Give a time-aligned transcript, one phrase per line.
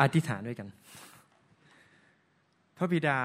[0.00, 0.68] อธิษฐานด้วยกัน
[2.76, 3.18] พระบิดา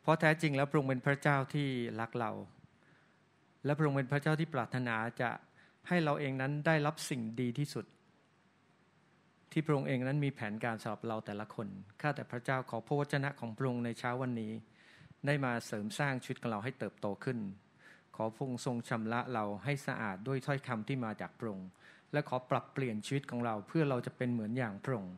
[0.00, 1.68] เพราะแท้จริงแล้วพระองค์เป็นพระเจ้าที่
[2.00, 2.30] รักเรา
[3.64, 5.30] และพระองค์เป็นพระเจ้าที่ปรารถนาจะ
[5.88, 7.86] ให้เราเองนั้นได้รับสิ่งดีที่สุด
[9.52, 11.68] ที่พระองค์เองนั้นมีแผนการสำหรับเราแต่ละคน
[12.00, 14.52] ข้าแต่พระเจ้าขอพระวจนะของพระองค์ในเช้าวันนี้
[15.26, 17.38] ได้มาเสริมสร้างชีวิตของเราให้เติบโตขึ้น
[18.16, 21.68] ขอพระองค์ทรงชำระเราให้สะอาดด้วยถ้อยคำที่มาจากพระองค์
[22.12, 25.14] และขอปรับเปลี่ยนชีวิตของเราเพื่อเราจะเป็นเหมือนอย่างพระองค์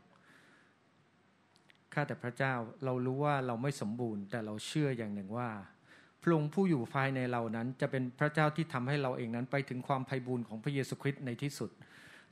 [1.95, 5.51] ข้าแต่พระเจ้าเรารู้ว่าเราไม่สมบูรณ์ แต่เราเชื่ออย่างหนึ่งว่า
[6.23, 11.70] พระองค์ผู้อยู่ภายในเรานั้นจะเป็นพระเจ้าที่ทำให้เราเองนั้นไปถึงความไพ่บูรณ์ของพระเยซูคริสต์ในที่สุด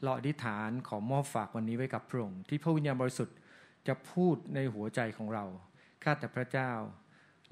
[0.03, 3.37] เราอธิษฐานขอมอบฝากวันนี้ไว้กับพระองค์ที่พระวิญญาณบริสุทธิ์
[3.89, 5.45] จะพูดในหัวใจของเรา
[6.03, 6.71] ข้าแต่พระเจ้า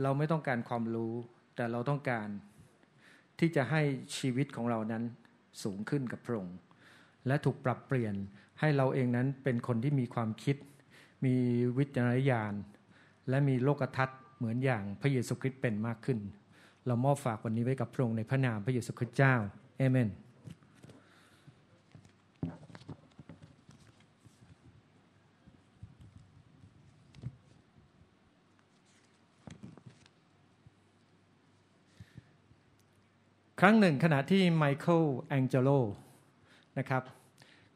[0.02, 1.14] เราไม่ต้องการความรู้
[1.56, 2.28] แต่เราต้องการ
[3.38, 3.82] ที่จะให้
[4.16, 5.02] ชีวิตของเรานั้น
[5.62, 6.56] สูงขึ้นกับพระองค์
[7.26, 8.14] และถูกปรับเปลี่ยน
[8.60, 10.56] ให้เราเองนั้นเป็นคนที่มีความคิด
[11.24, 11.36] มี
[11.78, 12.52] วิจารณญาณ
[13.28, 16.18] และมีโลกทัศน์เหมือนอย่างพระเยซูคริสต์เป็นมากขึ้น
[16.86, 19.34] เรามอบฝากวันนี้ไว้กับพระองค์ในพระนามพระเยซูคริสต์เจ้า
[19.78, 20.10] เอเมน
[33.60, 35.70] ครั้งหนึ่งขณะที่ไมเคิลแองเจโล
[36.78, 37.02] นะครับ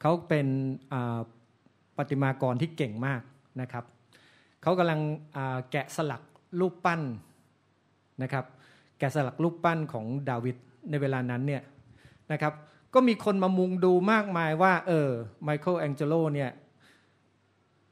[0.01, 0.47] เขาเป็น
[1.99, 3.23] ประติมากรที่เก่งมาก
[3.61, 3.85] นะครับ
[4.63, 5.01] เขากำลัง
[5.71, 6.23] แกะสลัก
[6.61, 7.01] รูปปั้น
[8.23, 8.45] นะครับ
[8.99, 10.57] แกะสลักรูปปั้นของดาวิด
[10.91, 11.63] ในเวลานั้นเนี่ย
[12.33, 12.53] นะครับ
[12.95, 15.09] ก็มีคนมามุงดูมากมายว่า เออ
[15.43, 16.51] ไมเคิลแองเจโลเนี่ย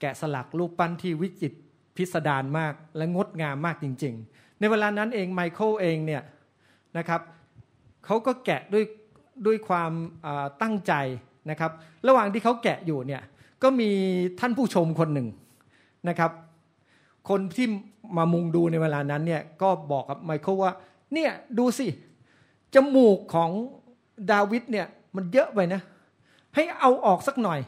[0.00, 1.52] แกะสลักรูปปั้นที่วิจิตร
[1.96, 6.22] พิสดารมากและงดงามมากจริง ๆ ในเวลานั้นเองไมเคิลเองเนี่ย
[6.98, 7.20] นะครับ
[8.04, 8.84] เขาก็แกะด้วย
[9.46, 9.92] ด้วยความ
[10.62, 10.92] ตั้งใจ
[11.50, 11.72] นะครับ
[12.06, 13.22] ระหว่างที่เขาแกะอยู่เนี่ย
[13.62, 13.90] ก็มี
[14.40, 15.28] ท่านผู้ชมคนหนึ่ง
[16.08, 16.30] นะครับ
[17.28, 17.66] คนที่
[18.16, 20.72] มามุงดูในเวลานั้นเนี่ยก็บอกกับไมเคิลว่า
[21.14, 21.86] เนี่ยดูสิ
[22.74, 23.50] จมูกของ
[24.30, 24.86] ดาวิดเนี่ย
[25.16, 25.80] มันเยอะไปนะ
[26.54, 27.60] ให้เอาออกสักหน่อย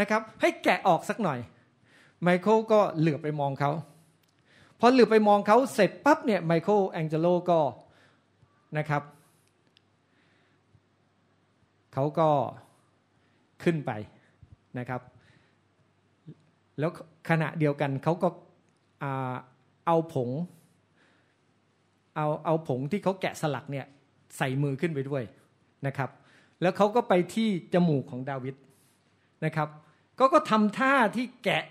[0.00, 1.38] นะครับ ให้แกะออกสักหน่อย
[2.22, 3.70] ไมเคิลก็เหลือไปมองเขา
[4.80, 7.60] พอเหลือไปมองเขาเสร็จปั๊บเนี่ยไมเคิลแองเจโลก็
[8.78, 9.02] นะครับ
[11.92, 12.28] เขาก็
[13.62, 13.90] ขึ้นไป
[14.78, 15.00] นะครับ
[16.78, 16.90] แล้ว
[17.28, 18.28] ขณะเดียวกันเขาก็
[19.86, 20.30] เอาผง
[22.16, 23.86] เอาเอาผงที่เขาแกะสลักเนี่ย
[24.36, 25.22] ใส่มือขึ้นไปด้วย
[25.86, 26.10] นะครับ
[26.62, 28.54] แล้วเขาก็ไปที่จมูกของดาวิด
[29.44, 29.68] นะครับ
[30.18, 31.64] ก็ก็ทำท่าที่แกะ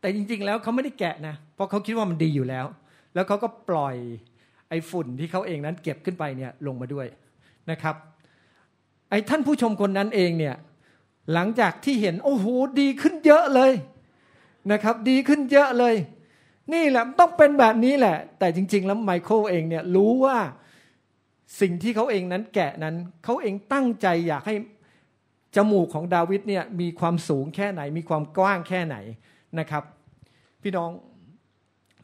[0.00, 2.66] แต่จริง ๆ แล้วเขาไม่ได้แกะนะเพราะเขาคิดว่ามันดีอยู่แล้ว
[3.14, 3.96] แล้วเขาก็ปล่อย
[4.68, 7.06] ไอ้ฝุ่นที่เขาเองนั้นเก็บขึ้นไปเนี่ยลงมาด้วย
[7.70, 7.96] นะครับ
[9.10, 10.54] ไอ้ท่านผู้ชมคนนั้นเองเนี่ย
[11.32, 12.46] หลังจากที่เห็นโอ้โห
[12.80, 13.72] ดีขึ้นเยอะเลย
[14.72, 15.94] นะครับ ดีขึ้นเยอะเลย
[16.72, 20.38] นี่แหละต้องเป็นแบบนี้แหละ แต่จริง ๆ แล้วไมเคิลเองเนี่ยรู้ว่า
[21.60, 24.54] สิ่งที่เขาเองนั้นแกะนั้นเขาเองตั้งใจอยากให้
[25.56, 28.96] จมูกของดาวิดเนี่ยมีความสูงแค่ไหน มีความกว้างแค่ไหน
[29.58, 29.84] นะครับ
[30.62, 30.90] พี่น้อง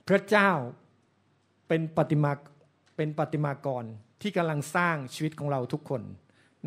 [0.09, 0.51] พระเจ้า
[1.69, 2.33] เป็นปฏิมา
[2.97, 3.85] เป็นปฏิมากร
[4.23, 6.03] ที่กำลังสร้างชีวิตของเราทุกคน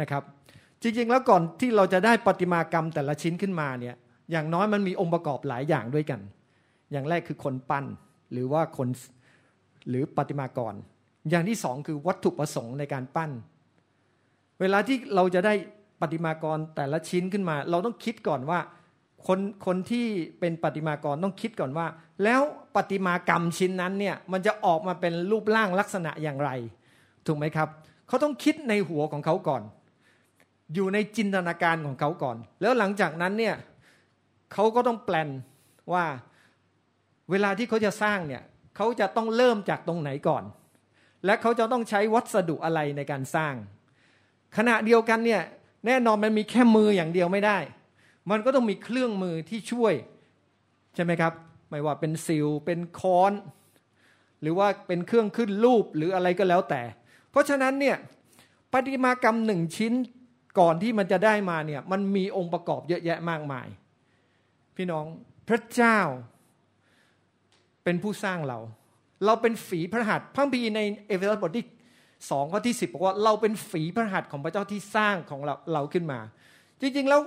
[0.02, 0.24] นะครับ
[0.82, 3.96] จริงๆแล้วก่อนที่เราจะได้ปฏิมากรรมแต่ละชิ้นขึ้นมาเนี่ย
[4.32, 6.20] อย่างน้อยมันมีองค์ประกอบหลายอย่างด้วยกัน
[6.92, 7.86] อย่างแรกคือคนปั้น
[8.32, 8.88] หรือว่าคน
[9.90, 10.74] หรือปฏิมากร
[11.30, 13.32] อย่างที่สองคือวัตถุประสงค์ในการปั้น
[14.60, 15.54] เวลาที่เราจะได้
[16.02, 18.60] ปฏิมากรแต่ละชิ้นขึ้นมา เราต้องคิดก่อนว่า
[19.28, 20.06] คนคนที่
[20.40, 21.88] เป็นปฏิมากรต้องคิดก่อนว่า
[22.24, 22.42] แล้ว
[22.76, 26.50] ปฏิมากรรมชิ้นนั้นเนี่ยมันจะออกมาเป็นรูปร่างลักษณะอย่างไร
[27.28, 27.68] ถูกไหมครับ
[28.08, 29.62] เขาต้องคิดในหัวของเขาก่อน
[30.74, 33.56] อยู่ในจินตนาการของเขาก่อน แล้วหลังจากนั้นเนี่ย
[34.54, 35.30] เขาก็ต้องแปลน
[35.94, 36.06] ว่า
[37.32, 38.44] เวลาที่เขาจะสร้างเนี่ย
[38.76, 40.44] เขาจะต้องเริ่มจากตรงไหนก่อน
[41.26, 43.56] และเขาจะต้องใช้วัสดุอะไรในการสร้าง
[44.58, 45.42] ขณะเดียวกันเนี่ย
[45.86, 47.58] แน่นอนมันมีแค่มืออย่างเดียวไม่ได้
[48.30, 49.94] มันก็ต้องมีเครื่องมือที่ช่วย
[50.96, 51.34] ใช่ไหมครับ
[51.70, 53.34] ไม่ว่าเป็นซิลเป็นค้อน
[54.42, 56.82] หรือว่าเป็นเครื่องขึ้นรูปหรืออะไรก็แล้วแต่
[57.32, 57.98] เพราะฉะนั้นเนี่ย
[58.74, 59.94] ปฏิมากรรมหนึ่งชิ้น
[60.60, 63.68] ก่อนที่มันจะได้มาเนี่ยมันมีองค์ประกอบเยอะแยะมากมาย
[64.82, 65.08] พี่น้อง
[65.50, 66.00] พระเจ้า
[67.84, 68.60] เป็นผู้สร้างเรา
[69.26, 71.66] เราเป็นฝีพระหัตถ์พระคัมภีร์ในเอเฟซัสบทที่
[72.30, 76.20] สองข้อที่สิบบอกว่าเราเป็นฝีพระหัตถ์ของพระเจ้าที่สร้างของเราเราขึ้นมา
[76.82, 77.22] จริงๆแล้ว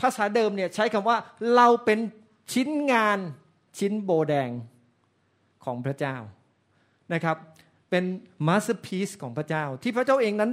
[0.00, 1.16] ภาษาเดิมเนี่ยใช้คำว่า
[1.56, 1.98] เราเป็น
[2.52, 3.18] ชิ้นงาน
[3.78, 4.50] ชิ้นโบว์แดง
[5.64, 6.16] ของพระเจ้า
[7.12, 7.36] นะครับ
[7.90, 8.04] เป็น
[8.46, 10.50] masterpiece ของพระเจ้า ที่พระเจ้าเองนั้น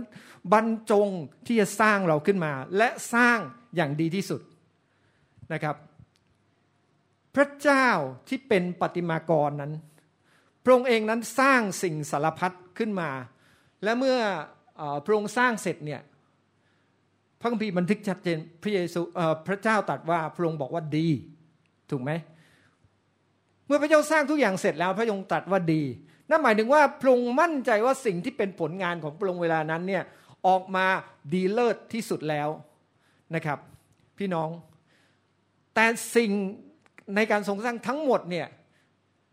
[0.54, 1.10] บรรจง
[1.46, 3.38] ที่จะสร้างเราขึ้นมา และสร้าง
[3.76, 4.42] อย่างดีที่สุด
[5.54, 5.76] นะครับ
[7.36, 7.88] พระเจ้า
[8.28, 9.74] ที่เป็นปฏิมากรนั้น
[10.64, 13.10] พระองค์เองนั้นสร้างสิ่งสารพัดขึ้นมา
[13.84, 14.18] และเมื่อ
[15.06, 16.02] พระองค์สร้างเสร็จเนี่ย
[17.40, 19.00] พระคัมภีร์บันทึกชัดเจนพระเยซู
[19.48, 21.08] พระเจ้าตรัสว่าพระองค์บอกว่าดี
[21.90, 22.12] ถูกไหม
[23.68, 25.82] เมื่อพระเจ้าสร้างทุกอย่างเสร็จแล้วพระองค์ตรัสว่าดี
[26.30, 30.04] นั่นหมายถึงว่าพระองค์มั่นใจว่าสิ่งที่เป็นผลงานของพระองค์เวลานั้นเนี่ย
[30.48, 30.86] ออกมา
[31.34, 32.50] ดีเลิศที่สุดแล้ว
[33.36, 33.60] นะครับ
[34.18, 34.50] พี่น้อง
[35.76, 35.86] แต่
[36.16, 36.32] สิ่ง
[37.16, 38.48] ในการทรงสร้างทั้งหมดเนี่ย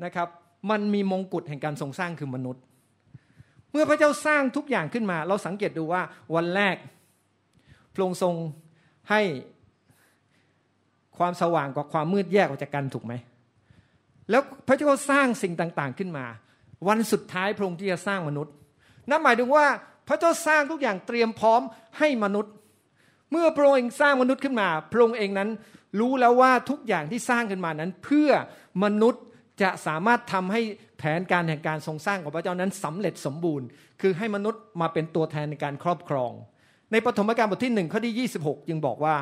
[0.04, 0.28] นะครับ
[0.70, 2.62] มันมีมงกุฎแห่งการทรงสร้างคือมนุษย์
[3.70, 6.02] เมื่อพระเจ้าสร้างทุกอย่างขึ้นมา เราสังเกตดูว่า
[6.34, 6.76] วันแรก
[7.94, 8.34] พระองค์ทรง
[9.10, 9.20] ให้
[11.18, 13.12] ความสว่างกับความมืดแยกออกจากกันถูกไหม
[14.30, 16.26] แล้วพระเจ้าสร้างสิ่งต่างๆขึ้นมา
[16.88, 18.54] วันสุดท้ายพระองค์ที่จะสร้างมนุษย์
[19.10, 19.66] นั่นหมายถึงว่า
[20.08, 21.60] พระเจ้าสร้างทุกอย่างเตรียมพร้อม
[21.98, 22.52] ให้มนุษย์
[23.30, 25.48] เมื่อพระองค์เองสร้างมนุษย์ขึ้นมา พระองค์เองนั้น
[25.98, 28.30] รู้แล้วว่าทุกอย่างที่สร้างขึ้นมานั้น เพื่อ
[28.84, 29.22] มนุษย์
[29.62, 30.60] จะสามารถทำให้
[30.98, 33.66] แผนการแห่งการทรงสร้างของพระเจ้านั้นสำเร็จสมบูรณ์
[34.00, 36.32] คือให้มนุษย์มาเป็นตัวแทนในการครอบครอง
[36.92, 39.16] ในปฐมกาลบทที่หนึ่งข้อที่26 จึงบอกว่า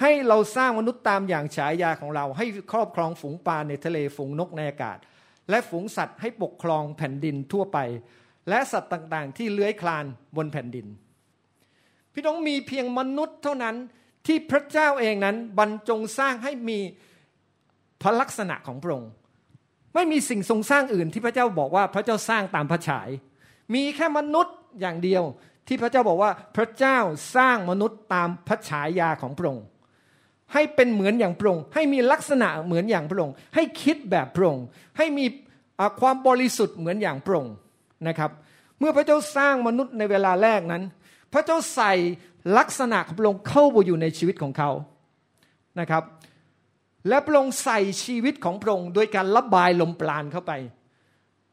[0.00, 4.98] ให้เราสร้างมนุษย์ตามอย่างฉายาของเรา ให้ครอบครองฝูงปลาในทะเลฝูงนกในอากาศ
[5.50, 7.78] และฝูงสัตว์ให้ปกครองแผ่นดินทั่วไป
[8.48, 10.04] และสัตว์ต่างๆ ที่เลื้อยคลาน
[10.36, 10.86] บนแผ่นดิน
[12.12, 13.76] พี่น้องมีเพียงมนุษย์เท่านั้น
[14.26, 16.78] ที่พระเจ้าเองนั้นบรรจงสร้างให้มี
[18.02, 19.10] พระลักษณะของพระองค์
[19.94, 23.08] ไม่มีสิ่งทรงสร้างอื่นที่พระเจ้าบอกว่าพระเจ้าสร้างตามพระฉาย
[23.74, 25.22] มีแค่มนุษย์อย่างเดียว
[25.68, 26.98] ที่พระเจ้าบอกว่าพระเจ้า
[27.36, 29.64] สร้างมนุษย์ตามพระฉายาของพระองค์
[30.52, 34.64] ให้เป็นเหมือนอย่างพระองค์ให้มีลักษณะเหมือนอย่างพระองค์ให้คิดแบบพระองค์
[34.98, 35.26] ให้มี
[36.00, 37.54] ความบริสุทธิ์เหมือนอย่างพระองค์
[38.08, 38.30] นะครับ
[38.78, 40.82] เมื่อพระเจ้าสร้างมนุษย์ในเวลาแรกนั้น
[41.32, 41.92] พระเจ้าใส่
[42.58, 44.70] ลักษณะของพระองค์เข้าไปอยู่ในชีวิตของเขา
[45.80, 46.02] นะครับ
[47.08, 50.52] และพระองค์ใส่ชีวิตของพระองค์โดยการระบายลมปราณเข้าไป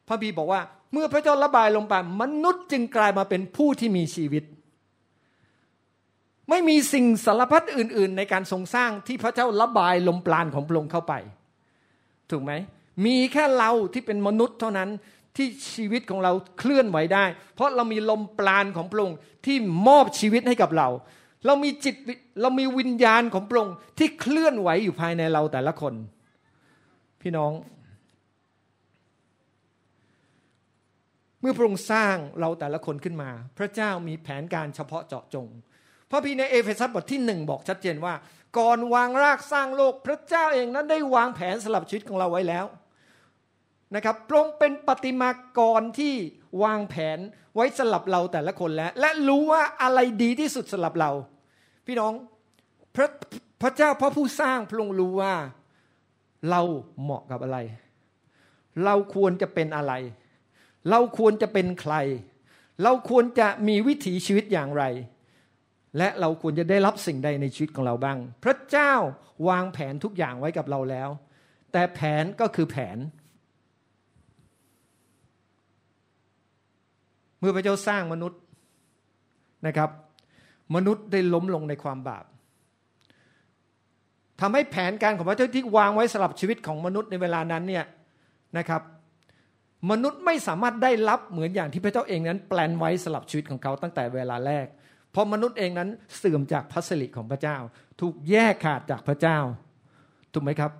[0.08, 0.60] พระบีบอกว่า
[0.92, 4.44] เมื่อพระเจ้าระบายลมปราณมนุษย์จึงกลายมาเป็นผู้ที่มีชีวิต
[6.50, 11.14] ไม่มีสิ่งสารพัดอื่น ๆ ในการทรงสร้างที่พระเจ้าระบายลมปราณของพระองค์เข้าไป
[12.30, 12.52] ถูกไหม
[13.06, 14.88] มีแค่เราที่เป็นมนุษย์เท่านั้น
[15.36, 17.24] ที่ชีวิตของเราเคลื่อนไหวได้
[17.54, 19.56] เพราะเรามีลมปราณของพระองค์ที่
[19.86, 20.88] มอบชีวิตให้กับเรา
[21.46, 21.94] เรามีจิต
[22.42, 25.94] เรามีวิญญาณของพระองค์ที่เคลื่อนไหวอยู่ภายในเราแต่ละคน
[27.20, 27.52] พี่น้อง
[31.40, 35.46] เมื่อพระองค์สร้างเราแต่ละคนขึ้นมา พระเจ้ามีแผนการเฉพาะเจาะจง
[36.10, 38.14] พระพีในเอเฟซัสบทที่หนึ่งบอกชัดเจนว่า
[38.58, 42.64] ก่อนวางรากสร้างโลก พระเจ้าเองนั้นได้วางแผนสลับชีวิตของเราไว้แล้ว
[43.94, 46.14] นะครับพระองค์เป็นปฏิมากรที่
[46.62, 47.18] วางแผน
[47.54, 51.10] ไว้สลับเราแต่ละคนแล้ว และรู้ว่าอะไรดีที่สุดสลับเรา
[51.86, 52.12] พี่น้อง
[52.96, 53.08] พระ
[53.62, 55.34] พระเจ้าพระผู้สร้างพระองค์รู้ว่า
[56.50, 56.62] เรา
[57.02, 57.58] เหมาะกับอะไร
[58.84, 59.92] เราควรจะเป็นอะไร
[60.90, 61.94] เราควรจะเป็นใคร
[62.82, 64.84] เราควรจะมีวิถีชีวิตอย่างไร
[65.98, 68.92] และเราควรจะได้รับสิ่งใดในชีวิตของเราบ้าง พระเจ้า
[69.48, 71.08] วางแผนทุกอย่างไว้กับเราแล้ว
[71.72, 72.98] แต่แผนก็คือแผน
[77.40, 78.40] เมื่อพระเจ้าสร้างมนุษย์
[79.66, 79.90] นะครับ
[80.74, 82.24] มนุษย์ได้ล้มลงในความบาป
[84.40, 87.84] ทำให้แผนการของพระเจ้าที่วางไว้สำหรับชีวิตของมนุษย์ในเวลานั้นเนี่ย
[88.58, 88.82] นะครับ
[89.90, 94.66] มนุษย์ไม่สามารถได้รับเหมือนอย่างที่พระเจ้าเองนั้น แปลนไว้สำหรับชีวิตของเขาตั้งแต่เวลาแรก
[95.12, 97.56] เพราะมนุษย์เองนั้นเสื่อมจากพัสริของพระเจ้า
[98.00, 99.38] ถูกแยกขาดจากพระเจ้า
[100.32, 100.70] ถูกไหมครับ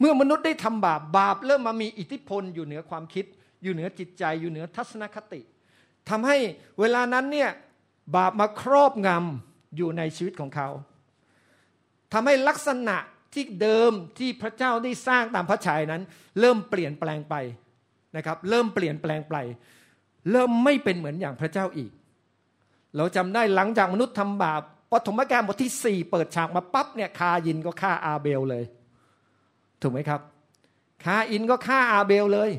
[0.00, 3.24] เมื่อมนุษย์ได้ทำบาปบาปเริ่มมามีอิทธิพลอยู่เหนือความคิด
[3.62, 5.40] อยู่เหนือจิตใจอยู่เหนือทัศนคติ
[6.10, 6.36] ทำให้
[6.80, 7.50] เวลานั้นเนี่ย
[8.16, 10.68] บาปมาครอบงำอยู่ในชีวิตของเขา
[12.12, 12.96] ทำให้ลักษณะ
[13.34, 16.02] ที่เดิมที่พระเจ้าได้สร้างตามพระฉายนั้น
[16.40, 17.34] เริ่มเปลี่ยนแปลงไป
[18.16, 19.36] นะครับ เริ่มเปลี่ยนแปลงไป
[20.30, 21.90] เริ่มไม่เป็นเหมือนอย่างพระเจ้าอีก
[22.96, 24.62] เราจำได้หลังจากมนุษย์ทำบาป
[24.92, 28.64] ปฐมกาลบทที่สี่เปิดฉากมาปั๊บเนี่ยคายินก็ฆ่าอาเบลเลย
[29.80, 30.20] ถูกไหมครับ
[31.04, 32.50] คาอินก็ฆ่าอาเบลเลย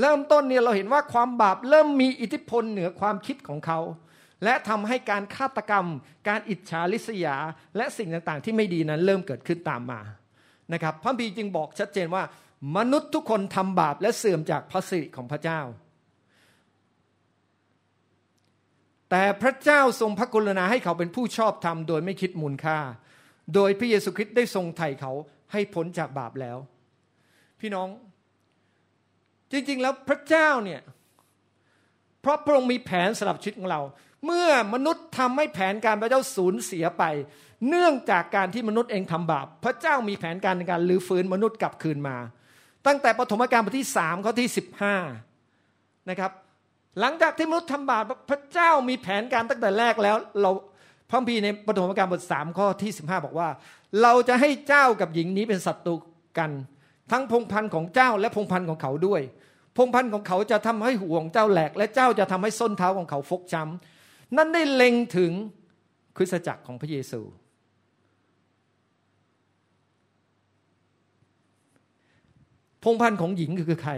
[0.00, 3.80] เริ่มต้นเนี่ยเราเห็นว่าความบาปเริ่มมีอิทธิพลเหนือความคิดของเขา
[4.44, 5.86] และทำให้การฆาตกรรม
[6.28, 7.36] การอิจฉาริษยา
[7.76, 10.00] และสิ่งต่างๆ ที่ไม่ดีนั้นเริ่มเกิดขึ้นตามมา
[10.72, 12.22] นะครับพระบีจึงบอกชัดเจนว่า
[12.76, 15.60] มนุษย์ทุกคนทำบาปและเสื่อมจากพระสิริของพระเจ้า
[19.10, 22.78] แต่พระเจ้าทรงพระกรุณาให้เขาเป็นผู้ชอบธรรมโดยไม่คิดมูลค่า
[23.54, 25.12] โดยพระเยซูคริสต์ได้ทรงไถ่เขา
[25.52, 26.58] ให้พ้นจากบาปแล้ว
[27.60, 27.88] พี่น้อง
[29.52, 30.80] จริง ๆ แล้วพระเจ้าเนี่ย
[32.20, 33.80] เพราะพระองค์มีแผนสำหรับชีวิตของเรา
[34.24, 37.04] เมื่อมนุษย์ทำให้แผนการพระเจ้าสูญเสียไป
[37.68, 42.16] เนื่องจากการที่มนุษย์เองทำบาปพระเจ้ามีแผนการในการลื้อฟื้นมนุษย์กลับคืนมา
[42.86, 44.94] ตั้งแต่ปฐมกาลบทที่สามข้อที่สิบห้า
[46.10, 46.32] นะครับ
[47.00, 50.50] หลังจากที่มนุษย์ทำบาปพระเจ้ามีแผนการตั้งแต่แรกแล้ว เรา
[51.10, 53.48] พระพีในปฐมกาลบทสามข้อที่สิบห้าบอกว่า
[54.02, 55.94] เราจะให้เจ้ากับหญิงนี้เป็นศัตรู
[56.38, 56.50] กัน
[57.10, 59.22] ทั้งพงพันธ์ของเจ้าและพงพันธ์ของเขาด้วย
[59.76, 65.32] พงพันธ์ของเขาจะทำให้หัวงเจ้าแหลก และเจ้าจะทำให้ส้นเท้าของเขาฟกช้ำนั่นได้เล็งถึง
[66.16, 67.20] คริสตจักรของพระเยซู
[72.84, 73.92] พงพันธ์ของหญิงคือใคร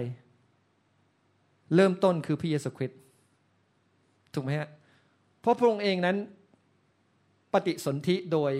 [1.74, 2.98] เริ่มต้นคือพระเยซูคริสต์
[4.34, 4.68] ถูกไหมฮะ
[5.40, 6.16] เพราะพระองค์เองนั้น
[7.52, 8.52] ปฏิสนธิโดย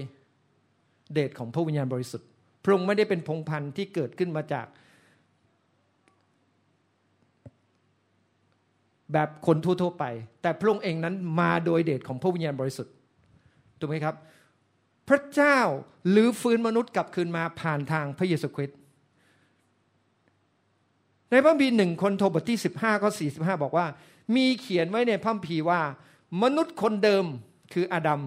[1.13, 2.30] เดชของพระวิญญาณบริสุทธิ์
[2.63, 4.67] พระองค์ไม่ได้เป็นพงพันธ์ที่เกิดขึ้นมาจาก
[9.13, 10.05] แบบคนทั่วๆไป
[10.43, 12.95] แต่พระองค์เองนั้นมาโดยเดชของพระวิญญาณบริสุทธิ์
[13.79, 14.15] ถูกไหมครับ
[15.09, 15.59] พระเจ้า
[16.11, 18.79] หรือฟื้นมนุษย์กลับคืนมาผ่านทางพระเยซูคริสต์
[21.31, 23.87] ในพระบีหนึ่งคนโทบทที่ 15ข้อ45 บอกว่า
[24.37, 25.81] มีเขียนไว้ในพระพีว่า
[26.43, 27.25] มนุษย์คนเดิม
[27.73, 28.21] คืออาดัม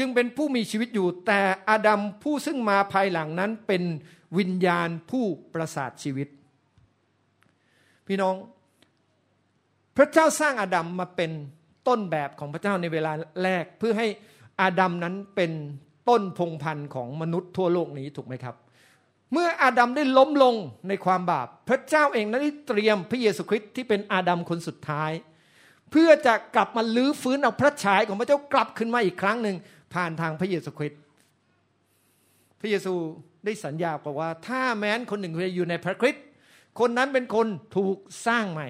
[0.00, 3.82] จึงเป็นผู้มีชีวิตอยู่ แต่อาดัมผู้ซึ่งมาภายหลังนั้นเป็น
[4.38, 6.28] วิญญาณผู้ประสาทชีวิต
[8.06, 8.34] พี่น้อง
[9.96, 11.30] พระเจ้าสร้างอาดัมมาเป็น
[11.88, 14.06] ต้นแบบของพระเจ้าในเวลาแรก เพื่อให้
[14.60, 15.52] อาดัมนั้นเป็น
[16.08, 18.54] ต้นพงพันธุ์ของมนุษย์ทั่วโลกนี้ถูกไหมครับ
[19.32, 20.54] เมื่ออาดัมได้ล้มลง
[20.88, 25.12] ในความบาป พระเจ้าเองนั้นได้เตรียมพระเยซูคริสต์ที่เป็นอาดัมคนสุดท้าย
[25.90, 29.56] เพื่อจะกลับมาลื้อฟื้นเอาพระฉายของพระเจ้ากลับขึ้นมาอีกครั้งหนึ่ง
[29.94, 31.00] ผ่านทางพระเยซูคริสต์
[32.60, 32.94] พระเยซู
[33.44, 36.24] ได้สัญญาบอกว่า ถ้าแม้นคนหนึ่งจะอยู่ในพระคริสต์
[36.80, 38.68] คนนั้นเป็นคนถูกสร้างใหม่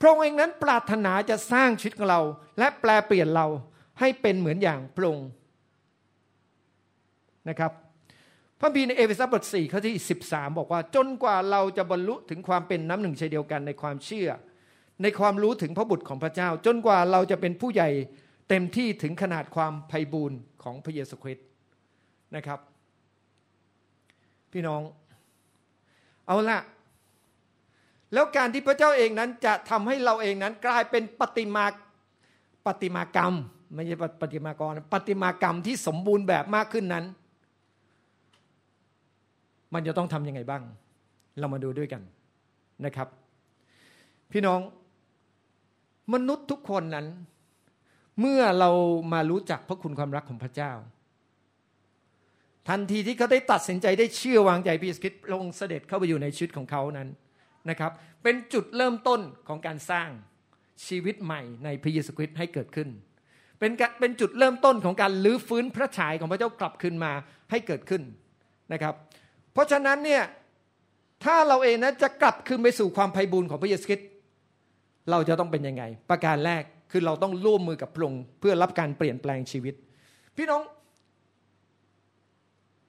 [0.00, 2.20] พระองค์เองนั้นปรารถนาจะสร้างชีวิตของเรา
[2.58, 3.46] และแปลเปลี่ยนเรา
[4.00, 5.28] ให้เป็นเหมือนอย่างพระองค์
[7.48, 7.72] นะครับ
[8.60, 9.94] พระบีในเอเฟซัสบทสี่ข้อที่
[10.28, 14.28] 13 บอกว่า จนกว่าเราจะบรรลุถึงความเป็นน้ำหนึ่งใจเดียวกันในความเชื่อ
[15.02, 17.90] ในความรู้ถึงพระบุตรของพระเจ้า จนกว่าเราจะเป็นผู้ใหญ่
[18.48, 21.46] เต็มที่ถึงขนาดความไพ่บูรณ์ของพระเยซูคริสต์
[22.36, 22.60] นะครับ
[24.52, 24.80] พี่น้อง
[26.26, 26.58] เอาละ
[28.12, 31.64] แล้วการที่พระเจ้าเองนั้นจะทำให้เราเองนั้นกลายเป็นปฏิมา
[32.66, 33.34] ปฏิมากรรม
[33.74, 37.04] ไม่ใช่ปฏิมากรปฏิมากรรมที่สมบูรณ์แบบมากขึ้นนั้น
[39.74, 40.62] มันจะต้องทำยังไงบ้าง
[41.38, 42.02] เรามาดูด้วยกัน
[42.84, 43.08] นะครับ
[44.32, 44.60] พี่น้อง
[46.12, 47.06] มนุษย์ทุกคนนั้น
[48.20, 48.70] เมื่อเรา
[49.12, 50.72] มารู้จักพระคุณความรักของพระเจ้า
[52.68, 57.08] ทันทีที่เขาได้ตัดสินใจได้เชื่อวางใจพระเยซูคริสต์ลงเสด็จเข้าไปอยู่ในชีวิตของเขานั้น
[57.70, 57.92] นะครับ
[58.22, 60.08] เป็นจุดเริ่มต้นของการสร้าง
[60.86, 62.88] ชีวิตใหม่ในพระเยซูคริสต์ให้เกิดขึ้น
[63.58, 67.12] เป็นเป็นจุดเริ่มต้นของการลื้อฟื้นพระฉายของพระเจ้ากลับคืนมา
[67.50, 68.02] ให้เกิดขึ้น
[68.72, 68.94] นะครับ
[69.52, 70.22] เพราะฉะนั้นเนี่ย
[71.24, 74.08] ถ้าเราเองนะจะกลับคืนไปสู่ความไพ่บูรณ์ของพระเยซูคริสต์
[75.10, 79.74] เราจะต้องเป็นยังไง ประการแรก คือเราต้องร่วมมือกับพระองค์เพื่อรับการเปลี่ยนแปลงชีวิต
[80.36, 80.62] พี่น้อง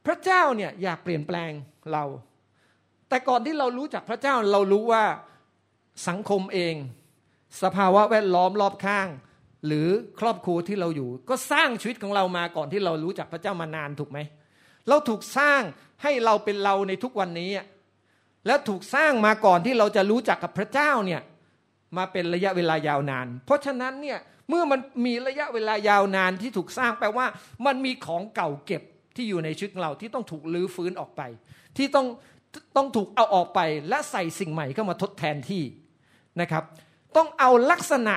[0.06, 1.52] พระเจ้าเนี่ยอยากเปลี่ยนแปลง
[1.92, 2.04] เรา
[3.10, 5.04] แต่ก่อนที่เรารู้จักพระเจ้าเรารู้ว่า
[6.08, 6.76] สังคมเอง
[7.64, 9.08] สภาวะแวดล้อมรอบข้าง
[9.66, 9.88] หรือ
[10.20, 14.20] ครอบครัวที่เราอยู่ ก็สร้างชีวิตของเรามาก่อนที่เรารู้จักพระเจ้ามานานถูกไหม
[14.90, 15.62] เราถูกสร้าง
[16.04, 17.52] ให้เราเป็นเราในทุกวันนี้
[18.48, 21.22] และถูกสร้างมาก่อนที่เราจะรู้จักกับพระเจ้าเนี่ย
[21.98, 24.20] มาเป็นระยะเวลายาวนาน เพราะฉะนั้นเนี่ย
[24.50, 27.26] เมื่อมันมีระยะเวลายาวนานที่ถูกสร้างแปลว่า
[27.66, 28.82] มันมีของเก่าเก็บ
[29.16, 31.22] ที่อยู่ในชีวิตเราที่ต้องถูกลื้อฟื้นออกไป
[31.78, 32.08] ที่ต้อง
[32.76, 33.60] ต้องถูกเอาออกไป
[33.90, 35.64] และใส่สิ่งใหม่เข้ามาทดแทนที่
[36.42, 36.64] นะครับ
[37.18, 38.16] ต้องเอาลักษณะ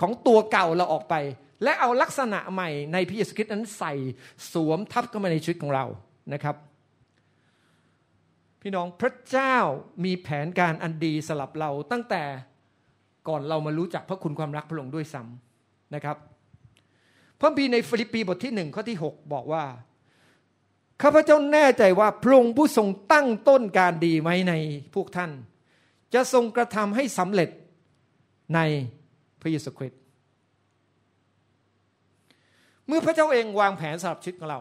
[0.00, 1.14] ของตัวเก่าเราออกไป
[1.62, 3.92] และเอาลักษณะใหม่ในพระเยซูคริสต์นั้นใส่
[4.52, 5.84] สวมทับเข้ามาในชีวิตของเรา
[6.32, 6.56] นะครับ
[8.60, 9.56] พี่น้องพระเจ้า
[10.04, 12.22] มีแผนการอันดีสำหรับเราตั้งแต่
[13.28, 16.16] ก่อนเรามารู้จักพระคุณความรักพระองค์ด้วยซ้ำนะครับ
[17.40, 19.64] พระบีในฟิลิปปีบทที่หนึ่งข้อที่ 6 บอกว่า
[21.02, 24.52] ข้าพเจ้าแน่ใจว่าพระองค์ผู้ทรงตั้งต้นการดีไว้ใน
[24.94, 25.30] พวกท่าน
[26.14, 27.50] จะทรงกระทำให้สำเร็จ
[28.54, 28.60] ใน
[29.40, 30.00] พระเยซูคริสต์
[32.86, 34.60] เมื่อพระเจ้าเองวางแผนสำหรับชีวิตของเรา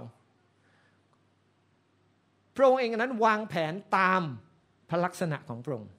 [2.56, 4.22] พระองค์เองนั้นวางแผนตาม
[4.90, 5.92] พระลักษณะของพระองค์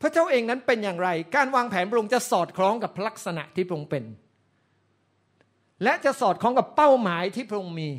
[0.00, 4.04] พระเจ้าเองนั้นเป็นอย่างไร การวางแผนพระองค์จะสอดคล้องกับลักษณะที่พระองค์เป็น
[5.84, 7.90] และจะสอดคล้องกับเป้าหมายที่พระองค์มี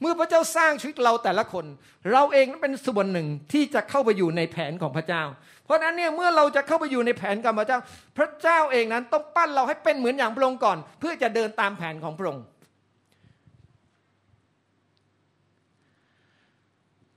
[0.00, 1.64] เมื่อพระเจ้าสร้างชีวิตเราแต่ละคน
[2.12, 5.22] เราเองนั้นเป็นส่วนหนึ่งที่จะเข้าไปอยู่ในแผนของพระเจ้า
[5.64, 7.78] เพราะนั้นเนี่ยเมื่อเราจะเข้าไปอยู่ในแผนกับพระเจ้า
[8.18, 12.44] พระเจ้าเองนั้นต้องปั้นเราให้เป็นเหมือนอย่างพระองค์ก่อน เพื่อจะเดินตามแผนของพระองค์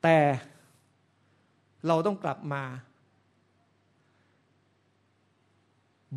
[0.03, 0.17] แต่
[1.87, 2.63] เราต้องกลับมา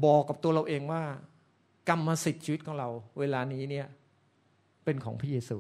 [0.05, 1.03] บอกกับตัวเราเองว่า
[1.89, 3.87] กรรมสิทธิ์ชีวิตของเรา เวลานี้เนี่ย
[4.85, 5.59] เป็นของพระเยซู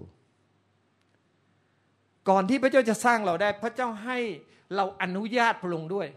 [2.28, 4.18] ก่อนที่พระเจ้าจะสร้างเราได้ พระเจ้าให้
[4.76, 6.08] เราอนุญาตพระองค์ด้วย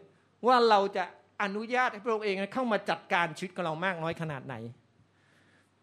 [0.48, 1.04] ว่าเราจะ
[1.44, 4.56] อนุญาตให้พระองค์เองเข้ามาจัดการชีวิตของเรามากน้อยขนาดไหน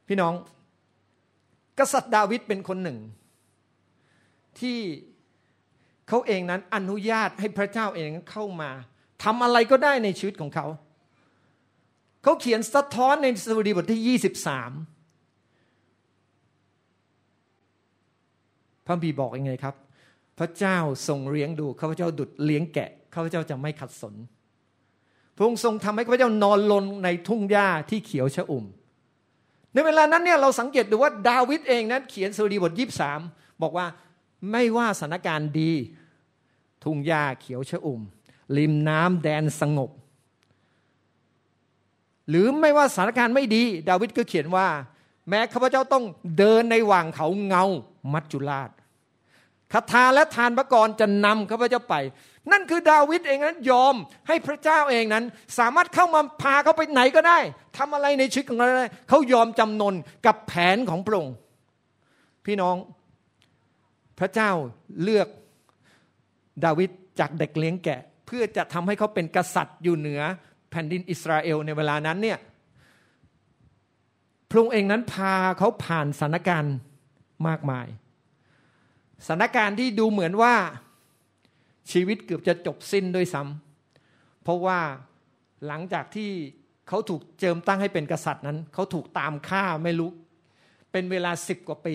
[0.08, 0.34] พี่น้อง
[1.78, 2.98] กษัตริย์ดาวิดเป็นคนหนึ่ง
[4.60, 4.78] ที่
[6.08, 8.70] เขาเองนั้นอนุญาตให้พระเจ้าเองเข้ามา
[9.24, 10.66] ทำอะไรก็ได้ในชีวิตของเขา
[12.24, 14.86] เขาเขียนสะท้อนในสดุดีบทที่ 23
[18.86, 19.74] พระบีบอกยังไงครับ
[20.38, 20.78] พระเจ้า
[21.08, 24.14] ทรงเลี้ยงดูข้าพเจ้าดุดเลี้ยงแกะข้าพเจ้าจะไม่ขัดสน
[25.36, 28.64] พระองค์ทรงทำให้ข้าพเจ้านอนลงในทุ่งหญ้าที่เขียวชอุ่ม
[29.72, 33.12] ในเวลานั้นเนี่ยเราสังเกตดูว่าดาวิดเองนั้นเขียนสดุดีบทยีสา
[33.62, 33.86] บอกว่า
[34.50, 35.72] ไม่ว่าสถานการณ์ดี
[36.84, 38.00] ทุ่งหญ้าเขียวชอุ่ม
[38.56, 39.90] ริมน้ำแดนสงบ
[42.28, 44.68] หรือไม่ว่าสถานการณ์ไม่ดี ดาวิดก็เขียนว่า
[45.28, 46.04] แม้ข้าพเจ้าต้อง
[46.38, 47.64] เดินในว่างเขาเงา
[48.12, 48.70] มัจจุราช
[49.72, 51.94] คาถาและทานพระกรจะนำข้าพเจ้าไป
[52.52, 53.94] นั่นคือดาวิดเองนั้นยอม
[54.28, 55.24] ให้พระเจ้าเองนั้น
[55.58, 57.38] สามารถเข้ามาพาเขาไปไหนก็ได้
[57.76, 59.94] ทำอะไรในชีวิตของเขาได้เขายอมจำนน
[60.26, 61.34] กับแผนของพระองค์
[62.46, 62.76] พี่น้อง
[64.18, 64.50] พระเจ้า
[65.02, 65.28] เลือก
[66.64, 66.90] ดาวิด
[67.20, 70.22] จากเด็กเลี้ยงแกะ เพื่อจะทำให้เขาเป็นกษัตริย์อยู่เหนือ
[70.74, 72.38] แผ่นดินอิสราเอลในเวลานั้นเนี่ย
[74.50, 76.74] พระองค์เองนั้นพาเขาผ่านสถานการณ์
[77.48, 77.86] มากมาย
[79.26, 80.54] สถานการณ์ที่ดูเหมือนว่า
[81.92, 84.80] ชีวิตเกือบจะจบสิ้นด้วยซ้ำเพราะว่า
[85.66, 86.30] หลังจากที่
[86.88, 90.10] เขาถูกเจิมตั้งให้เป็นกษัตริย์นั้น เขาถูกตามฆ่าไม่รู้
[90.92, 91.94] เป็นเวลาสิบกว่าปี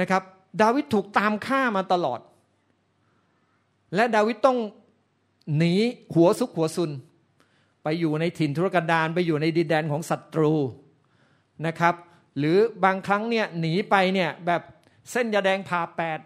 [0.00, 0.22] นะครับ
[0.62, 2.20] ดาวิดถูกตามฆ่ามาตลอด
[3.94, 4.58] และดาวิดต้อง
[5.56, 5.74] หนี
[6.14, 6.90] หัวซุกหัวซุน
[7.84, 10.52] ไปอยู่ในถิ่นทุรกันดารไปอยู่ในดินแดนของศัตรู
[11.66, 11.94] นะครับ
[12.38, 14.62] หรือบางครั้งเนี่ยหนีไปเนี่ยแบบ
[15.10, 16.18] เส้นยาแดงผ่าแปด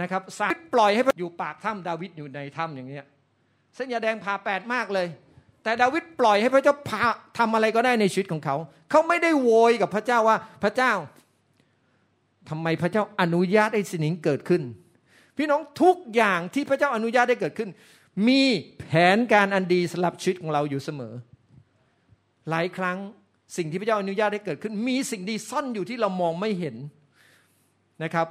[0.00, 3.06] นะครับสาปล่อยให้อยู่ปากถ้ำดาวิดอยู่ในถ้ำอย่างเงี้ย
[3.76, 5.06] เส้นยาแดงผ่าแปดมากเลย
[5.62, 7.02] แต่ดาวิดปล่อยให้พระเจ้าพา
[7.38, 8.56] ทำอะไรก็ได้ในชีวิตของเขา
[8.90, 10.92] เขาไม่ได้โวยกับพระเจ้าว่าพระเจ้า
[12.48, 14.62] ทำไมพระเจ้าอนุญาตให้สิ่งนี้เกิดขึ้น
[15.36, 17.70] พี่น้องทุกอย่างที่พระเจ้าอนุญาตได้เกิดขึ้น
[18.28, 18.42] มี
[18.78, 18.84] แผ
[19.16, 21.14] นการอันดีสำหรับชีวิตของเราอยู่เสมอ
[22.50, 22.98] หลายครั้ง
[23.56, 26.76] สิ่งที่พระเจ้าอนุญาตให้เกิดขึ้น มีสิ่งดีซ่อนอยู่ที่เรามองไม่เห็น
[28.02, 28.28] นะครับ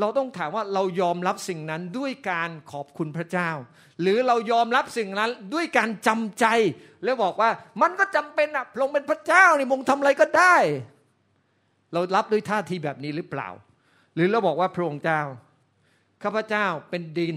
[0.00, 3.50] เราต้องถามว่าเรายอมรับสิ่งนั้นด้วยการขอบคุณพระเจ้า
[4.00, 6.46] หรือเรายอมรับสิ่งนั้นด้วยการจำใจ
[7.04, 7.50] แล้วบอกว่า
[7.82, 10.56] มันก็จำเป็นอะพระองค์เป็นพระเจ้านี่มงทำอะไรก็ได้
[11.92, 13.48] เรารับด้วยท่าทีแบบนี้หรือเปล่า
[14.14, 15.20] หรือเราบอกว่าพระองค์เจ้า
[16.22, 17.36] ข้าพเจ้าเป็นดิน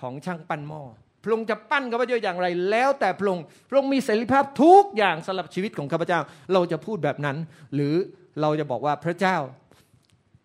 [0.00, 0.82] ของช่างปั้นหม้อ
[1.22, 6.20] พระองค์จะปั้นข้าพเจ้าอย่างไร แล้วแต่พระองค์พระองค์มีเสรีภาพทุกอย่างสำหรับชีวิตของข้าพเจ้า
[6.52, 7.36] เราจะพูดแบบนั้น
[7.74, 7.94] หรือ
[8.40, 9.36] เราจะบอกว่าพระเจ้า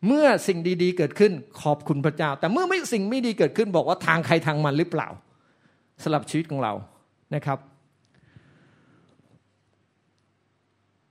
[0.07, 5.07] เมื่อสิ่งดีๆ เกิดขึ้นขอบคุณพระเจ้า แต่เมื่อไม่สิ่งไม่ดีเกิดขึ้น บอกว่าทางใครทางมันหรือเปล่า
[6.03, 6.73] สำหรับชีวิตของเรา
[7.35, 7.59] นะครับ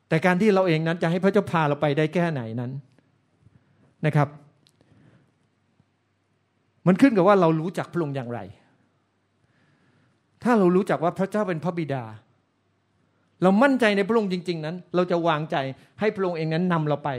[0.08, 2.72] แต่การที่เราเองนั้นจะให้พระเจ้าพาเราไปได้แค่ไหนนั้น
[4.06, 4.28] นะครับ
[6.86, 8.40] มันขึ้นกับว่าเรารู้จักพระองค์อย่างไร
[10.42, 12.04] ถ้าเรารู้จักว่าพระเจ้าเป็นพระบิดา
[13.42, 15.56] เรามั่นใจในพระองค์จริง ๆ นั้น เราจะวางใจ
[16.00, 17.10] ให้พระองค์เองนั้นนำเราไป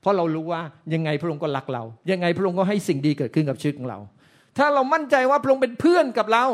[0.00, 0.60] เพราะเรารู้ว่า
[0.94, 3.98] ยังไงพระองค์ก็รักเรา ยังไงพระองค์ก็ให้สิ่งดีเกิดขึ้นกับชีวิตของเรา
[4.58, 6.44] ถ้าเรามั่นใจว่าพระองค์เป็นเพื่อนกับเรา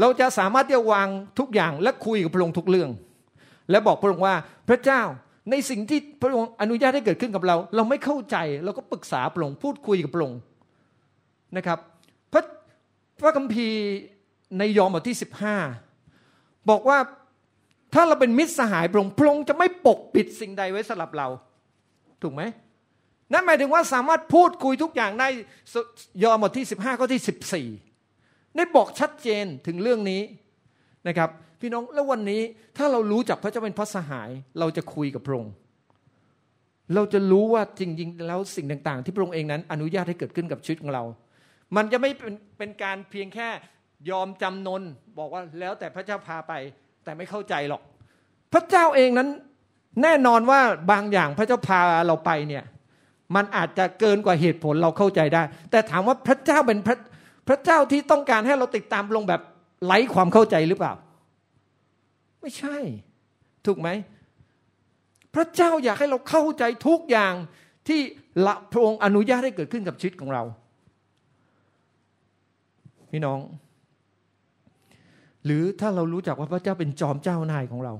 [0.00, 2.90] เราจะสามารถที่จะวางทุกอย่างและคุยกับพระองค์ทุกเรื่อง
[3.70, 4.34] และบอกพระองค์ว่า
[4.68, 5.02] พระเจ้า
[5.50, 10.38] ในสิ่งที่พระองค์อนุญาตให้เกิดขึ้นกับเรา เราไม่เข้าใจเราก็ปรึกษาพระองค์พูดคุยกับพระองค์
[11.56, 11.78] นะครับ
[13.20, 13.80] พระคัมภีร์
[14.58, 15.56] ในยอห์นบทที่สิบห้า
[16.70, 16.98] บอกว่า
[17.94, 21.28] ถ้าเราเป็นมิตรสหายพระองค์พระองค์จะไม่ปกปิดสิ่งใดไว้สำหรับเรา
[22.22, 22.42] ถูกไหม
[23.32, 25.28] นั่นหมายถึงว่าสามารถพูดคุยทุกอย่างได้
[26.22, 27.68] ยอห์นบทที่สิบห้าข้อที่สิบสี่
[28.56, 30.22] ได้บอกชัดเจนถึงเรื่องนี้
[31.08, 32.42] นะครับ พี่น้องแล้ววันนี้
[32.76, 35.54] ถ้าเรารู้จักพระเจ้าเป็นพระสหาย เราจะคุยกับพระองค์
[36.94, 41.04] เราจะรู้ว่าจริงๆแล้วสิ่งต่าง ๆ ที่พระองค์เองนั้นอนุญาตให้เกิดขึ้นกับชีวิตของเรา
[41.76, 43.48] มันจะไม่เป็นเป็นการเพียงแค่
[44.10, 44.82] ยอมจำนน
[45.18, 46.52] บอกว่าแล้วแต่พระเจ้าพาไป
[47.04, 47.82] แต่ไม่เข้าใจหรอก
[48.52, 49.28] พระเจ้าเองนั้น
[50.02, 52.64] แน่นอนว่าบางอย่างพระเจ้าพาเราไปเนี่ย
[53.34, 56.96] มันอาจจะเกินกว่าเหตุผลเราเข้าใจได้ แต่ถามว่าพระเจ้าเป็นพระ
[57.48, 59.40] พระเจ้าที่ต้องการให้เราติดตามลงแบบ
[59.84, 60.92] ไร้ความเข้าใจหรือเปล่า
[62.40, 62.76] ไม่ใช่
[63.66, 63.88] ถูกไหม
[65.34, 67.34] พระเจ้าอยากให้เราเข้าใจทุกอย่าง
[67.88, 68.00] ที่
[68.46, 70.42] ละพระองค์อนุญาตให้เกิดขึ้นกับชีวิตของเรา
[73.14, 73.40] พี่น้อง
[75.44, 77.94] หรือถ้าเรารู้จักว่าพระเจ้าเป็นจอมเจ้านายของเรา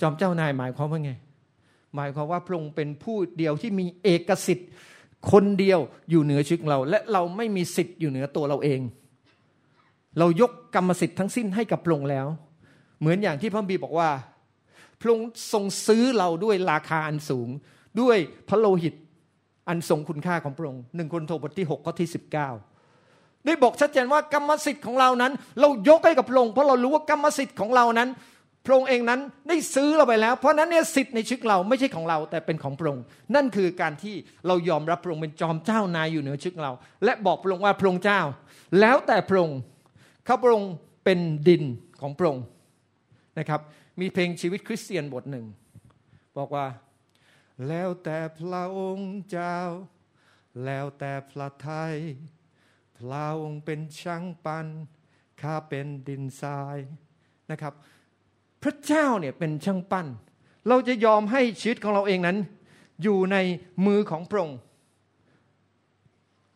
[0.00, 1.12] จอมเจ้านายหมายความว่าไง
[1.94, 4.68] หมายความว่าพระองค์เป็นผู้เดียวที่มีเอกสิทธิ์
[5.32, 8.80] คนเดียวอยู่เหนือชีวิตเรา และเราไม่มีสิทธิ์อยู่เหนือตัวเราเอง
[10.18, 12.26] เรายกกรรมสิทธิ์ทั้งสิ้นให้กับพระองค์แล้ว
[13.00, 14.10] เหมือนอย่างที่พระบีบอกว่า
[15.00, 17.48] พระองค์ทรงซื้อเราด้วยราคาอันสูง
[18.00, 18.16] ด้วย
[18.48, 18.94] พระโลหิต
[19.68, 22.08] อันทรงคุณค่าของพระองค์หนึ่งคนโทบทที่6ข้อที่
[22.76, 28.08] 19 ได้บอกชัดเจนว่ากรรมสิทธิ์ของเรานั้น เรายกให้กับพระองค์เพราะเรารู้ว่ากรรมสิทธิ์ของเรานั้น
[28.66, 34.14] พระองค์เองนั้นได้ซื้อเราไปแล้ว เพราะนั้นเนี่ยสิทธิ์ในชีวิตเราไม่ใช่ของเราแต่เป็นของพระองค์นั่นคือการที่
[34.46, 36.72] เรายอมรับพระองค์เป็นจอมเจ้านายอยู่เหนือชีวิตเรา
[37.04, 38.20] และบอกพระองค์ว่าพระองค์เจ้า
[38.80, 39.58] แล้วแต่พระองค์
[40.24, 40.72] เขาพระองค์
[41.04, 41.62] เป็นดิน
[42.00, 42.44] ของพระองค์
[43.38, 43.60] นะครับ
[44.00, 45.44] มีเพลงชีวิตคริสเตียนบทหนึ่ง
[46.38, 46.64] บอกว่า
[47.68, 49.58] แล้วแต่พระองค์เจ้า
[50.64, 51.96] แล้วแต่พระไทย
[52.98, 54.66] พระองค์เป็นช่างปัน
[55.40, 56.78] ข้าเป็นดินทราย
[57.50, 57.74] นะครับ
[58.62, 60.06] พระเจ้าเนี่ยเป็นช่างปั้น
[60.68, 62.38] เราจะยอมให้ชีวิตของเราเองนั้น
[63.02, 63.36] อยู่ใน
[63.86, 64.58] มือของพระองค์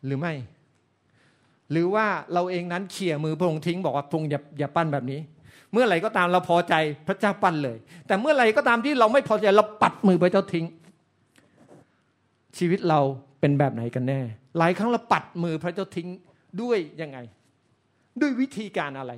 [0.05, 0.33] หรือไม่
[1.71, 5.19] หรือว่าเราเองนั้นเขี่ยมือพระองค์ทิ้งบอกว่าพระองค์อย่าอย่าปั้นแบบนี้
[5.71, 6.73] เมื่อไหร่ก็ตามเราพอใจ
[7.07, 10.65] พระเจ้าปั้นเลย แต่เมื่อไหร่ก็ตามที่เราไม่พอใจเราปัดมือพระเจ้าทิ้ง
[12.57, 12.99] ชีวิตเรา
[13.39, 14.19] เป็นแบบไหนกันแน่
[14.57, 16.07] หลายครั้งเราปัดมือพระเจ้าทิ้ง
[16.61, 17.17] ด้วยยังไง
[18.21, 19.13] ด้วยวิธีการอะไร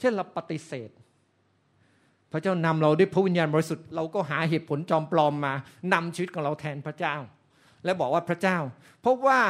[0.00, 0.90] เช่นเราปฏิเสธ
[2.32, 5.52] พระเจ้านำเราด้วยพระวิญญาณบริสุทธิ์เราก็หาเหตุผลจอมปลอมมา
[5.92, 7.14] นำชีวิตของเราแทนพระเจ้า
[7.84, 8.58] และบอกว่าพระเจ้า
[9.00, 9.40] เพราะว่า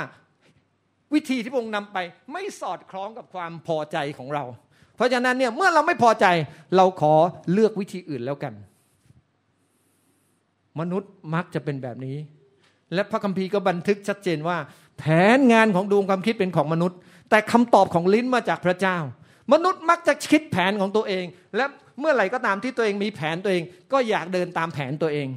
[1.15, 1.99] วิธีที่พระองค์นำไป
[2.33, 4.45] ไม่สอดคล้องกับความพอใจของเรา
[4.97, 6.27] เพราะฉะนั้นเนี่ยเมื่อเราไม่พอใจ
[6.77, 7.15] เราขอ
[7.53, 8.55] เลือกวิธีอื่นแล้วกัน
[10.81, 12.17] มนุษย์มักจะเป็นแบบนี้
[12.95, 14.59] และพระคัมภีร์ก็บันทึกชัดเจนว่า
[14.99, 15.05] แผ
[15.37, 16.99] นงานของดวงความคิดเป็นของมนุษย์
[17.31, 18.99] แต่คำตอบของลิ้นมาจากพระเจ้า
[19.53, 21.25] มนุษย์มักจะคิดแผนของตัวเอง
[21.57, 21.65] และ
[22.01, 25.29] เมื่อไหร่ก็ตามที่ตัวเองมีแผนตัวเอง ก็อยากเดินตามแผนตัวเอง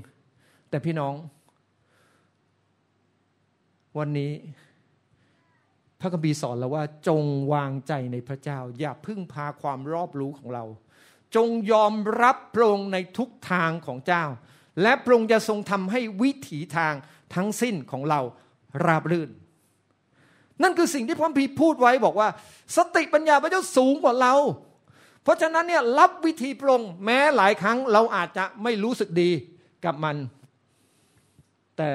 [0.70, 1.14] แต่พี่น้อง
[3.98, 4.32] วันนี้
[6.00, 10.64] พระคัมภีร์สอนเราว่าจงวางใจในพระเจ้า อย่าพึ่งพาความรอบรู้ของเรา
[11.36, 14.24] จงยอมรับพระองค์ในทุกทางของเจ้า
[14.82, 16.94] และพระองค์จะทรงทำให้วิถีทาง
[17.36, 18.20] ทั้งสิ้นของเรา
[18.86, 19.30] ราบรื่น
[20.64, 22.30] นั่นคือสิ่งที่พระคัมภีพูดไว้บอกว่า
[22.78, 24.34] สติปัญญาพระเจ้าสูงกว่าเรา
[25.24, 29.30] เพราะฉะนั้นเนี่ยรับวิธีปรงแม้หลายครั้งเราอาจจะไม่รู้สึกดี
[29.86, 30.16] กับมัน
[31.78, 31.92] แต่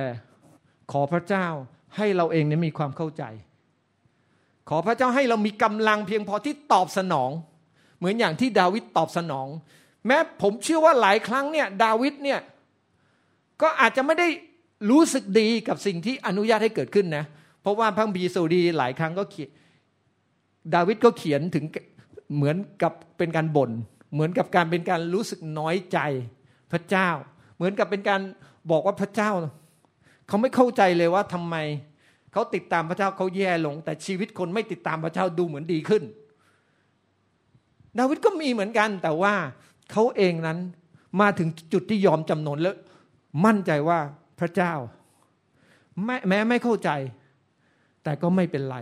[0.92, 1.46] ขอพระเจ้า
[1.96, 3.24] ให้เราเองเนี่ยมีความเข้าใจ
[4.68, 7.30] ขอพระเจ้าให้เรามีกำลังเพียงพอที่ตอบสนอง
[7.98, 9.48] เหมือนอย่างที่ดาวิดตอบสนอง
[10.06, 12.40] แม้ผมเชื่อว่าหลายครั้งเนี่ยดาวิดเนี่ย
[13.62, 14.28] ก็อาจจะไม่ได้
[14.90, 17.24] รู้สึกดีกับสิ่งที่อนุญาตให้เกิดขึ้นนะ
[17.62, 19.50] เพราะว่าพระบีสูดีหลายครั้งก็เขียน
[20.74, 21.64] ดาวิดก็เขียนถึง
[22.36, 23.70] เหมือนกับเป็นการบน่น
[24.12, 25.98] เหมือนกับการเป็นการรู้สึกน้อยใจ
[26.72, 27.08] พระเจ้า
[27.56, 28.20] เหมือนกับเป็นการ
[28.70, 29.30] บอกว่าพระเจ้า
[30.28, 31.56] เขาไม่เข้าใจเลยว่าทำไม
[32.32, 36.02] เขาติดตามพระเจ้าเขาแย่ลง แต่ชีวิตคนไม่ติดตามพระเจ้าดูเหมือนดีขึ้น
[37.98, 39.34] ดาวิดก็มีเหมือนกันแต่ว่า
[39.92, 40.58] เขาเองนั้น
[41.20, 42.74] มาถึงจุดที่ยอมจำนนแล้ว
[43.44, 43.98] มั่นใจว่า
[44.40, 44.72] พระเจ้า
[46.04, 46.90] แม้แม้ไม่เข้าใจ
[48.02, 48.78] แต่ก็ไม่เป็นไร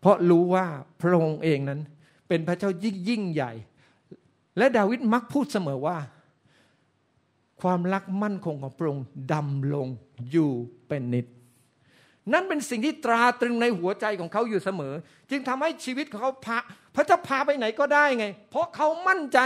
[0.00, 0.66] เพราะรู้ว่า
[1.00, 1.80] พระองค์เองนั้น
[2.28, 3.52] เป็นพระเจ้ายิ่งยิ่งใหญ่
[4.58, 5.98] และดาวิดมักพูดเสมอว่า
[7.62, 9.88] ความรักมั่นคงของพระองค์ดำลง
[10.30, 10.50] อยู่
[10.88, 11.26] เป็นนิด
[12.32, 14.94] นั่นเป็นสิ่งที่ตราตรึงในหัวใจของเขาอยู่เสมอ
[15.30, 16.58] จึงทำให้ชีวิตของเขาพระ
[16.94, 19.38] พระเจ้าพาไปไหนก็ได้ไง เพราะเขามั่นใจ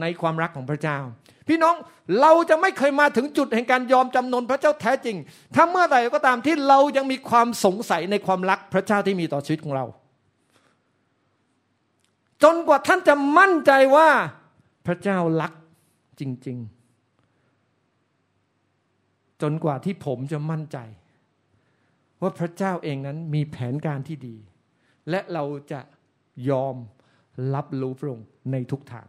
[0.00, 0.98] ในความรักของพระเจ้า
[1.48, 1.74] พี่น้อง
[2.20, 5.16] เราจะไม่เคยมาถึงจุดแห่งการยอมจำนนพระเจ้าแท้จริง
[5.54, 9.84] ถ้าเมื่อใดก็ตามที่เรายังมีความสงสัยในความรักพระเจ้าที่มีต่อชีวิตของเรา
[12.42, 14.08] จนกว่าท่านจะมั่นใจว่า
[14.86, 15.52] พระเจ้ารัก
[16.20, 16.58] จริง
[18.64, 20.78] ๆ จนกว่าที่ผมจะมั่นใจ
[22.22, 24.36] ว่าพระเจ้าเองนั้นมีแผนการที่ดี
[25.10, 25.80] และเราจะ
[26.50, 26.76] ยอม
[27.54, 29.08] รับรู้พระองค์ในทุกทาง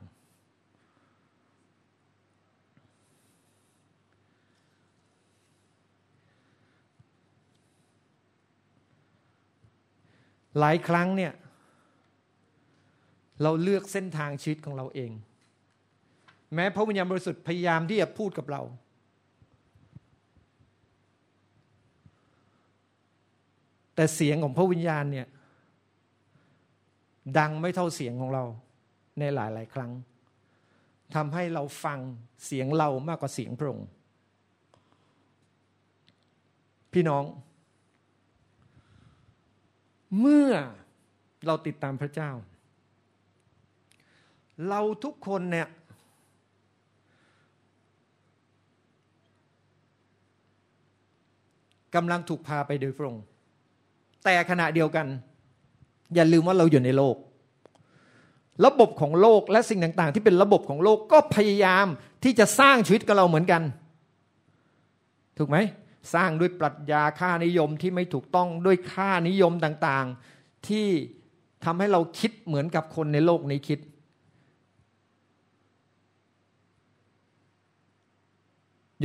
[10.60, 11.34] หลายครั้งเนี่ย
[13.42, 15.12] เราเลือกเส้นทางชีวิตของเราเอง
[16.54, 18.62] แม้พระวิญญาณบริสุทธิ์พยายามที่จะพูดกับเรา
[23.96, 25.28] แต่เสียงของพระวิญญาณเนี่ย
[27.38, 28.44] ดังไม่เท่าเสียงของเรา
[29.20, 29.92] ในหลายหลายครั้ง
[31.16, 32.00] ทำให้เราฟัง
[32.46, 33.88] เสียงเรามากกว่าเสียงพระองค์
[36.94, 37.24] พี่น้อง
[40.20, 40.50] เมื่อ
[41.46, 42.32] เราติดตามพระเจ้า
[44.70, 45.68] เราทุกคนเนี่ย
[51.96, 53.26] กำลังถูกพาไปโดยพระองค์
[54.24, 55.08] แต่ขณะเดียวกัน
[56.16, 57.16] อย่าลืมว่าเราอยู่ในโลก
[58.66, 61.86] ระบบของโลกและสิ่งต่าง ๆ ที่เป็นระบบของโลกก็พยายาม
[62.24, 63.62] ที่จะสร้างชีวิตกับเราเหมือนกัน
[65.38, 65.58] ถูกไหม
[66.14, 70.88] สร้างด้วยปรัชญาค่านิยมที่ไม่ถูกต้องด้วยค่านิยมต่างๆ ที่
[71.66, 73.80] ทำให้เราคิดเหมือนกับคนในโลกนี้คิด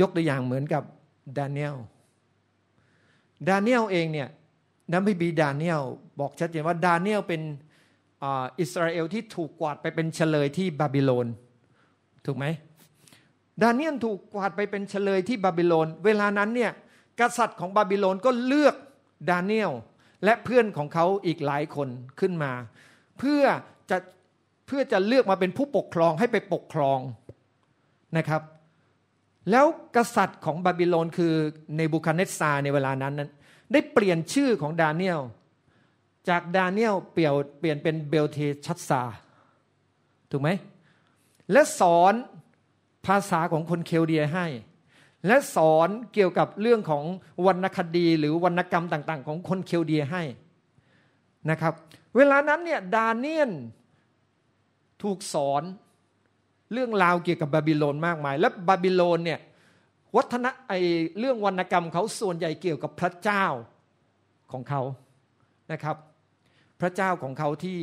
[0.01, 0.83] ยกตัวอย่างเหมือนกับ
[1.37, 1.77] ดานิเอล
[3.47, 4.29] ดาเนียลเองเนี่ย
[4.91, 5.81] ในพระคัมภีร์ดาเนียล
[6.19, 7.41] บอกชัดเจนว่าดาเนียลเป็น
[8.59, 11.27] อิสราเอลที่ถูกกวาดไปเป็นเชลยที่บาบิโลน
[12.25, 12.45] ถูกไหม
[13.61, 16.71] ดาเนียลถูกกวาดไปเป็นเชลยที่บาบิโลน เวลานั้นเนี่ย
[17.19, 18.75] กษัตริย์ของบาบิโลนก็เลือก
[19.29, 19.71] ดาเนียล
[20.23, 21.87] และเพื่อนของเขาอีกหลายคน
[22.19, 22.51] ขึ้นมา
[23.19, 23.43] เพื่อ
[23.89, 23.97] จะ
[24.67, 26.99] เพื่อจะเลือกมาเป็นผู้ปกครองให้ไปปกครอง
[28.17, 28.41] นะครับ
[29.51, 31.33] แล้วกษัตริย์ของบาบิโลนคือ
[31.75, 33.29] เนบูคัดเนสซาร์ในเวลานั้นนั้น
[33.71, 35.21] ได้เปลี่ยนชื่อของดาเนียล
[36.29, 39.01] จากดาเนียลเปลี่ยนเปลี่ยนเป็นเบลเทชัสซาร์
[40.31, 40.49] ถูกไหม
[41.51, 42.13] และสอน
[43.05, 44.45] ภาษาของคนเคลเดียให้
[45.27, 47.03] และสอนเกี่ยวกับเรื่องของ
[47.45, 50.23] วรรณคดี หรือวรรณกรรมต่างๆ ของคนเคลเดียให้
[51.49, 51.73] นะครับ
[52.15, 53.51] เวลานั้นเนี่ยดาเนียล
[55.03, 55.63] ถูกสอน
[56.73, 59.39] เรื่องราวเกี่ยวกับบาบิโลนมากมาย และบาบิโลนเนี่ย
[60.15, 60.73] วัฒนไอ
[61.19, 63.45] เรื่องวรรณกรรมเขาส่วนใหญ่เกี่ยวกับพระเจ้า
[64.51, 64.81] ของเขา
[65.71, 65.95] นะครับ
[66.81, 67.79] พระเจ้าของเขาที่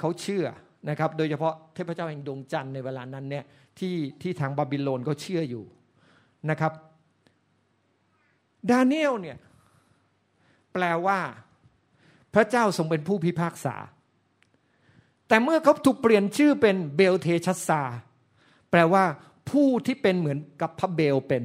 [0.00, 0.46] เขาเชื่อ
[0.88, 3.44] นะครับ โดยเฉพาะเทพเจ้าแห่งดวงจันทร์ในเวลานั้นเนี่ย
[3.78, 5.64] ที่ที่ทางบาบิโลนเขาเชื่ออยู่
[6.50, 6.72] นะครับ
[8.70, 9.38] ดาเนียลเนี่ย
[10.72, 11.20] แปลว่า
[12.34, 13.76] พระเจ้าทรงเป็นผู้พิพากษา
[15.28, 17.82] แต่เมื่อเขาถูกเปลี่ยนชื่อเป็นเบลเทชัสซาร์
[18.70, 19.04] แปลว่า
[19.50, 21.42] ผู้ที่เป็นเหมือนกับพระเบลเป็น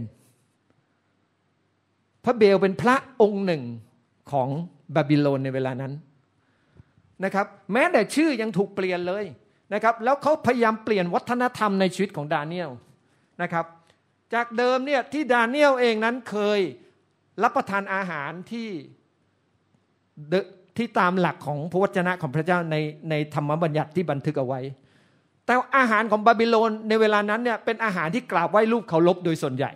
[2.26, 3.64] พระเบลเป็นพระองค์หนึ่ง
[4.32, 4.50] ของ
[4.96, 5.94] บาบิโลนในเวลานั้น
[7.24, 9.26] นะครับ แม้แต่ชื่อยังถูกเปลี่ยนเลย
[9.74, 12.72] นะครับ แล้วเขาพยายามเปลี่ยนวัฒนธรรมในชีวิตของดาเนียล
[13.42, 13.66] นะครับ
[14.34, 16.60] จากเดิมเนี่ยที่ดาเนียลเองนั้นเคย
[17.44, 18.70] รับประทานอาหารที่
[20.78, 22.76] ที่ตามหลักของพระวจนะของพระเจ้าใน
[23.10, 24.60] ในธรรมบัญญัติที่บันทึกเอาไว้
[25.46, 29.72] แต่อาหารของบาบิโลนในเวลานั้นเนี่ยเป็นอาหารที่กราบไหว้รูปเคารพโดยส่วนใหญ่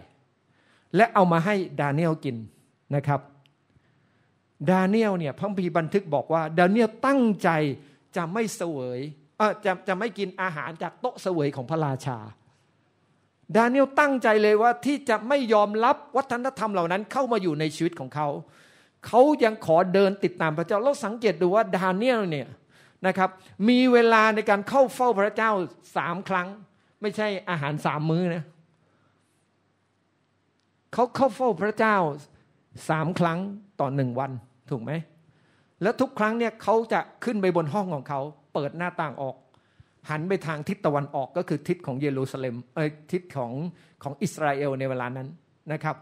[0.95, 2.37] และเอามาให้ดาเนียลกิน
[2.95, 3.21] นะครับ
[4.69, 7.49] ดาเนียลเนี่ยพระคัมภีร์บันทึกบอกว่า ดาเนียลตั้งใจ
[8.15, 8.99] จะไม่เสวย
[9.37, 12.17] เออจะจะไม่กินอาหารจากโต๊ะเสวยของพระราชา
[13.55, 18.27] ดาเนียลตั้งใจเลยว่าที่จะไม่ยอมรับวัฒนธรรมเหล่านั้นเข้ามาอยู่ในชีวิตของเขา
[19.07, 22.47] เขายังขอเดินติดตามพระเจ้าเราสังเกตดูว่าดาเนียลเนี่ย
[23.07, 23.29] นะครับ
[23.69, 25.51] มีเวลาในการเข้าเฝ้าพระเจ้า
[25.95, 26.47] สามครั้ง
[27.01, 28.43] ไม่ใช่อาหารสามมื้อนะ
[30.93, 31.95] เขาเข้าเฝ้าพระเจ้า
[32.89, 33.39] สามครั้ง
[33.79, 34.31] ต่อหนึ่งวัน
[34.69, 34.91] ถูกไหม
[35.81, 38.19] แล้วทุกครั้งเนี่ยเขาจะขึ้นไปบนห้องของเขา
[38.53, 39.35] เปิดหน้าต่างออก
[40.09, 43.51] หันไปทางทิศตะวันออกก็คือทิศของเยรูซาเล็มเออทิศของ
[44.03, 45.27] ของอิสราเอลในเวลานั้น
[45.71, 45.97] นะครับ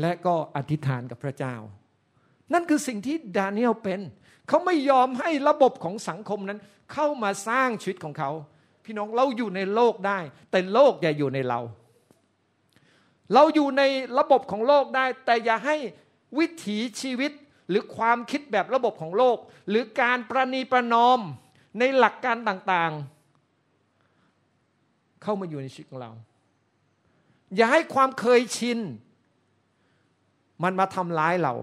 [0.00, 1.54] และก็อธิษฐานกับพระเจ้า
[2.52, 4.00] นั่นคือสิ่งที่ดาเนียลเป็น
[4.48, 6.58] เขาไม่ยอมให้ระบบของสังคมนั้น
[6.92, 8.30] เข้ามาสร้างชีวิตของเขา
[8.84, 10.18] พี่น้องเราอยู่ในโลกได้
[10.50, 11.60] แต่โลกอย่าอยู่ในเรา
[13.34, 13.82] เราอยู่ใน
[14.18, 15.76] ระบบของโลกได้ แต่อย่าให้
[16.38, 17.32] วิถีชีวิต
[17.68, 19.36] หรือความคิดแบบระบบของโลก
[19.68, 21.20] หรือการประนีประนอม
[21.78, 26.10] ในหลักการต่างๆ เข้ามาอยู่ในชีวิตของเรา
[27.56, 28.78] อย่าให้ความเคยชิน
[30.62, 31.54] มันมาทำร้ายเรา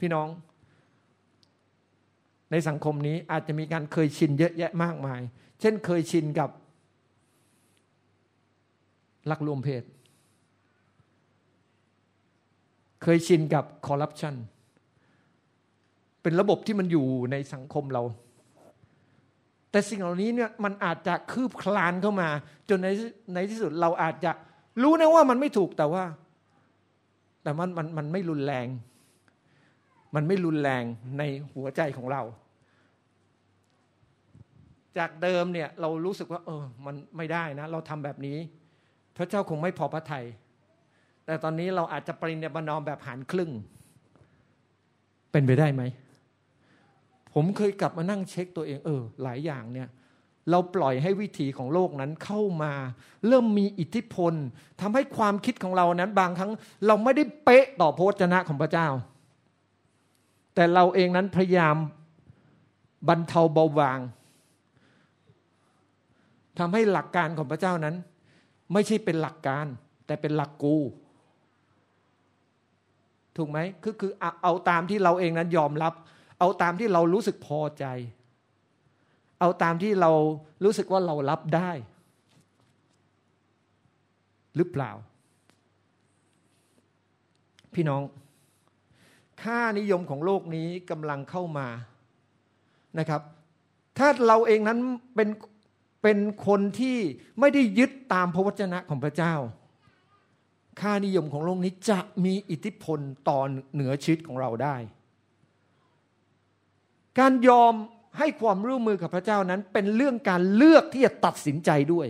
[0.00, 0.28] พี่น้อง
[2.50, 5.20] ในสังคมนี้อาจจะมีการเคยชินเยอะแยะมากมาย
[5.60, 6.50] เช่นเคยชินกับ
[9.30, 9.82] ลักลวมเพศ
[13.02, 14.34] เคยชินกับคอร์รัปชัน
[16.22, 18.02] เป็นระบบที่มันอยู่ในสังคมเรา
[19.76, 22.28] แต่สิ่งเหล่านี้เนี่ยมันอาจจะคืบคลานเข้ามา
[22.68, 22.88] จนใน
[23.34, 24.32] ในที่สุดเราอาจจะ
[24.82, 26.04] รู้นะว่ามันไม่ถูกแต่ว่า
[27.42, 28.66] แต่มันมันมันไม่รุนแรง
[30.14, 30.82] มันไม่รุนแรง
[31.18, 31.22] ใน
[31.54, 32.22] หัวใจของเรา
[34.98, 38.38] จากเดิมเนี่ยเรารู้สึกว่า เออ มันไม่ได้นะ เราทำแบบนี้
[39.16, 40.24] พระเจ้าคงไม่พอพระทยัย
[41.26, 43.50] แต่ตอนนี้เราอาจจะปรินิบนอมแบบหารครึ่ง
[45.32, 45.84] เป็นไปได้ไหม
[47.38, 49.88] ผมเคยกลับมานั่งเช็คตัวเอง เออ หลายอย่างเนี่ย
[50.50, 52.72] เราปล่อยให้วิถีของโลกนั้นเข้ามา
[53.26, 54.34] เริ่มมีอิทธิพล
[54.80, 56.50] ทำให้ความคิดของเรานั้น บางครั้ง
[56.86, 58.88] เราไม่ได้เป๊ะต่อพระวจนะของพระเจ้า
[60.54, 61.76] แต่เราเองนั้นพยายาม
[63.08, 64.00] บรรเทาเบาบาง
[66.58, 67.94] ทำให้หลักการของพระเจ้านั้น
[68.72, 69.66] ไม่ใช่เป็นหลักการ
[70.06, 70.76] แต่เป็นหลักกู
[73.36, 75.94] ถูกไหมคือคือเอาตามที่เราเองนั้นยอมรับ
[76.38, 77.84] เอาตามที่เรารู้สึกพอใจ
[79.40, 80.10] เอาตามที่เรา
[80.64, 81.70] รู้สึกว่าเรารับได้
[84.56, 84.90] หรือเปล่า
[87.74, 88.02] พี่น้อง
[89.42, 91.68] ค่านิยมของโลกนี้กำลังเข้ามา
[92.98, 93.22] นะครับ
[93.98, 94.78] ถ้าเราเองนั้น
[95.14, 95.28] เป็น
[96.02, 96.98] เป็นคนที่
[97.40, 99.34] ไม่ได้ยึดตามพระวจนะของพระเจ้า
[100.80, 103.38] ค่านิยมของโลกนี้จะมีอิทธิพลต่อ
[103.72, 104.76] เหนือชีวิตของเราได้
[107.18, 107.74] การยอม
[108.18, 112.06] ให้ความร่วมมือกับพระเจ้านั้น เป็นเรื่องการเลือกที่จะตัดสินใจด้วย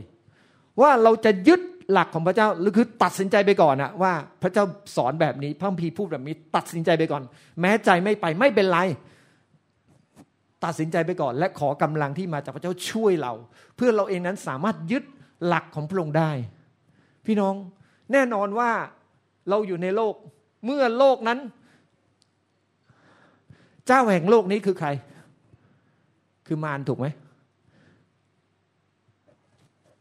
[0.81, 1.61] ว่าเราจะยึด
[1.92, 4.64] หลักของพระเจ้าหรือคือตัดสินใจไปก่อนนะว่าพระเจ้า
[4.97, 7.23] สอนแบบนี้พระพีพูดแบบนี้ ตัดสินใจไปก่อน
[7.61, 8.79] แม้ใจไม่ไปไม่เป็นไร
[10.64, 13.33] ตัดสินใจไปก่อน และขอกำลังที่มาจากพระเจ้าช่วยเรา
[13.77, 15.05] เพื่อเราเองนั้นสามารถยึด
[15.47, 16.31] หลักของพระองค์ได้
[17.27, 17.55] พี่น้อง
[18.12, 18.71] แน่นอนว่า
[19.51, 20.14] เราอยู่ในโลก
[20.66, 21.38] เมื่อโลกนั้น
[23.87, 24.88] เจ้าแห่งโลกนี้คือใคร
[26.46, 27.07] คือมารถูกไหม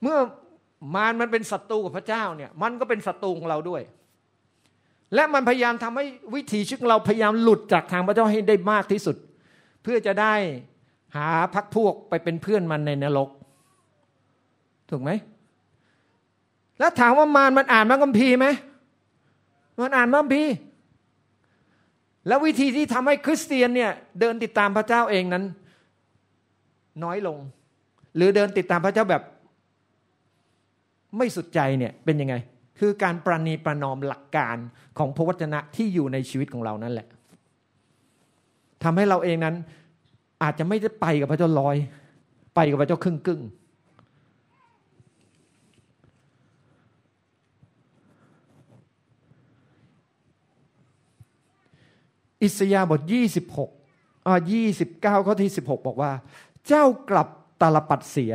[0.02, 0.18] เมื่อ
[0.96, 3.82] มารมันเป็นศัตรูกับพระเจ้าเนี่ย มันก็เป็นศัตรูของเราด้วย
[5.16, 9.16] และมันพยายามทำให้วิถีชีวิตเราพยายามหลุดจากทางพระเจ้าให้ได้มากที่สุด
[9.84, 10.34] เพื่อจะได้
[11.16, 13.30] หาพักพวกไปเป็นเพื่อนมันในนรก
[14.90, 15.12] ถูกไหม
[16.80, 18.48] แล้วถามว่ามารมันอ่านมังคัมภีร์ไหม
[19.82, 20.54] มันอ่านมังคัมภีร์
[22.28, 25.44] แล้ววิธีที่ทำให้คริสเตียนเนี่ยเดินติดตามพระเจ้าเองนั้น
[27.04, 27.38] น้อยลง
[28.16, 29.24] หรือเดินติดตามพระเจ้าแบบ
[31.18, 32.36] ไม่สุดใจเนี่ยเป็นยังไง
[32.80, 34.58] คือการประนีประนอมหลักการ
[34.98, 37.08] ของพระวจนะที่อยู่ในชีวิตของเรานั่นแหละ
[38.84, 39.56] ทำให้เราเองนั้น
[40.44, 41.76] อาจจะไม่ได้ไปกับพระเจ้าลอย
[42.56, 43.42] ไปกับพระเจ้าครึ่งกึ่ง
[52.44, 53.02] อิสยาบท
[53.66, 54.40] 26อ่า
[54.82, 56.12] 29 ข้อที่ 16 บอกว่า
[56.68, 57.28] เจ้ากลับ
[57.62, 58.34] ตาลปัดเสีย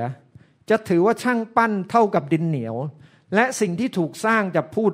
[0.70, 2.76] จะถือว่าช่างปั้นเท่ากับดินเหนียว
[3.34, 4.92] และสิ่งที่ถูกสร้างจะพูด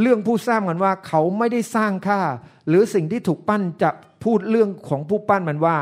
[0.00, 2.20] เรื่องผู้สร้างกันว่าเขาไม่ได้สร้างค่า
[2.68, 3.90] หรือสิ่งที่ถูกปั้นจะ
[4.24, 5.78] พูดเรื่องของผู้ปั้นมันว่า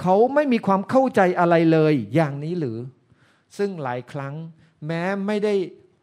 [0.00, 2.78] เขาไม่มีความเข้าใจอะไรเลยอย่างนี้หรือ
[3.56, 4.34] ซึ่งหลายครั้ง
[4.86, 5.54] แม้ไม่ได้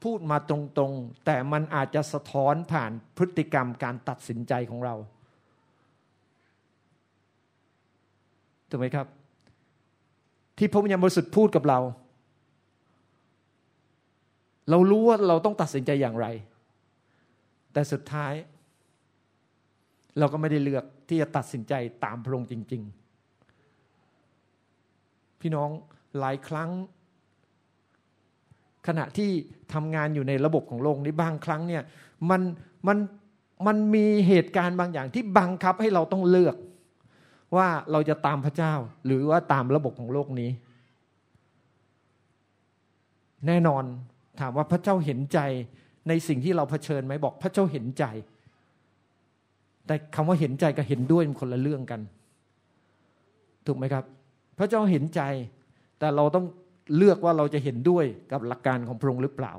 [0.03, 4.95] พูดมาตรงๆ แต่มันอาจจะสะท้อนผ่านพฤติกรรมการตัดสินใจของเรา
[8.71, 9.07] ถูกไหมครับ
[10.57, 11.79] ที่พระวิญญาณบริสุทธิ์พูดกับเรา
[14.69, 16.27] เรารู้ว่าเราต้องตัดสินใจอย่างไร
[17.73, 18.33] แต่สุดท้าย
[20.19, 22.81] เราก็ไม่ได้เลือกที่จะตัดสินใจตามพระองค์จริง
[24.51, 25.69] ๆ พี่น้อง
[26.19, 26.69] หลายครั้ง
[28.87, 29.29] ขณะที่
[29.73, 31.83] ทำงานอยู่ในระบบของโลกนี้บางครั้งเนี่ย
[32.29, 32.41] มัน
[32.87, 32.97] มัน
[33.67, 36.55] มันมีเหตุการณ์บางอย่างที่บังคับให้เราต้องเลือก
[37.55, 38.73] ว่าเราจะตามพระเจ้า
[39.05, 40.49] หรือว่าตามระบบของโลกนี้
[43.47, 43.83] แน่นอน
[44.39, 45.39] ถามว่าพระเจ้าเห็นใจ
[46.07, 48.05] ในสิ่งที่เราเผชิญไหมบอกพระเจ้าเห็นใจ
[49.87, 52.01] แต่คำว่าเห็นใจกับเห็นด้วยมันคนละเรื่องกัน
[53.65, 54.05] ถูกไหมครับ
[54.57, 55.21] พระเจ้าเห็นใจ
[55.99, 56.45] แต่เราต้อง
[56.97, 59.53] เลือกว่าเราจะเห็นด้วยกับหลักการของพระองค์หรือเปล่า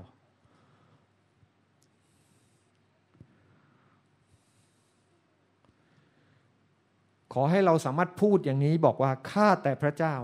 [7.33, 10.17] ขอให้เราสามารถพูดอย่างนี้บอกว่าข้าแต่พระเจ้า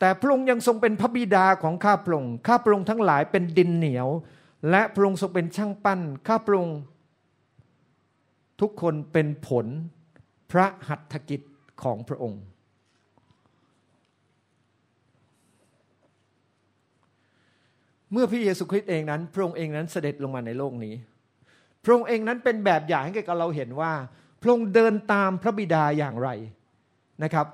[0.00, 4.08] แต่พระองค์ยังทรงเป็นพระบิดาของข้าพระองค์ข้าพระองค์ทั้งหลายเป็นดินเหนียว
[4.70, 6.78] และพระองค์ทรงเป็นช่างปั้น ข้าพระองค์
[8.60, 9.66] ทุกคนเป็นผล
[10.50, 11.40] พระหัตถกิจ
[11.82, 12.40] ของพระองค์
[18.12, 20.94] เมื่อพระเยซูคริสต์เองนั้น พระองค์เองนั้นเสด็จลงมาในโลกนี้
[21.84, 23.92] พระองค์เองนั้นเป็นแบบอย่างให้แก่เราเห็นว่า
[24.44, 26.28] พระองค์เดินตามพระบิดาอย่างไร
[27.22, 27.46] นะครับ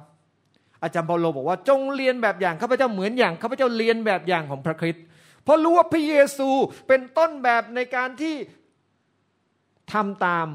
[0.82, 5.04] อาจารย์เปาโลบอกว่าจงเลียนแบบอย่างข้าพเจ้าเหมือนอย่างข้าพเจ้าเลียนแบบอย่างของพระคริสต์
[5.42, 6.48] เพราะรู้ว่าพระเยซู
[6.88, 8.34] เป็นต้นแบบในการที่
[9.92, 10.46] ทำตาม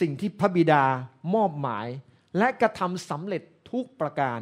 [0.00, 0.84] สิ่งที่พระบิดา
[1.34, 1.86] มอบหมาย
[2.38, 4.40] และกระทำสำเร็จทุกประการ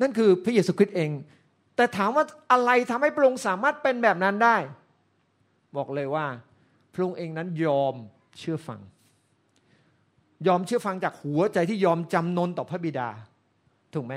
[0.00, 1.10] นั่นคือพระเยซูคริสต์เอง
[1.76, 4.56] แต่ถามว่าอะไรทำให้พระองค์สามารถเป็นแบบนั้นได้
[5.76, 6.26] บอกเลยว่า
[6.94, 7.94] พระองค์เองนั้นยอม
[8.38, 8.80] เชื่อฟัง
[10.46, 13.08] ยอมเชื่อฟังจากหัวใจที่ยอมจำนนต่อพระบิดา
[13.94, 14.14] ถูกไหม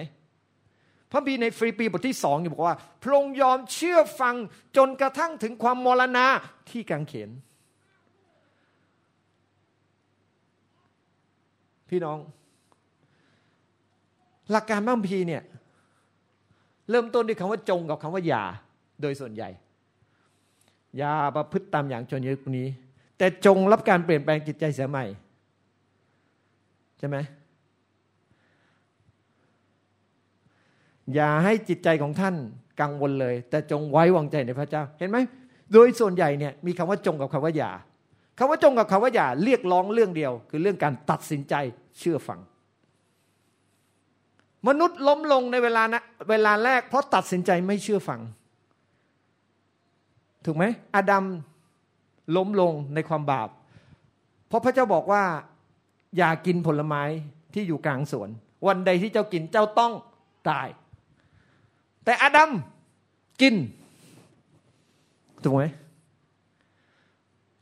[1.11, 4.35] พระบีในฟรีปีบทที่สองบอกว่าพระองค์ยอมเชื่อฟัง
[4.77, 6.25] จนกระทั่งถึงความมรณา
[6.69, 7.29] ที่กังเขน
[11.89, 12.17] พี่น้อง
[14.51, 15.43] หลักการบัมพีเนี่ย
[16.89, 18.43] เริ่มต้นด้วยคำว่าจงกับคำว่าอย่า
[19.01, 19.49] โดยส่วนใหญ่
[20.97, 22.67] อย่าประพฤติตามอย่างชนยุคนี้
[23.17, 25.05] แต่จงรับการเปลี่ยนแปลงจิตใจเสียใหม่
[27.05, 27.21] ช่ไหม
[31.13, 32.35] อย่าให้จิตใจของท่าน
[32.81, 35.17] กังวลเลย แต่จงไว้วางใจในพระเจ้า เห็นไหม
[35.73, 37.71] โดยส่วนใหญ่เนี่ยมีคำว่าจงกับคำว่าอย่า
[38.37, 41.53] คำว่าจงกับคำว่าอย่าเรียกร้องเรื่องเดียว คือเรื่องการตัดสินใจ
[41.99, 42.39] เชื่อฟัง
[44.67, 48.19] มนุษย์ล้มลงในเวลานะเวลาแรก เพราะตัดสินใจไม่เชื่อฟัง
[50.45, 50.63] ถูกไหม
[50.95, 51.25] อาดัม
[52.35, 53.49] ล้มลงในความบาป
[54.47, 55.23] เพราะพระเจ้าบอกว่า
[56.17, 57.03] อย่ากินผลไม้
[57.53, 58.29] ที่อยู่กลางสวน
[58.67, 59.93] วันใดที่เจ้ากินเจ้าต้อง
[60.49, 60.67] ตาย
[62.03, 62.51] แต่อาดัม
[63.41, 63.55] กิน
[65.43, 65.63] ถูกไหม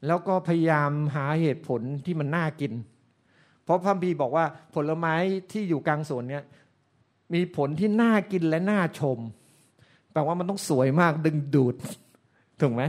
[0.08, 2.74] แล้วก็พยายามหาเหตุผลที่มันน่ากิน
[3.64, 4.46] เพราะพระบีบอกว่า
[4.76, 5.16] ผลไม้
[5.52, 6.44] ที่อยู่กลางสวนเนี่ย
[7.34, 9.20] มีผลที่น่ากินและน่าชม
[10.12, 11.76] แปลว่ามันต้องสวยมากดึงดูด
[12.60, 12.84] ถูกไหม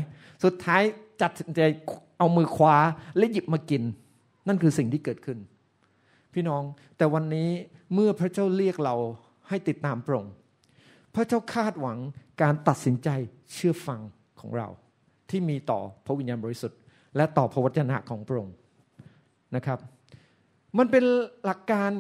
[0.45, 0.83] สุดท้าย
[1.21, 1.63] จัดใจ
[2.19, 2.77] เอามือคว้า
[3.17, 3.83] และหยิบมากิน
[4.47, 5.39] นั่นคือสิ่งที่เกิดขึ้น
[6.35, 6.63] พี่น้อง
[6.97, 7.49] แต่วันนี้
[7.95, 8.97] เมื่อพระเจ้าเรียกเรา
[9.49, 10.33] ให้ติดตามพระองค์
[11.15, 11.99] พระเจ้าคาดหวัง
[12.43, 13.09] การตัดสินใจ
[13.53, 14.01] เชื่อฟัง
[14.41, 14.69] ของเรา
[15.31, 16.79] ที่มีต่อพระวิญญาณบริสุทธิ์
[17.17, 18.55] และต่อพระวจนะของพระองค์
[19.57, 19.79] นะครับ
[20.79, 21.05] มันเป็น
[21.45, 21.93] หลักการ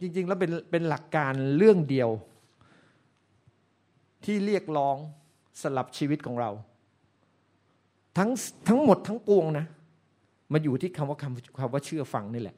[0.00, 2.10] จริง ๆ แล้วเป็นเป็นหลักการเรื่องเดียว
[4.24, 4.96] ที่เรียกร้อง
[5.62, 6.50] สลับชีวิตของเรา
[8.18, 8.30] ทั้ง
[8.68, 9.66] ทั้งหมดทั้งปวงนะ
[10.52, 12.56] มาอยู่ที่คำว่าคำคำว่าเชื่อฟังนี่แหละ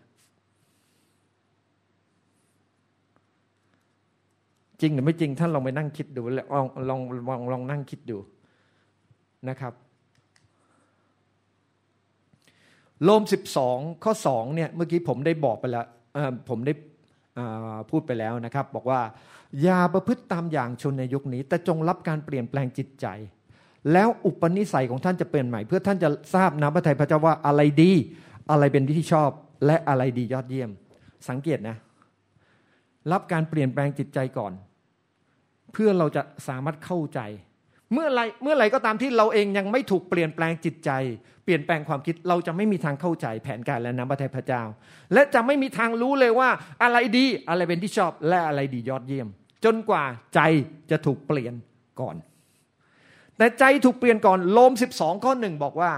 [4.80, 8.18] จริงหรือไม่จริงท่านลองไปนั่งคิดดูลองลองลองลองนั่งคิดดู
[9.48, 9.72] นะครับ
[13.04, 15.86] โลมสิบสองข้อสองเนี่ยเมื่อกี้ผมได้บอกไปแล้ว
[16.48, 16.72] ผมได้
[17.90, 19.00] พูดไปแล้วนะครับ บอกว่า
[19.62, 23.06] อย่าประพฤติตามอย่างชนในยุคนี้ แต่จงรับการเปลี่ยนแปลงจิตใจ
[23.92, 27.92] แล้วอุปนิสัยของท่านจะเปลี่ยนใหม่ เพื่อท่านจะทราบน้ำพระทัยพระเจ้าว่าอะไรดี
[28.50, 29.30] อะไรเป็นที่ชอบ
[29.66, 30.70] และอะไรดียอดเยี่ยม
[31.28, 31.76] สังเกตนะ
[33.12, 34.52] รับการเปลี่ยนแปลงจิตใจก่อน
[35.72, 37.20] เพื่อเราจะสามารถเข้าใจ
[37.92, 40.90] เมื่อไรเมื่อไรก็ตามที่เราเองยังไม่ถูกเปลี่ยนแปลงจิตใจ
[41.44, 44.62] เปลี่ยนแปลงความคิดเราจะไม่มีทางเข้าใจ แผนการและน้ำพระทัยพระเจ้า
[45.12, 46.48] และจะไม่มีทางรู้เลยว่า
[46.82, 49.28] อะไรดีอะไรเป็นที่ชอบและอะไรดียอดเยี่ยม
[49.64, 50.04] จนกว่า
[50.34, 50.40] ใจ
[50.90, 51.54] จะถูกเปลี่ยน
[52.00, 52.16] ก่อน
[53.40, 55.92] แต่ใจถูกเปลี่ยนก่อนโลม 12 ข้อหนึ่งบอกว่า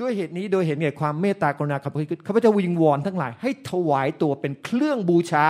[0.00, 5.44] ด้วยเหตุนี้โดยเห็นเหตุความเมตตากรุณาข้าพเจ้าข้าพเจ้าวิงวอนทั้งหลาย ให้ถวายตัวเป็นเครื่องบูชา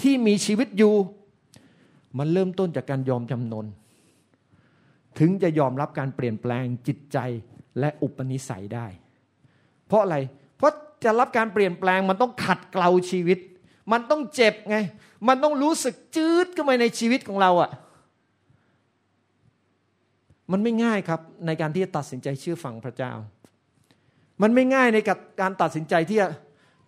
[0.00, 0.94] ที่มีชีวิตอยู่
[2.18, 3.66] มันเริ่มต้นจากการยอมจำนน
[5.18, 7.18] ถึงจะยอมรับการเปลี่ยนแปลงจิตใจ
[7.78, 8.86] และอุปนิสัยได้
[9.86, 10.16] เพราะอะไร
[10.56, 10.72] เพราะ
[11.04, 13.38] จะรับการเปลี่ยนแปลงมันต้องขัดเกลาชีวิต
[13.92, 14.76] มันต้องเจ็บไง
[15.28, 17.70] มันต้องรู้สึกจืดเข้ามาในชีวิตของเราอะ่ะ
[20.52, 23.12] มันไม่ง่ายครับในการที่จะตัดสินใจเชื่อฟังพระเจ้า
[24.42, 24.98] มันไม่ง่ายใน
[25.40, 26.28] การตัดสินใจที่จะ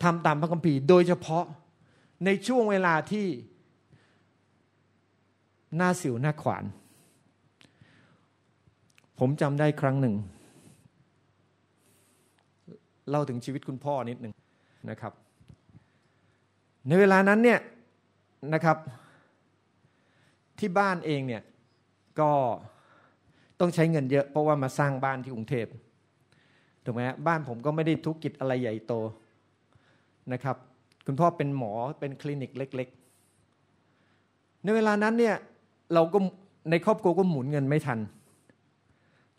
[0.03, 1.45] ทำตามพระคัมภีร์ โดยเฉพาะ
[2.25, 3.27] ในช่วงเวลาที่
[5.77, 6.65] หน้าสิวหน้าขวาน
[9.19, 10.15] ผมจำได้ครั้งหนึ่ง
[13.11, 14.35] เล่าถึงชีวิตคุณพ่อนิดหนึ่ง
[14.91, 15.13] นะครับ
[16.87, 17.61] ในเวลานั้นเนี่ย
[18.55, 18.77] นะครับ
[20.59, 21.43] ที่บ้านเองเนี่ย
[22.21, 22.31] ก็
[23.61, 25.67] ต้องใช้เงินเยอะเพราะว่ามาสร้างบ้านที่กรุงเทพ
[26.85, 28.93] ถูกไหมบ้านผมก็ไม่ได้ธุรกิจอะไรใหญ่โต
[30.33, 30.57] นะครับ
[31.07, 32.89] คุณพ่อเป็นหมอเป็นคลินิกเล็ก
[33.77, 35.37] ๆ ในเวลานั้นเนี่ย
[35.95, 36.19] เราก็
[36.71, 37.99] ในครอบครัวก็หมุนเงินไม่ทัน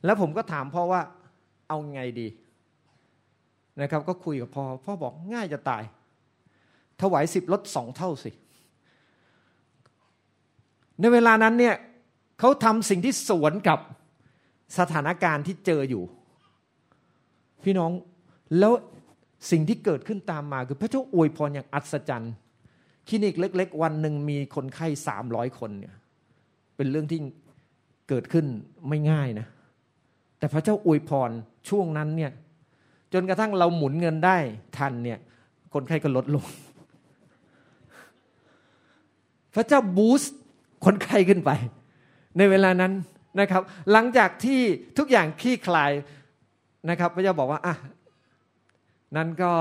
[0.05, 1.01] แล้วผมก็ถามพ่อว่า
[1.67, 2.27] เอาไงดี
[3.81, 5.83] นะครับ ก็คุยกับพ่อพ่อบอกง่ายจะตาย
[7.01, 8.31] ถวายสิบลดสองเท่าสิ
[10.99, 11.75] ในเวลานั้นเนี่ย
[12.39, 13.79] เขาทำสิ่งที่สวนกับ
[14.79, 16.03] สถานการณ์ที่เจออยู่
[17.63, 17.91] พี่น้อง
[18.59, 18.73] แล้ว
[19.51, 22.33] สิ่งที่เกิดขึ้นตามมาคือพระเจ้าอวยพรอย่างอัศจรรย์
[23.07, 25.95] คลินิกเล็ก ๆ วันหนึ่งมีคนไข้สามร้อยคนเนี่ย
[26.75, 27.19] เป็นเรื่องที่
[28.09, 28.45] เกิดขึ้น
[28.89, 29.47] ไม่ง่ายนะ
[30.39, 31.29] แต่พระเจ้าอวยพร
[31.69, 32.31] ช่วงนั้นเนี่ย
[33.13, 34.37] จนกระทั่งเราหมุนเงินได้
[34.77, 35.19] ทันเนี่ย
[35.73, 36.45] คนไข้ก็ลดลง
[39.55, 40.37] พระเจ้าบูสต์
[40.85, 41.51] คนไข้ขึ้นไป
[42.37, 42.91] ในเวลานั้น
[43.39, 43.61] นะครับ
[43.91, 44.61] หลังจากที่
[44.97, 45.91] ทุกอย่างคลี่คลาย
[46.89, 47.75] นะครับพระเจ้าบอกว่าอะ
[49.17, 49.53] นั่นก็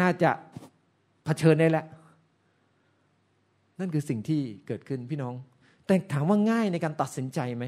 [0.00, 0.30] น่าจะ
[1.24, 1.86] เผชิญได้แล้ว
[3.80, 5.34] นั่นคือสิ่งที่เกิดขึ้นพี่น้อง
[5.86, 7.64] แต่ถามว่าง่ายในการตัดสินใจไหม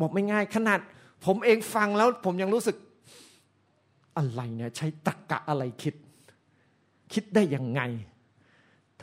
[0.00, 0.78] บอกไม่ง่าย ขนาด
[1.26, 2.76] ผมเองฟังแล้ว ผมยังรู้สึก
[4.16, 5.94] อะไรเนี่ยใช้ตรกกะอะไรคิด
[7.12, 7.80] คิดได้ยังไง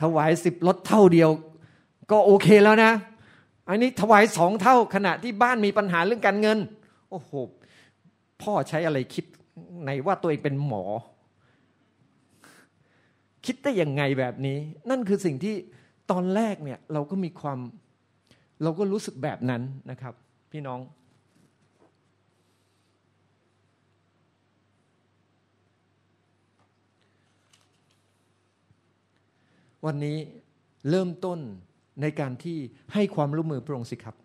[0.00, 1.30] ถวายสิบลดเท่าเดียว
[2.10, 2.92] ก็โอเคแล้วนะ
[3.68, 6.58] อันนี้ถวายสองเท่าขณะที่บ้านมีปัญหาเรื่องการเงิน
[7.10, 7.30] โอ้โห
[8.42, 9.24] พ่อใช้อะไรคิด
[9.84, 10.84] ในว่าตัวเองเป็นหมอ
[13.46, 14.58] คิดได้ยังไงแบบนี้
[14.90, 15.54] นั่นคือสิ่งที่
[16.10, 17.58] ตอนแรกเนี่ยเราก็มีความ
[18.62, 20.14] เราก็รู้สึกแบบนั้นนะครับ
[20.52, 20.80] พี่น้อง
[29.86, 30.18] วันนี้
[30.90, 31.38] เริ่มต้น
[32.02, 32.58] ในการที่
[32.92, 34.16] ให้ความร่วมมือพระองค์สิครับ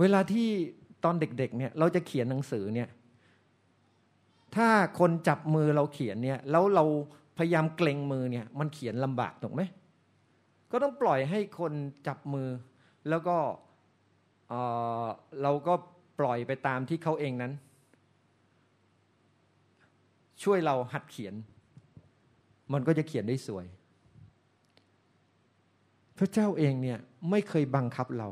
[0.00, 0.48] เวลาที่
[1.04, 2.88] ตอนเด็กๆเนี่ยเราจะเขียนหนังสือเนี่ย
[4.56, 6.84] ถ้าคนจับมือเราเขียนเนี่ยแล้วเรา
[7.38, 9.62] พยายามเกรงมือเนี่ยมันเขียนลำบากถูกไหม
[10.70, 11.72] ก็ต้องปล่อยให้คน
[12.06, 12.48] จับมือ
[13.08, 13.36] แล้วก็
[14.48, 15.74] เเราก็
[16.20, 17.52] ปล่อยไปตามที่เขาเองนั้น
[20.42, 21.34] ช่วยเราหัดเขียน
[22.72, 23.66] มันก็จะเขียนได้สวย
[26.18, 26.98] พระเจ้าเองเนี่ย
[27.30, 28.28] ไม่เคยบังคับเรา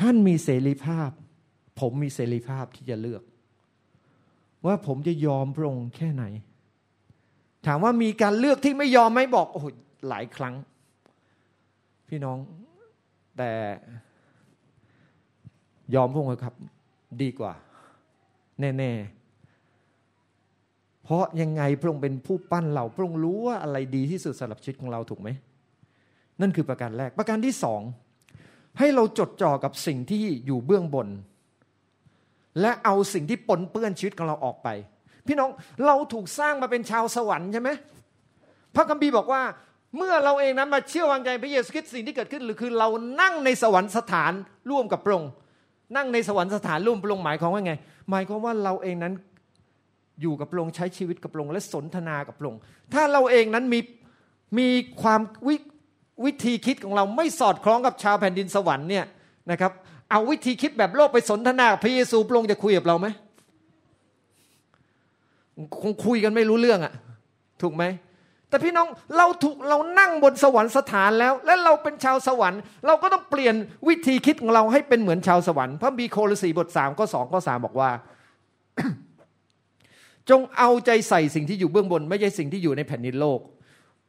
[0.00, 1.10] ท่านมีเสรีภาพ
[1.80, 3.22] ผมมีเสรีภาพที่จะเลือก
[4.66, 6.24] ว่าผมจะยอมพระองค์แค่ไหน
[7.66, 9.66] ถามว่ามีการเลือกที่ไม่ยอมไหมบอกโอ้โห
[10.08, 10.54] หลายครั้ง
[12.08, 12.38] พี่น้อง
[13.38, 13.50] แต่
[15.94, 16.54] ยอมพระองศ์ครับ
[17.22, 17.52] ดีกว่า
[18.60, 25.28] แน่ๆ เพราะยังไงพระองค์เป็นผู้ปั้นเรา พระองค์รู้ว่าอะไรดีที่สุดสำหรับชีวิตของเราถูกไหม
[26.40, 27.80] นั่นคือประการแรก ประการที่สอง
[28.78, 31.08] ให้เราจดจ่อกับสิ่งที่อยู่เบื้องบน
[32.60, 34.68] และเอาสิ่งที่ปนเปื้อนชีวิตของเราออกไป
[35.26, 35.50] พี่น้อง
[35.86, 37.70] เราถูกสร้างมาเป็นชาวสวรรค์ใช่ไหม
[38.74, 39.42] พระคัมภีร์บอกว่า
[39.96, 42.88] เมื่อเราเองนั้นมาเชื่อวางใจพระเยซูคริสต์สิ่งที่เกิดขึ้นหรือคือเรา
[43.20, 44.32] นั่งในสวรรค์สถาน
[44.70, 45.30] ร่วมกับพระองค์
[45.96, 47.72] นั่งในสวรรค์สถานร่วมพระองค์หมายความว่าไง
[48.10, 49.14] หมายความว่าเราเองนั้น
[50.22, 52.60] อยู่กับพระองค์ใช้ชีวิตกับพระองค์และสนทนากับพระองค์
[52.94, 53.80] ถ้าเราเองนั้นมี
[54.58, 54.68] มี
[55.02, 55.56] ความวิ
[56.24, 59.04] วิธีคิดของเราไม่สอดคล้องกับชาวแผ่นดินสวรรค์เนี่ย
[59.50, 59.72] นะครับ
[60.10, 63.06] เอาวิธีคิดแบบโลกไปสนทนาพระเยซูพระองค์จะคุยกับเราไหม
[65.82, 66.92] คงคุยกันไม่รู้เรื่องอะ
[67.62, 67.84] ถูกไหม
[68.48, 73.54] แต่พี่น้องเราถูกเรานั่งบนสวรรค์สถานแล้ว และเราเป็นชาวสวรรค์ เราก็ต้องเปลี่ยน
[73.88, 77.90] วิธีคิดของเราให้เป็นเหมือนชาวสวรรค์พระบีโคลสีบทสามข้อสองข้อสามบอกว่า
[80.30, 83.40] จงเอาใจใส่สิ่งที่อยู่เบื้องบน ไม่ใช่สิ่งที่อยู่ในแผ่นดินโลก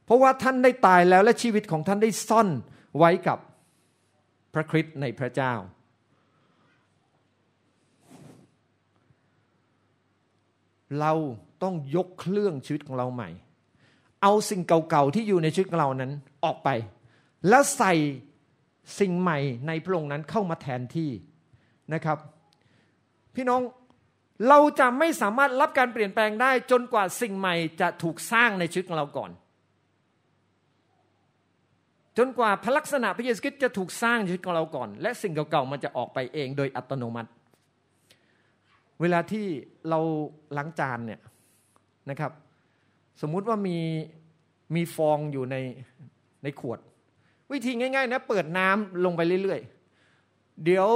[0.09, 2.47] เพราะว่าท่านได้ตายแล้วและชีวิตของท่านได้ซ่อน
[2.97, 3.37] ไว้กับ
[4.53, 5.53] พระคริสต์ในพระเจ้า
[10.99, 11.13] เรา
[11.63, 13.29] ต้องยกเครื่องชีวิตของเราใหม่
[14.23, 16.11] เอาสิ่งเก่าๆที่อยู่ในชีวิตของเรานั้น
[16.43, 16.69] ออกไป
[17.49, 17.93] แล้วใส่
[18.99, 21.11] สิ่งใหม่ในพระองค์นั้นเข้ามาแทนที่
[21.93, 22.17] นะครับ
[23.35, 23.61] พี่น้อง
[24.47, 29.31] เราจะไม่สามารถรับการเปลี่ยนแปลงได้จนกว่าสิ่งใหม่จะถูกสร้างในชีวิตของเราก่อน
[32.17, 37.29] จนกว่าพลักษณะพระเยซูคริสต์จะถูกสร้างในชีวิตของเราก่อน และสิ่งเก่าๆมันจะออกไปเองโดยอัตโนมัติ
[39.01, 39.45] เวลาที่
[39.89, 39.99] เรา
[40.57, 41.21] ล้างจานเนี่ย
[42.09, 42.31] นะครับ
[43.21, 43.77] สมมุติว่ามี
[44.75, 45.55] มีฟองอยู่ใน
[46.43, 46.79] ในขวด
[47.51, 50.87] วิธีง่ายๆนะเปิดน้ำลงไปเรื่อยๆ เดี๋ยว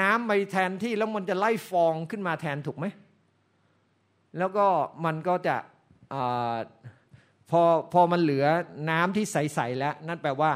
[0.00, 2.86] น้ำไปแทนที่แล้วมันจะไล่ฟองขึ้นมาแทนถูกไหม
[4.38, 4.66] แล้วก็
[5.04, 5.56] มันก็จะ
[7.50, 8.46] พอพอมันเหลือ
[8.90, 10.52] น้ำที่ใสๆแล้ว นั่นแปลว่า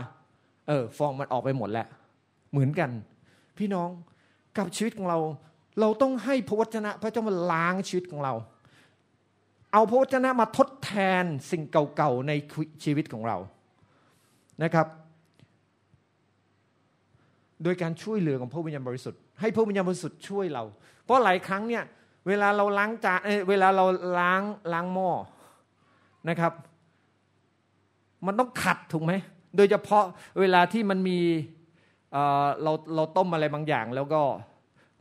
[0.68, 1.86] เออ ฟองมันออกไปหมดแล้ว
[2.52, 2.90] เหมือนกัน
[3.58, 3.88] พี่น้อง
[4.56, 5.18] กับชีวิตของเรา
[5.80, 8.34] เราต้องให้พระวจนะ พระเจ้ามาล้างชีวิตของเรา
[9.72, 12.32] เอาพระวจนะมาทดแทนสิ่งเก่าๆใน
[12.84, 13.36] ชีวิตของเรา
[14.62, 14.86] นะครับ
[17.62, 20.64] โดยการช่วยเหลือของพระวิญญาณบริสุทธิ์ให้พระวิญญาณบริสุทธิ์ช่วยเรา
[21.04, 21.84] เพราะหลายครั้งเนี่ย
[22.26, 23.84] เวลาเราล้างจานเวลาเรา
[24.18, 25.10] ล้างล้างหม้อ
[26.28, 26.52] นะครับ
[28.26, 29.12] มันต้องขัดถูกไหม
[29.56, 30.04] โดยเฉพาะ
[30.40, 31.18] เวลาที่มันมี
[32.62, 34.20] เราเราต้มอะไรบางอย่าง แล้วก็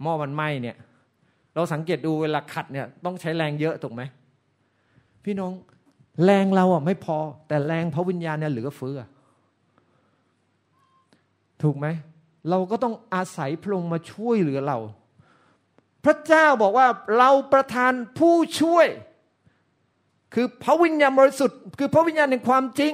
[0.02, 0.78] หม้อมันไหม้เนี่ย
[1.56, 4.02] เราสังเกตดูเวลาขัดเนี่ยต้องใช้แรงเยอะถูกไหม
[5.24, 5.52] พี่น้อง
[6.26, 9.00] แรงเราอะไม่พอ แต่แรงพระวิญญาณเนี่ยเหลือเฟือ
[11.64, 11.88] ถูกไหม
[12.50, 14.78] เราก็ต้องอาศัยพระองค์มาช่วยเหลือเรา
[16.06, 16.88] พระเจ้าบอกว่า
[17.18, 18.88] เราประทานผู้ช่วย
[20.34, 22.94] คือพระวิญญาณบริสุทธิ์ คือพระวิญญาณแห่งความจริง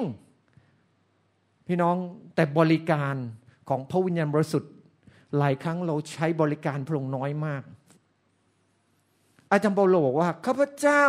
[1.67, 1.95] พี่น้อง
[2.35, 3.15] แต่บริการ
[3.69, 4.71] ของพระวิญญาณบริสุทธิ์
[5.37, 7.63] หลายครั้งเราใช้บริการพระองค์น้อยมาก
[9.51, 11.03] อาจารย์เปาโลบอกว่าข้าพเจ้า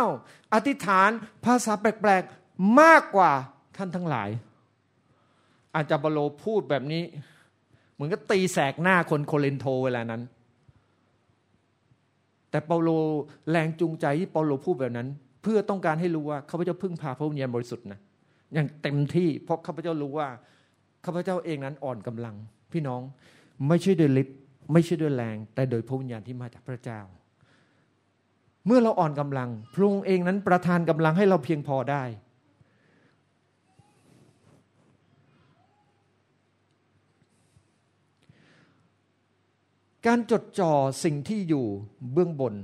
[0.53, 1.09] อธิษฐาน
[1.45, 3.31] ภาษาแปลกๆมากกว่า
[3.77, 4.29] ท่านทั้งหลาย
[5.75, 7.03] อาจารย์เปาโลพูดแบบนี้
[7.93, 10.21] เหมือนก็ตีแสกหน้าคนโครินธ์เวลานั้น
[12.49, 12.89] แต่เปาโล
[13.49, 15.07] แรงจูงใจที่เปาโลพูดแบบนั้น
[15.47, 17.99] เพื่อต้องการให้รู้ว่าข้าพเจ้าพึ่งพาพระวิญญาณบริสุทธิ์นะ
[18.53, 20.27] อย่างเต็มที่เพราะข้าพเจ้ารู้ว่า
[21.05, 22.35] ข้าพเจ้าเองนั้นอ่อนกำลัง
[22.71, 23.01] พี่น้อง
[23.67, 24.37] ไม่ใช่โดยฤทธิ์
[24.73, 26.99] ไม่ใช่ด้วยแรง แต่โดยพระวิญญาณที่มาจากพระเจ้า
[28.65, 32.03] เมื่อเราอ่อนกำลัง พระองค์เองนั้นประทานกำลังให้เราเพียงพอได้
[40.05, 40.73] การจดจ่อ
[41.03, 41.65] สิ่งที่อยู่
[42.13, 42.55] เบื้องบน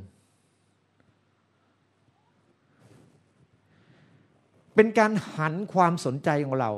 [4.75, 6.71] เป็นการหันความสนใจของเรา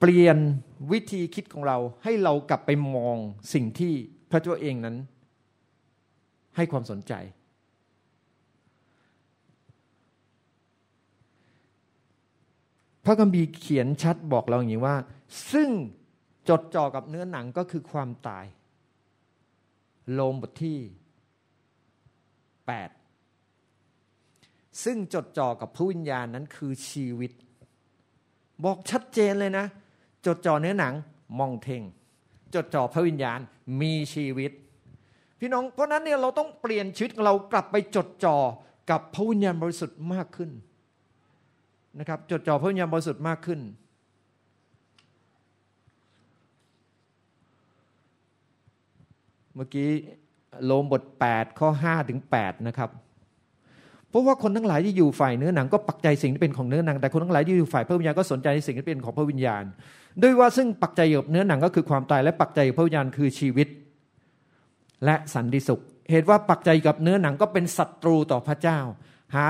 [0.00, 0.38] เปลี่ยน
[0.92, 3.16] วิธีคิดของเราให้เรากลับไปมอง
[3.52, 3.92] สิ่งที่
[4.30, 4.96] พระเจ้าเองนั้น
[6.56, 7.12] ให้ความสนใจ
[13.04, 14.96] พระคัมภีร์เขียนชัดบอกเราอย่างนี้ว่า
[15.52, 15.68] ซึ่ง
[16.48, 18.44] จดจ่อกับเนื้อหนังก็คือความตาย
[20.12, 20.78] โลมบทที่
[22.76, 22.95] 8
[24.84, 27.32] ซึ่งจดจ่อกับผู้วิญญาณนั้นคือชีวิต
[28.64, 29.66] บอกชัดเจนเลยนะ
[30.26, 30.94] จดจ่อเนื้อหนัง
[31.38, 31.82] มองเทง
[32.54, 33.38] จดจ่อพระวิญญาณ
[33.80, 34.52] มีชีวิต
[35.40, 38.36] พี่น้องเพราะนั้นเนี่ยเราต้องเปลี่ยนชีวิตเรากลับไปจดจ่อ
[38.90, 40.50] กับพระวิญญาณบริสุทธิ์มากขึ้น
[41.98, 43.60] นะครับ จดจ่อพระวิญญาณบริสุทธิ์มากขึ้น
[49.54, 49.90] เมื่อกี้
[50.64, 51.02] โลมบท
[51.32, 52.90] 8 ข้อ 5 ถึง 8 นะครับ
[54.16, 59.64] ราะว่าคนทั้งหลายที่อยู่ฝ่ายเนื้อหนังก็ปักใจสิ่งที่เป็นของเนื้อหนัง แต่คนทั้งหลายที่อยู่ฝ่ายพระวิญญาณก็สนใจในสิ่งที่เป็นของพระวิญญาณ
[60.22, 63.68] ด้วยว่าซึ่งปักใจอยู่เนื้อหนังก็คือความตายและปักใจพระวิญญาณคือชีวิต
[65.04, 68.78] และสันติสุข เหตุว่าปักใจกับเนื้อหนังก็เป็นศัตรูต่อพระเจ้า
[69.34, 69.46] หา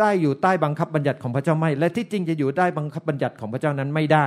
[0.00, 4.26] ได้อยู่ใต้บังคับบัญญัติของพระเจ้าไม่ และที่จริงจะอยู่ได้บังคับบัญญัติของพระเจ้านั้นไม่ได้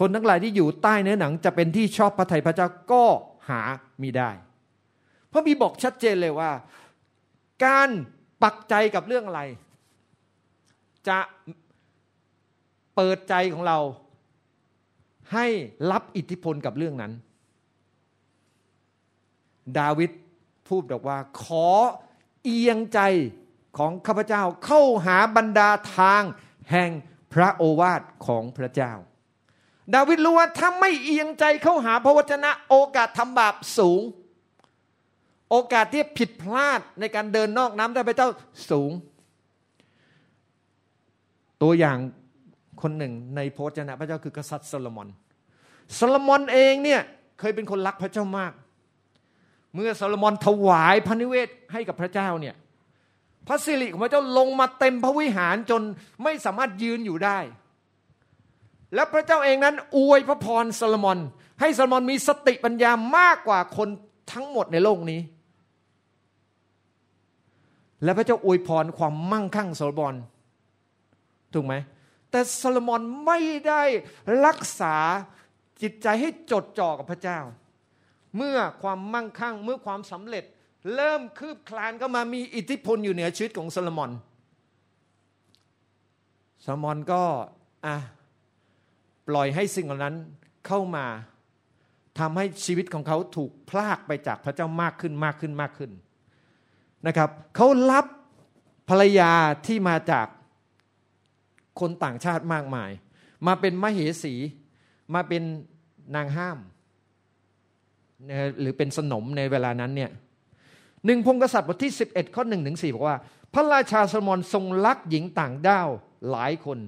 [0.00, 3.04] คนทั้งหลายที่อยู่ใต้เนื้อหนังจะเป็นที่ชอบพระทัยพระเจ้าก็
[3.48, 3.60] หา
[4.02, 4.30] มีได้
[5.32, 6.50] พระบีบอกชัดเจนเลยว่า
[7.64, 7.90] การ
[8.42, 9.42] ปักใจกับเรื่องอะไร
[11.08, 11.18] จะ
[12.94, 13.78] เปิดใจของเรา
[15.32, 15.46] ให้
[15.90, 17.12] รับอิทธิพลกับเรื่องนั้น
[19.78, 20.10] ดาวิด
[20.68, 21.68] พูดบอกว่า ขอ
[22.44, 23.00] เอียงใจ
[23.78, 26.22] ของข้าพเจ้าเข้าหาบรรดาทาง
[26.70, 26.90] แห่ง
[27.32, 28.92] พระโอวาทของพระเจ้า
[29.94, 34.00] ดาวิดรู้ว่าถ้าไม่เอียงใจเข้าหาพระวจนะโอกาสทำบาปสูง
[35.50, 38.28] โอกาสที่ผิดพลาดในการเดินนอกน้ำพระทัยพระเจ้า
[38.70, 38.92] สูง
[41.62, 41.98] ตัวอย่าง
[42.82, 45.08] คนหนึ่งในพระวจนะพระเจ้าคือกษัตริย์โซโลมอน
[45.94, 47.00] โซโลมอนเองเนี่ย
[47.38, 48.52] เคยเป็นคนรักพระเจ้ามาก
[49.74, 52.54] เมื่อโซโลมอนถวายพระนิเวศให้กับพระเจ้าเนี่ย
[53.46, 55.82] พระสิริของพระเจ้าลงมาเต็มพระวิหารจน
[56.22, 57.38] ไม่สามารถยืนอยู่ได้
[58.94, 61.18] และพระเจ้าเองนั้น อวยพระพรโซโลมอน
[61.60, 63.88] ให้โซโลมอนมีสติปัญญามากกว่าคน
[64.32, 65.20] ทั้งหมดในโลกนี้
[68.04, 70.14] และพระเจ้าอวยพรความมั่งคั่งโซโลมอน
[71.54, 71.74] ถูกไหม
[72.30, 73.38] แต่โซโลมอนไม่
[73.68, 73.82] ได้
[74.46, 74.96] รักษา
[75.82, 77.38] จิตใจให้จดจ่อกับพระเจ้า
[78.36, 80.44] เมื่อความมั่งคั่งเมื่อความสำเร็จ
[80.94, 84.10] เริ่มคืบคลานก็มามีอิทธิพลอยู่เหนือชีวิตของโซโลมอน
[86.62, 87.22] โซโลมอนก็
[87.86, 87.96] อะ
[89.28, 90.14] ปล่อยให้สิ่งเหล่านั้น
[90.66, 91.06] เข้ามา
[92.18, 96.09] ทำให้ชีวิตของเขาถูกพลากไปจากพระเจ้ามากขึ้นมากขึ้นมากขึ้นน
[97.06, 98.04] นะครับเขารับ
[98.88, 99.32] ภรรยา
[99.66, 100.26] ที่มาจาก
[101.80, 102.90] คนต่างชาติมากมาย
[103.46, 104.34] มาเป็นมเหสี
[105.14, 105.42] มาเป็น
[106.16, 106.58] นางห้าม
[108.60, 110.10] หรือเป็นสนมในเวลานั้นเนี่ย
[111.06, 113.16] หนึ่งพงกษัตริย์บทที่ 11 ข้อหนึ่งถึงสี่บอกว่า
[113.54, 115.88] พระราชาสมอนทรงรักหญิงต่างด้าว
[116.30, 116.78] หลายคน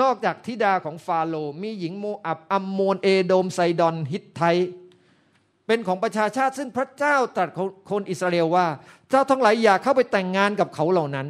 [0.00, 4.42] นอกจากธิดาของฟาโรมีหญิงโมอับอัมโมนเอโดมไซดอน ฮิตไท
[5.66, 7.48] เป็นของประชาชาติซึ่งพระเจ้าตรัส
[7.90, 8.66] คนอิสราเอลว่า
[9.10, 11.28] เจ้าทั้งหลายอย่าเข้าไปแต่งงานกับเขาเหล่านั้น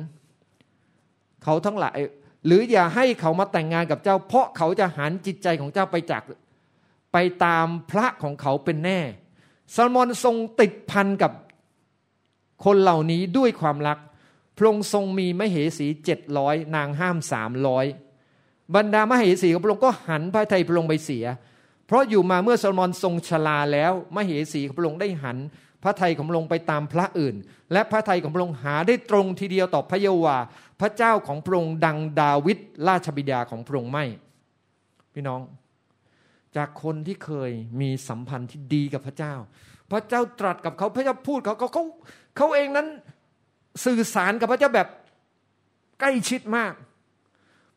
[1.44, 1.98] เขาทั้งหลาย
[2.46, 6.22] หรืออย่าให้เขามาแต่งงานกับเจ้า เพราะเขาจะหันจิตใจของเจ้าไปจาก
[7.12, 9.00] ไปตามพระของเขาเป็นแน่
[9.74, 11.32] ซาลมอนทรงติดพันกับ
[12.64, 13.98] คนเหล่านี้ด้วยความรัก
[14.56, 17.86] พระองค์ทรงมีมเหสีเจ็ดร้อยนางห้ามสามร้อย
[18.74, 21.24] บรรดามเหสีของพระองค์ก็หันพระทัยพระองค์ไปเสีย
[21.86, 25.38] เพราะอยู่มาเมื่อซาลมอนทรงชลาแล้วมเหสีของพระองค์ได้หัน
[25.82, 27.36] พระไทยของพระองค์ไปตามพระอื่น
[27.72, 30.36] และพระไทยของพระองค์หาได้ตรงทีเดียวต่อพระเยาวา
[30.80, 32.58] พระเจ้าของพระองค์ดังดาวิด
[32.88, 34.04] ราชบิดาของพระองค์ไม่
[35.14, 35.40] พี่น้อง
[36.56, 39.34] จากคนที่เคยมีสัมพันธ์ที่ดีกับพระเจ้า
[39.90, 41.84] พระเจ้าตรัสกับเขาพระเจ้าพูดเขาเขาเขา
[42.36, 42.88] เขาเองนั้น
[43.84, 44.88] สื่อสารกับพระเจ้าแบบ
[46.00, 46.72] ใกล้ชิดมาก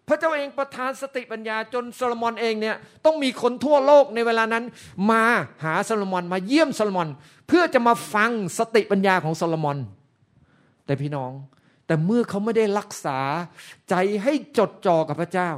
[0.07, 4.63] พระเจ้าเองประทานสติปัญญาจนโซโลมอนเองเนี่ยต้องมีคนทั่วโลกในเวลานั้น
[5.11, 5.23] มา
[5.63, 7.09] หาโซโลมอนมาเยี่ยมโซโลมอน
[7.47, 9.77] เพื่อจะมาฟังสติปัญญาของโซโลมอน
[10.85, 11.31] แต่พี่น้อง
[11.85, 13.19] แต่เมื่อเขาไม่ได้รักษา
[13.89, 15.49] ใจให้จดจ่อกับพระเจ้า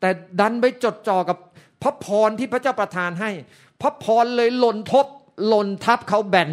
[0.00, 0.08] แต่
[0.40, 1.38] ดันไปจดจ่อกับ
[1.82, 3.30] พระพรที่พระเจ้าประทานให้
[3.80, 5.06] พระพรเลยหล่นทบ
[5.46, 6.50] หล่นทับเขาแบน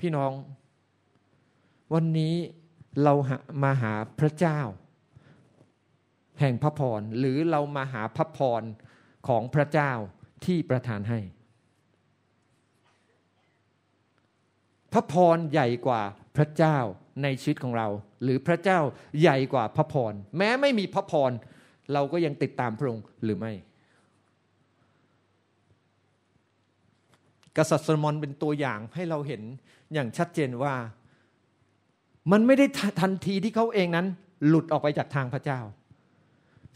[0.00, 0.32] พี่น้อง
[1.94, 2.34] วันนี้
[3.02, 3.14] เรา
[3.62, 4.60] มาหาพระเจ้า
[6.40, 8.62] แห่งพระพรหรือเรามาหาพระพร
[9.28, 9.92] ของพระเจ้า
[10.46, 11.20] ที่ประทานให้
[14.92, 16.02] พระพรใหญ่กว่า
[16.36, 16.78] พระเจ้า
[17.22, 17.88] ในชีวิตของเรา
[18.22, 18.80] หรือพระเจ้า
[19.20, 21.32] ใหญ่กว่าพระพรแม้ไม่มีพระพร
[21.92, 23.52] เราก็ยังติดตามพระองค์หรือไม่
[27.56, 29.42] กษัตริย์โซโลมอนเป็นตัวอย่างให้เราเห็น
[29.92, 30.74] อย่างชัดเจนว่า
[32.32, 32.66] มันไม่ได้
[33.00, 34.06] ทันทีที่เขาเองนั้น
[34.46, 35.60] หลุดออกไปจากทางพระเจ้า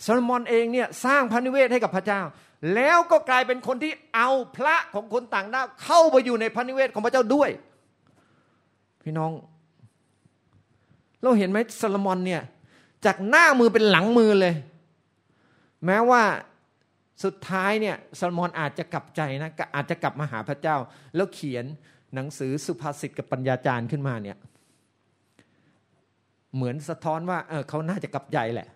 [0.03, 2.21] โซโลมอนเองเนี่ยสร้างพระนิเวศให้กับพระเจ้า
[2.75, 7.51] แล้วก็กลายเป็นคนที่เอาพระของคนต่างด้าวเข้าไปอยู่ในพระนิเวศของพระเจ้าด้วย
[9.03, 9.33] พี่น้อง
[11.23, 12.43] เราเห็นไหมโซโลมอนเนี่ย
[13.07, 14.55] จากหน้ามือเป็นหลังมือเลย
[15.87, 16.23] แม้ว่า
[17.25, 20.77] สุดท้ายเนี่ยโซโลมอนอาจจะกลับใจนะอาจจะกลับมาหาพระเจ้า
[21.15, 21.65] แล้วเขียน
[22.15, 24.37] หนังสือสุภาษิตกับปัญญาจารย์ขึ้นมาเนี่ย
[26.57, 28.69] เหมือนสะท้อนว่าเออเขาน่าจะกลับใจแหละ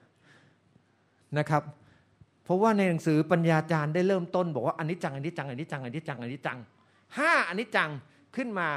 [1.39, 1.63] นะครับ
[2.45, 6.59] เพราะว่าในหนังสือปัญญาจารย์ได้เริ่มต้น บอกว่าอันนี้จังอันนี้จังอันนี้จังอันนี้จังอันนี้จัง
[7.19, 7.91] ห้าอันนี้จัง
[8.37, 8.69] ขึ้นมา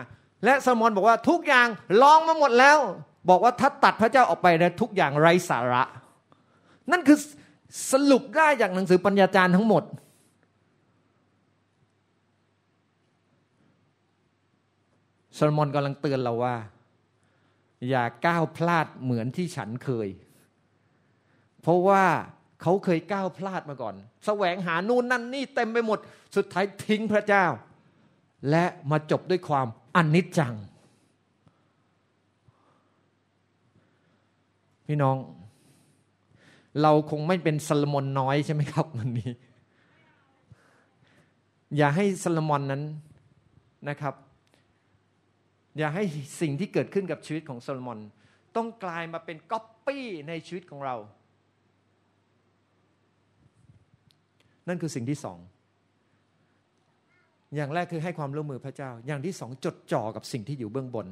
[0.43, 1.67] และสมอนบอกว่าทุกอย่าง
[2.01, 2.77] ลองมาหมดแล้ว
[3.29, 5.83] บอกว่าถ้าตัดพระเจ้าออกไปนะทุกอย่างไร้สาระ
[6.91, 7.17] นั่นคือ
[7.91, 9.83] สรุปได้จากหนังสือปัญญาจารย์ทั้งหมด
[15.35, 16.55] โซโลมอนกำลังเตือนเราว่า
[17.89, 20.07] อย่าก้าวพลาดเหมือนที่ฉันเคย
[21.61, 22.03] เพราะว่า
[22.61, 25.99] เขาเคยก้าวพลาดมาก่อนแสวงหานู่นนั่นนี่เต็มไปหมด
[26.35, 27.45] สุดท้ายทิ้งพระเจ้า
[28.49, 30.55] และมาจบด้วยความอนิจจัง
[34.87, 35.17] พี่น้อง
[36.81, 39.31] เราคงไม่เป็นซาลมอนน้อยใช่ไหมครับวันนี้
[41.77, 42.83] อย่าให้ซาลมอนนั้น
[43.89, 44.13] นะครับ
[45.77, 46.03] อย่าให้
[46.41, 47.99] สิ่งที่เกิดขึ้นกับชีวิตของโซโลมอน
[48.55, 50.95] ต้องกลายมาเป็นก๊อปปี้ในชีวิตของเรา
[54.67, 55.37] นั่นคือสิ่งที่สอง
[57.55, 61.07] อย่างแรกคือให้ความร่วมมือพระเจ้า อย่างที่สองจดจ่อกับสิ่งที่อยู่เบื้องบน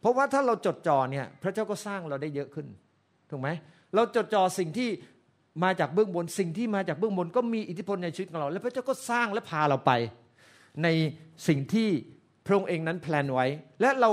[0.00, 2.66] เพราะว่าถ้าเราจดจ่อเนี่ยพระเจ้าก็สร้างเราได้เยอะขึ้น
[3.30, 3.48] ถูกไหม
[3.94, 4.88] เราจดจ่อสิ่งที่
[5.64, 9.92] มาจากเบื้องบน สิ่งที่มาจากเบื้องบน ก็มีอิทธิพลในชีวิตของเรา และพระเจ้าก็สร้างและพาเราไป
[10.82, 10.88] ใน
[11.48, 11.88] สิ่งที่
[12.46, 13.46] พระองค์เองนั้นแพลนไว้
[13.80, 14.10] และเรา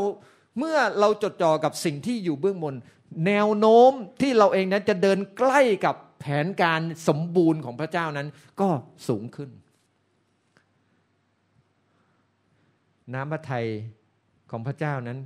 [0.57, 2.75] เมื่อเราจดจ่อกับสิ่งที่อยู่เบื้องบน
[3.27, 8.27] แนวโน้มที่เราเองนั้นจะเดินใกล้กับแผนการสมบูรณ์ของพระเจ้านั้น
[8.61, 8.67] ก็
[9.07, 9.49] สูงขึ้น
[13.13, 13.67] น้ำพระทัย
[14.51, 15.19] ของพระเจ้านั้น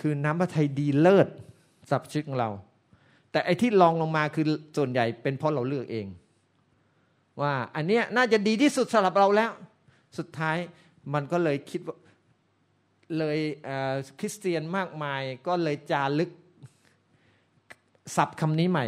[0.00, 1.28] คือน้ำพระทัยดีเลิศ
[1.90, 2.50] สับชีวิตของเรา
[3.32, 4.44] แต่ไอ้ที่ลองลงมาคือ
[4.76, 6.06] ส่วนใหญ่เป็นเพราะเราเลือกเอง
[7.40, 9.50] ว่าอันเนี้ยน่าจะดีที่สุดสำหรับเราแล้ว
[10.18, 10.56] สุดท้าย
[11.14, 11.96] มันก็เลยคิดว่า
[13.16, 13.38] เลย
[14.18, 16.30] คริสเตียนมากมายก็เลยจารึก
[18.16, 18.86] ศัพท์คำนี้ใหม่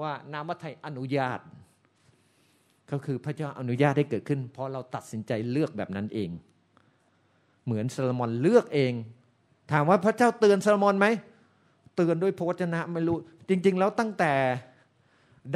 [0.00, 1.40] ว่านามไทยอนุญาต
[2.90, 6.30] ก็คือพระเจ้าอนุญาตให้เกิดขึ้น เพราะเราตัดสินใจเลือกแบบนั้นเอง
[7.64, 8.92] เหมือนซาลมอนเลือกเอง
[9.72, 11.06] ถามว่าพระเจ้าเตือนซาลมอนไหม
[11.96, 13.16] เตือนด้วยพระวจนะไม่รู้
[13.48, 14.32] จริง ๆ แล้วตั้งแต่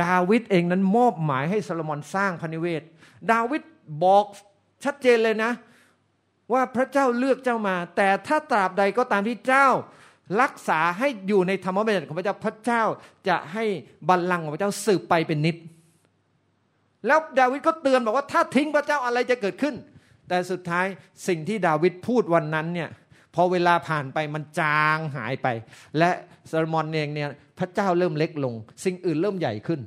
[0.03, 2.83] ดาวิดเองนั้นมอบหมายให้ซาลมอนสร้างพระนิเวศ
[3.33, 3.63] ดาวิด
[4.05, 4.25] บอก
[4.85, 5.53] ชัดเจนเลยนะ
[6.53, 9.69] ว่าพระเจ้าเลือกเจ้ามา แต่ถ้าตราบใดก็ตามที่เจ้า
[10.43, 12.83] รักษาให้อยู่ในธรรมบัญญัติของพระเจ้าพระเจ้า
[13.29, 13.65] จะให้
[14.09, 15.57] บัลลังก์ของพระเจ้าสืบไปเป็นนิด
[17.07, 19.75] แล้วดาวิดก็เตือนบอกว่าถ้าทิ้งพระเจ้าอะไรจะเกิดขึ้น
[20.29, 20.87] แต่สุดท้าย
[21.29, 22.91] สิ่งที่ดาวิดพูดวันนั้นเนี่ย
[23.35, 25.49] พอเวลาผ่านไปมันจางหายไป
[25.99, 26.11] และ
[26.51, 27.29] ซาลมอนเองเนี่ย
[27.59, 29.81] พระเจ้าเริ่มเล็กลง สิ่งอื่นเริ่มใหญ่ขึ้น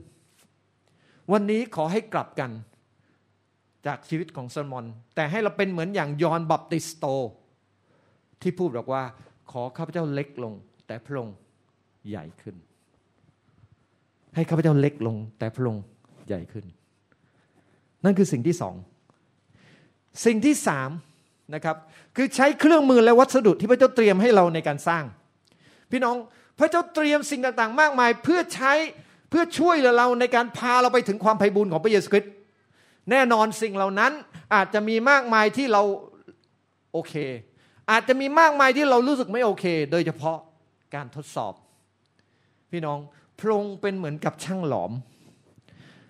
[1.31, 2.51] วันนี้ขอให้กลับกัน
[3.87, 7.05] จากชีวิตของซโลมอน แต่ให้เราเป็นเหมือนอย่างยอนบัพติสโต
[8.41, 9.03] ที่พูดบอกว่า
[9.51, 10.53] ขอข้าพเจ้าเล็กลง
[10.87, 11.35] แต่พระองค์
[12.09, 12.55] ใหญ่ขึ้น
[14.35, 15.83] ให้ข้าพเจ้าเล็กลง แต่พระองค์
[16.27, 16.65] ใหญ่ขึ้น
[18.03, 18.75] นั่นคือสิ่งที่สอง
[20.25, 20.89] สิ่งที่สาม
[21.55, 21.77] นะครับ
[22.15, 25.03] คือใช้เครื่องมือและวัสดุที่พระเจ้าเตรียมให้เราในการสร้าง
[25.91, 26.15] พี่น้อง
[26.59, 28.73] พระเจ้าเตรียมสิ่งต่างๆ มากมาย เพื่อใช้
[29.29, 32.31] เพื่อช่วยเหลือเราในการพาเราไปถึงความไพ่บุญของพระเยซูคริสต์
[33.11, 34.11] แน่นอนสิ่งเหล่านั้น
[34.53, 35.81] อาจจะมีมากมายที่เรา
[36.93, 37.13] โอเค
[37.91, 40.37] อาจจะมีมากมายที่เรารู้สึกไม่โอเค โดยเฉพาะ
[40.95, 41.53] การทดสอบ
[42.71, 42.99] พี่น้อง
[43.39, 44.91] พระองค์เป็นเหมือนกับช่างหลอม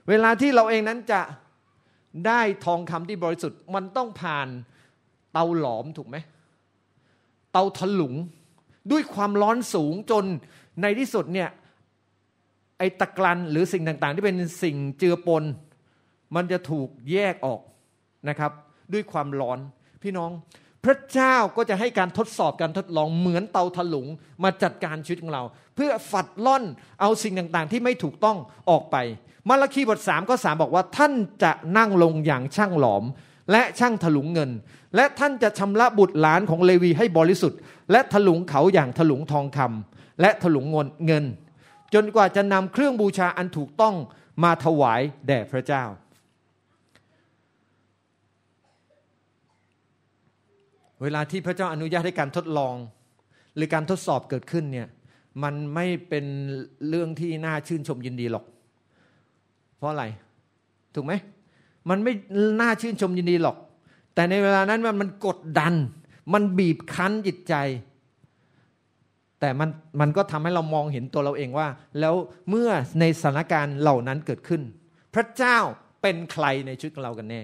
[0.10, 1.22] เวลาที่เราเองนั้นจะ
[2.28, 4.48] ได้ทองคำที่บริสุทธิ์ มันต้องผ่าน
[5.34, 6.18] เตาหลอมถูกไหม
[7.52, 8.14] เตาถลุง
[8.92, 10.26] ด้วยความร้อนสูงจน
[10.82, 11.50] ในที่สุดเนี่ย
[12.78, 15.44] ไอตะกรันหรือสิ่งต่างๆ ที่เป็นสิ่งเจือปน
[16.36, 17.62] มันจะถูกแยกออก
[18.30, 18.52] นะครับ
[18.94, 19.60] ด้วยความร้อน
[20.04, 20.32] พี่น้อง
[20.86, 24.08] พระเจ้าก็จะให้การทดสอบการทดลองเหมือนเตาถลุง
[24.44, 25.44] มาจัดการชีวิตของเรา
[25.76, 26.64] เพื่อฝัดล่อน
[27.02, 28.38] เอาสิ่งต่างๆ ที่ไม่ถูกต้อง
[28.70, 28.96] ออกไป
[29.50, 31.14] มาระคีบทสามก็สามบอกว่าท่าน
[31.44, 33.04] จะนั่งลงอย่างช่างหลอม
[33.52, 34.52] และช่างถลุงเงิน
[34.96, 37.60] และท่านจะชำระบุตรหลานของเลวีให้บริสุทธิ์
[37.92, 40.66] และถลุงเขาอย่างถลุงทองคำและถลุง
[41.06, 41.26] เงิน
[41.94, 43.96] จนกว่าจะนำเครื่องบูชาอันถูกต้อง
[44.44, 45.84] มาถวายแด่พระเจ้า
[51.04, 52.76] เวลาที่พระเจ้าอนุญาตให้การทดลอง
[53.56, 54.88] หรือการทดสอบเกิดขึ้นเนี่ย
[55.44, 56.26] มันไม่เป็น
[56.90, 58.46] เรื่องที่น่าชื่นชมยินดีหรอก
[59.78, 60.06] เพราะอะไร
[60.96, 61.14] ถูกไหม
[61.90, 62.14] มันไม่
[62.62, 63.58] น่าชื่นชมยินดีหรอก
[64.16, 65.74] แต่ในเวลานั้นมันมันกดดัน
[66.34, 67.56] มันบีบคั้นจิตใจ
[69.40, 71.68] แต่มันมันก็ทำให้เรามองเห็นตัวเราเองว่า
[72.00, 72.16] แล้ว
[72.50, 74.62] เมื่อในสถานการณ์เหล่านั้นเกิดขึ้น
[75.14, 75.58] พระเจ้า
[76.02, 77.42] เป็นใครในชีวิตของเรากันแน่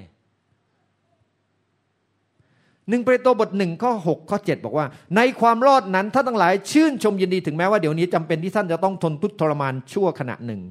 [2.90, 4.86] หนึ่งเปโตรบทหนึ่งข้อหกข้อเจ็ดบอกว่า
[5.16, 10.62] ในความรอดนั้นท่านทั้งหลายชื่นชมยินดีถึงแม้ว่าเดี๋ยวนี้จำเป็นที่ท่านจะต้องทนทุกข์ทรมานชั่วขณะหนึ่ง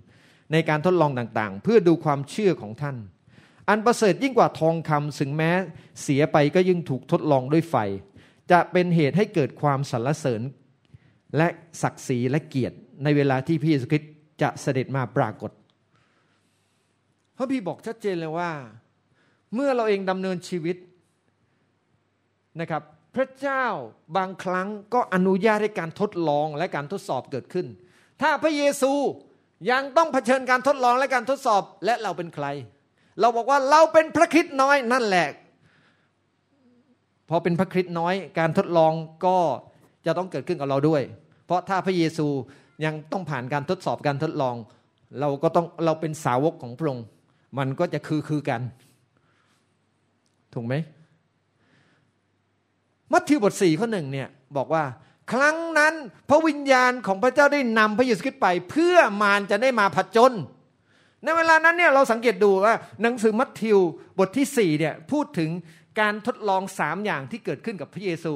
[0.53, 2.97] ในการทดลองต่างๆ เพื่อดูความเชื่อของท่าน
[3.69, 5.51] อันประเสริฐยิ่งกว่าทองคำสึงแม้
[6.03, 7.77] เสียไปก็ยิ่งถูกทดลองด้วยไฟ
[8.51, 10.43] จะเป็นเหตุให้เกิดความสรรเสริญ
[11.37, 11.49] และ
[11.83, 14.13] ศักดิ์ศรีและเกียรติในเวลาที่พระเยซูคริสต์
[14.43, 15.51] จะเสด็จมาปรากฏ
[17.37, 18.51] พระพี่บอกชัดเจนเลยว่า
[19.55, 20.77] เมื่อเราเองดำเนินชีวิต
[22.61, 22.83] นะครับ
[23.15, 23.65] พระเจ้า
[24.17, 27.67] บางครั้งก็อนุญาตให้การทดลองและการทดสอบเกิดขึ้น
[28.23, 28.93] ถ้าพระเยซู
[29.71, 32.47] ยังต้องเผชิญการทดลองและการทดสอบและเราเป็นใคร
[33.21, 35.29] เราบอกว่าเราเป็นพระคริสต์น้อยนั่นแหละ
[37.29, 38.93] พอเป็นพระคริสต์น้อย การทดลอง
[39.27, 39.39] ก็
[40.07, 41.03] จะต้องเกิดขึ้นกับเราด้วย
[41.47, 42.27] เพราะถ้าพระเยซู
[42.85, 44.55] ยังต้องผ่านการทดสอบการทดลอง
[45.21, 47.07] เราก็ต้องเราเป็นสาวกของพระองค์
[47.59, 48.61] มันก็จะคือคือกัน
[50.55, 50.75] ถูกไหม
[53.13, 54.85] มัทธิวบทสี่ข้อหนึ่งเนี่ยบอกว่า
[55.33, 55.95] ครั้งนั้น
[56.29, 60.33] พระวิญญาณของพระเจ้าได้นำพระเยซูคริสต์ไป เพื่อมารจะได้มาผจญ
[61.25, 63.79] ในเวลานั้นเนี่ยเราสังเกตดูว่าหนังสือมัทธิว
[64.19, 65.51] บทที่สี่เนี่ยพูดถึง
[66.01, 68.35] การทดลองสามอย่างที่เกิดขึ้นกับพระเยซู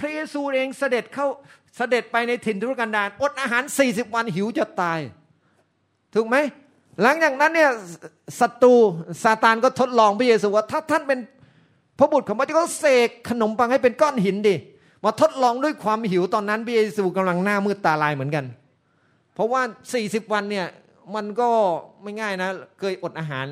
[0.00, 1.26] พระเยซูเองเสด็จเข้า
[1.76, 5.00] เสด็จไปในถิ่นทุรกันดารอดอาหาร 40 วันหิวจะตาย
[6.14, 6.36] ถูกไหม
[7.02, 7.70] หลังจากนั้นเนี่ย
[8.40, 8.74] ศัตรู
[9.22, 11.18] ซาตานก็ทดลองพระเยซูว่าถ้าท่านเป็น
[11.98, 14.54] พระบุตรของพระเจ้าก็เสกขนมปังให้เป็นก้อนหินดิ
[15.04, 18.44] มาทดลองด้วยความหิวตอนนั้นพระเยซูกำลังหน้ามืดตาลายเหมือนกัน
[19.34, 19.62] เพราะว่า
[19.96, 20.66] 40 วันเนี่ย
[21.14, 21.48] มันก็
[22.02, 23.46] ไม่ง่ายนะ เคยอดอาหาร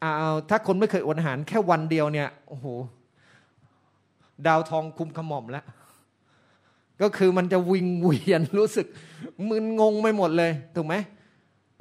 [0.00, 2.66] เอาถ้าคนไม่เคยอดอาหารแค่วันเดียวเนี่ยโอ้โห
[4.46, 5.64] ดาวทองคุมขมอมแล้ว
[7.02, 8.86] ก็คือมันจะวิงเวียนรู้สึก
[9.48, 10.94] มึนงงไม่หมดเลย ถูกไหม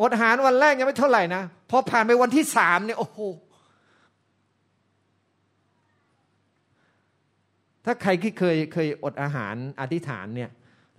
[0.01, 3.19] อดอาหารวันแรกยังไม่เท่าไหร่นะพอผ่านไปวันที่สามเนี่ยโอ้โห
[7.89, 10.49] ถ้าใครที่เคยเคยอดอาหารอธิษฐานเนี่ย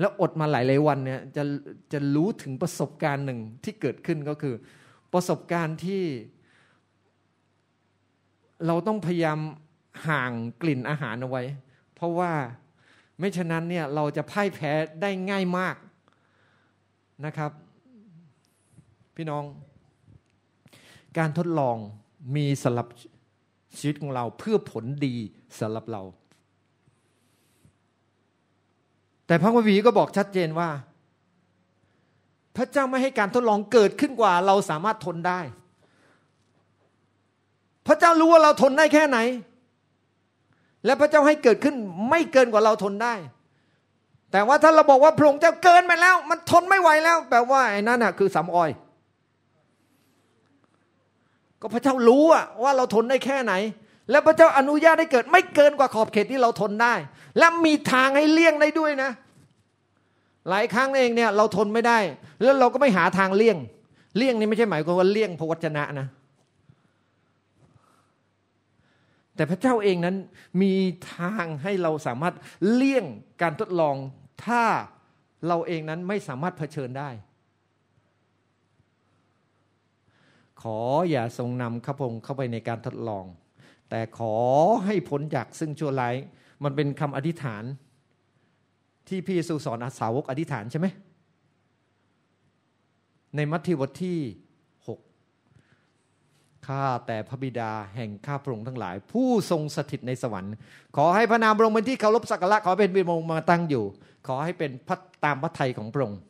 [0.00, 1.44] แล้วอดมาหลายหลายวันเนี่ยจะ
[1.92, 4.54] จะรู้ถึงประสบการณ์หนึ่งที่เกิดขึ้นก็คือ
[5.12, 6.02] ประสบการณ์ที่
[8.66, 9.38] เราต้องพยายาม
[10.08, 10.32] ห่าง
[10.62, 11.42] กลิ่นอาหารเอาไว้
[11.94, 12.32] เพราะว่า
[13.18, 15.76] ไม่ฉะนั้นเนี่ยเราจะพ่ายแพ้ได้ง่ายมาก
[17.26, 17.52] นะครับ
[19.14, 19.44] พี่น้อง
[21.18, 21.76] การทดลอง
[22.36, 22.86] มีสำหรับ
[23.78, 25.14] ชีวิตของเราเพื่อผลดี
[25.60, 26.02] สำหรับเรา
[29.28, 30.70] แต่พระคัมภีก็บอกชัดเจนว่า
[32.56, 35.40] พระเจ้าไม่ให้การทดลองเกิดขึ้นกว่า เราสามารถทนได้
[37.86, 39.18] พระเจ้ารู้ว่าเราทนได้แค่ไหน
[40.84, 41.74] และพระเจ้าให้เกิดขึ้น
[42.10, 43.14] ไม่เกินกว่าเราทนได้
[44.32, 48.70] แต่ว่าถ้าเราบอกว่าพระองค์เจ้าเกินไปแล้ว มันทนไม่ไหวแล้ว แปลว่าไอ้นั่นน่ะคือสำออย
[51.60, 52.22] ก็พระเจ้ารู้
[52.62, 53.52] ว่าเราทนได้แค่ไหน
[54.10, 56.94] และพระเจ้าอนุญาตให้เกิดไม่เกินกว่าขอบเขตที่เราทนได้
[57.38, 59.10] และมีทางให้เลี่ยงได้ด้วยนะ
[60.48, 61.98] หลายครั้งเองเนี่ยเราทนไม่ได้
[62.42, 63.56] แล้วเราก็ไม่หาทางเลี่ยง
[64.16, 66.06] เลี่ยงนี่ไม่ใช่หมายความว่าเลี่ยงพระวจนะนะ
[69.34, 70.16] แต่พระเจ้าเองนั้น
[70.62, 70.74] มี
[71.16, 72.34] ทางให้เราสามารถ
[72.72, 73.04] เลี่ยง
[73.42, 73.96] การทดลอง
[74.44, 74.62] ถ้า
[75.46, 77.10] เราเองนั้นไม่สามารถเผชิญได้
[80.62, 80.78] ขอ
[81.10, 83.24] อย่าทรงนำข้าพงเข้าไปในการทดลอง
[83.90, 84.34] แต่ขอ
[84.84, 86.14] ให้พ้นจากซึ่งชั่วร้าย
[86.64, 87.64] มันเป็นคำอธิษฐาน
[89.08, 90.86] ที่พระเยซูสอนอาสาวกอธิษฐานใช่ไหม
[93.36, 94.18] ในมัทธิวบทที่
[96.66, 100.52] ข้าแต่พระบิดาแห่งข้าพระองค์ทั้งหลาย ผู้ทรงสถิตในสวรรค์
[100.96, 103.84] ขอให้พระนามพระองค์เป็นที่เคารพสักการะขอเป็นบิดมงมาตั้งอยู่
[104.26, 106.20] ขอให้เป็นพระตามพระทัยของพระองค์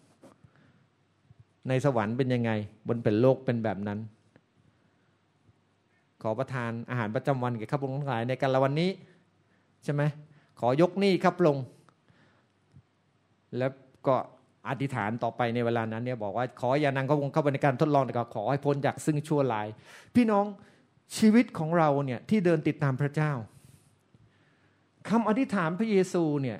[1.69, 2.51] ในสวรรค์เป็นยังไง
[2.89, 3.99] บนเป็นโลกเป็นแบบนั้น
[6.23, 8.91] ขอประทานอาหารประจำวันแก่ข้าพระองค์ทั้งหลายในการละวันนี้
[9.85, 10.03] ใช่ไหม
[10.61, 11.65] ขอยกหนี้ข้าพระองค์
[13.59, 13.73] แล้ว
[14.07, 14.15] ก็
[14.69, 19.67] อธิษฐานต่อไปในเวลานั้นเนี่ยบอกว่าขออย่านางเขาวงเข้าไปในการทดลองแต่ก็ขอให้พ้นจากซึ่งชั่วลาย
[20.15, 20.45] พี่น้อง
[21.17, 23.33] ชีวิตของเราเนี่ยที่เดินติดตามพระเจ้า
[25.09, 26.59] คำอธิษฐานพระเยซูเนี่ย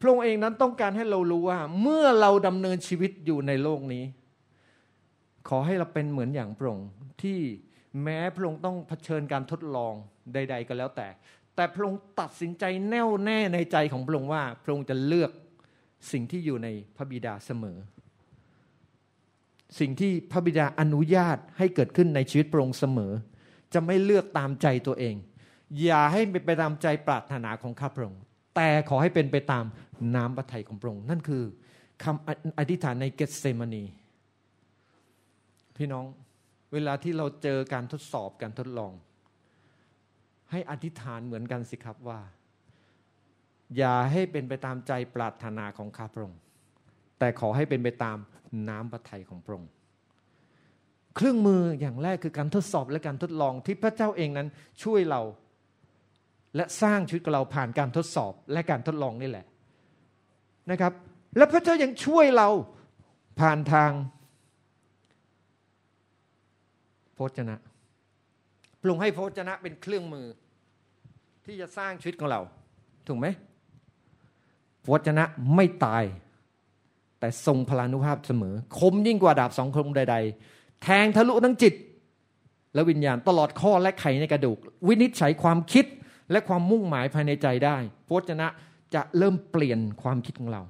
[0.00, 4.04] พระองค์เองนั้นต้องการให้เรารู้ว่า เมื่อเราดำเนินชีวิตอยู่ในโลกนี้
[5.48, 6.88] ขอให้เราเป็นเหมือนอย่างพระองค์
[7.22, 7.38] ที่
[8.02, 9.94] แม้พระองค์ต้องเผชิญการทดลอง
[10.34, 11.08] ใด ๆ ก็แล้วแต่
[11.56, 15.30] แต่พระองค์ตัดสินใจแน่วแน่ในใจของพระองค์ว่าพระองค์จะเลือก
[16.12, 17.78] สิ่งที่อยู่ในพระบิดาเสมอ
[19.78, 23.12] สิ่งที่พระบิดาอนุญาตให้เกิดขึ้นในชีวิตพระองค์เสมอ
[23.74, 25.14] จะไม่เลือกตามใจตัวเอง
[25.82, 28.20] อย่าให้เป็นไปตามใจปรารถนาของข้าพระองค์
[28.56, 29.64] แต่ขอให้เป็นไปตาม
[30.14, 31.42] น้ำพระทัยของพระองค์นั่นคือ
[32.04, 33.84] คำอธิษฐานในเกตเซมานี
[35.76, 36.04] พี่น้อง
[36.72, 38.92] เวลาที่เราเจอการทดสอบการทดลอง
[40.50, 42.20] ให้อธิษฐานเหมือนกันสิครับว่า
[43.76, 46.40] อย่าให้เป็นไปตามใจปรารถนาของข้าพระองค์
[47.18, 48.18] แต่ขอให้เป็นไปตาม
[48.68, 49.70] น้ำพระทัยของพระองค์
[51.16, 54.48] เครื่องมืออย่างแรกคือการทดสอบและการทดลองที่พระเจ้าเองนั้น
[54.82, 55.20] ช่วยเรา
[56.56, 59.46] และสร้างชีวิตเราผ่านการทดสอบและการทดลองนี่แหละ
[60.70, 60.92] นะครับ
[61.36, 62.48] และพระเจ้ายังช่วยเรา
[63.40, 63.90] ผ่านทาง
[67.22, 67.56] โภชนะ
[68.82, 70.26] ปรุงให้โภชนะเป็นเครื่องมือ
[71.44, 72.40] ที่จะสร้างชีวิตของเรา
[73.06, 73.26] ถูกไหม
[74.92, 76.04] วจนะไม่ตาย
[77.20, 80.16] แต่ทรงพลานุภาพเสมอ คมยิ่งกว่าดาบสองคมใด
[80.50, 81.74] ๆ แทงทะลุทั้งจิต
[82.74, 84.58] และวิญญาณตลอดข้อและไขในกระดูก
[84.88, 85.84] วินิจฉัยความคิด
[86.30, 88.46] และความมุ่งหมายภายในใจได้พระวจนะ
[88.94, 90.62] จะเริ่มเปลี่ยนความคิดของเรา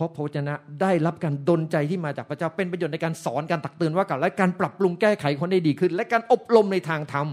[0.00, 7.26] เพราะพระวจนะได้รับการดลใจที่มาจากพระเจ้าเป็นประโยชน์ในการสอนการตักเตือนว่ากันและการปรับปรุงแก้ไขคนได้ดีขึ้น และการอบรมในทางธรรม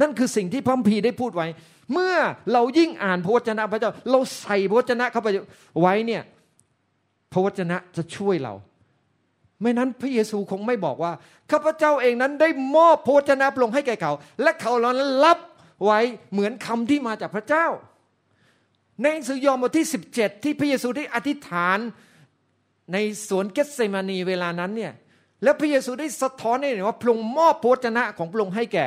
[0.00, 1.46] นั่นคือสิ่งที่พระพีได้พูดไว้
[1.92, 2.14] เมื่อ
[2.52, 5.28] เรายิ่งอ่านพระวจนะพระเจ้า เราใส่พระวจนะเข้าไป
[5.80, 6.22] ไว้เนี่ย
[7.32, 8.54] พระวจนะจะช่วยเรา
[9.62, 11.12] ไม่นั้นพระเยซูคงไม่บอกว่า
[11.50, 15.38] ข้าพเจ้าเองนั้นได้มอบพระวจนะลงให้แก่เขา และเขาเหล่านั้นรับ
[15.84, 16.00] ไว้
[16.32, 17.66] เหมือนคำที่มาจากพระเจ้า
[19.00, 19.86] ในหนังสือยอห์นบทที่
[20.16, 21.78] 17 ที่พระเยซูได้อธิษฐาน
[22.92, 22.96] ใน
[23.28, 24.92] สวนเกสเซมานีเวลานั้นเนี่ย
[25.42, 28.86] แล้วพระเยซูได้สะท้อนให้เห็นว่าพระองค์มอบพระชนะของพระองค์ให้แก่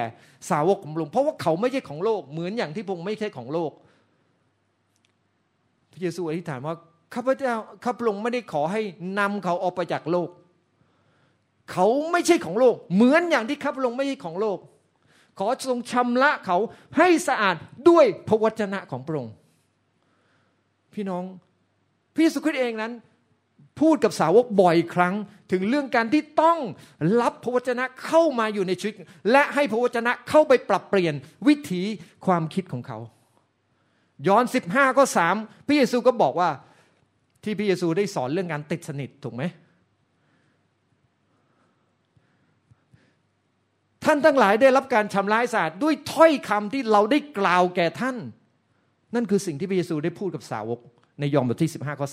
[0.49, 3.72] สาวกของพระองค์เพราะว่าเขาไม่ใช่ของโลกเหมือนอย่างที่พระองค์ไม่ใช่ของโลก
[5.91, 6.76] พระเยซูอธิษฐานว่า
[7.14, 7.53] ข้าพเจ้า
[7.84, 8.82] ข้าพระองค์ไม่ได้ขอให้
[9.20, 10.30] นำเขาออกไปจากโลก
[11.72, 14.58] เขาไม่ใช่ของโลก เหมือนอย่างที่ข้าพระองค์ไม่ใช่ของโลก
[15.39, 16.58] ขอทรงชำระเขา
[16.97, 17.55] ให้สะอาด
[17.89, 19.34] ด้วยพระวจนะของพระองค์
[20.98, 21.24] พี่น้อง
[22.14, 22.93] พระเยซูคริสต์เองนั้น
[23.80, 25.14] พูดกับสาวกบ่อยครั้ง
[25.52, 26.60] ถึงเรื่องการที่ต้อง
[27.22, 28.95] รับพระวจนะเข้ามาอยู่ในชีวิต
[29.32, 31.14] และให้พระวจนะเข้าไปปรับเปลี่ยน
[31.48, 31.82] วิถี
[32.26, 33.00] ความคิดของเขา
[34.28, 35.36] ย้อน 15ก็สาม
[35.68, 36.50] พระเยซูก็บอกว่า
[37.43, 39.43] ที่พระเยซูได้สอนเรื่องการติดสนิทถูกไหม
[44.04, 48.18] ท่านทั้งหลายได้รับการชำระสะอาดด้วยถ้อยคำที่เราได้กล่าวแก่ท่าน
[49.16, 50.80] นั่นคือสิ่งที่พระเยซูได้พูดกับสาวก
[51.20, 52.08] ในยอห์นบทที่ 15ข้อ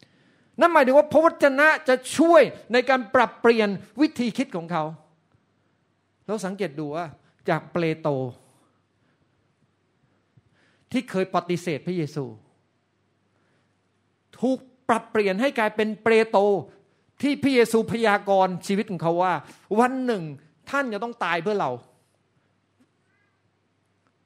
[0.00, 3.68] 3นั่นหมายถึงว่าพระวจนะจะช่วยในการปรับเปลี่ยน
[4.00, 4.84] วิธีคิดของเขา
[6.26, 7.06] เราสังเกตดูว่า
[7.48, 8.12] จากเปโตร
[10.92, 12.24] ที่เคยปฏิเสธพระเยซู
[14.40, 14.58] ถูก
[14.88, 16.42] ปรับเปลี่ยนให้กลายเป็นเปโตร
[17.22, 19.32] ที่พระเยซูพยากรณ์ชีวิตของเขาว่า
[19.80, 20.22] วันหนึ่ง
[20.70, 21.70] ท่านจะต้องตายเพื่อเรา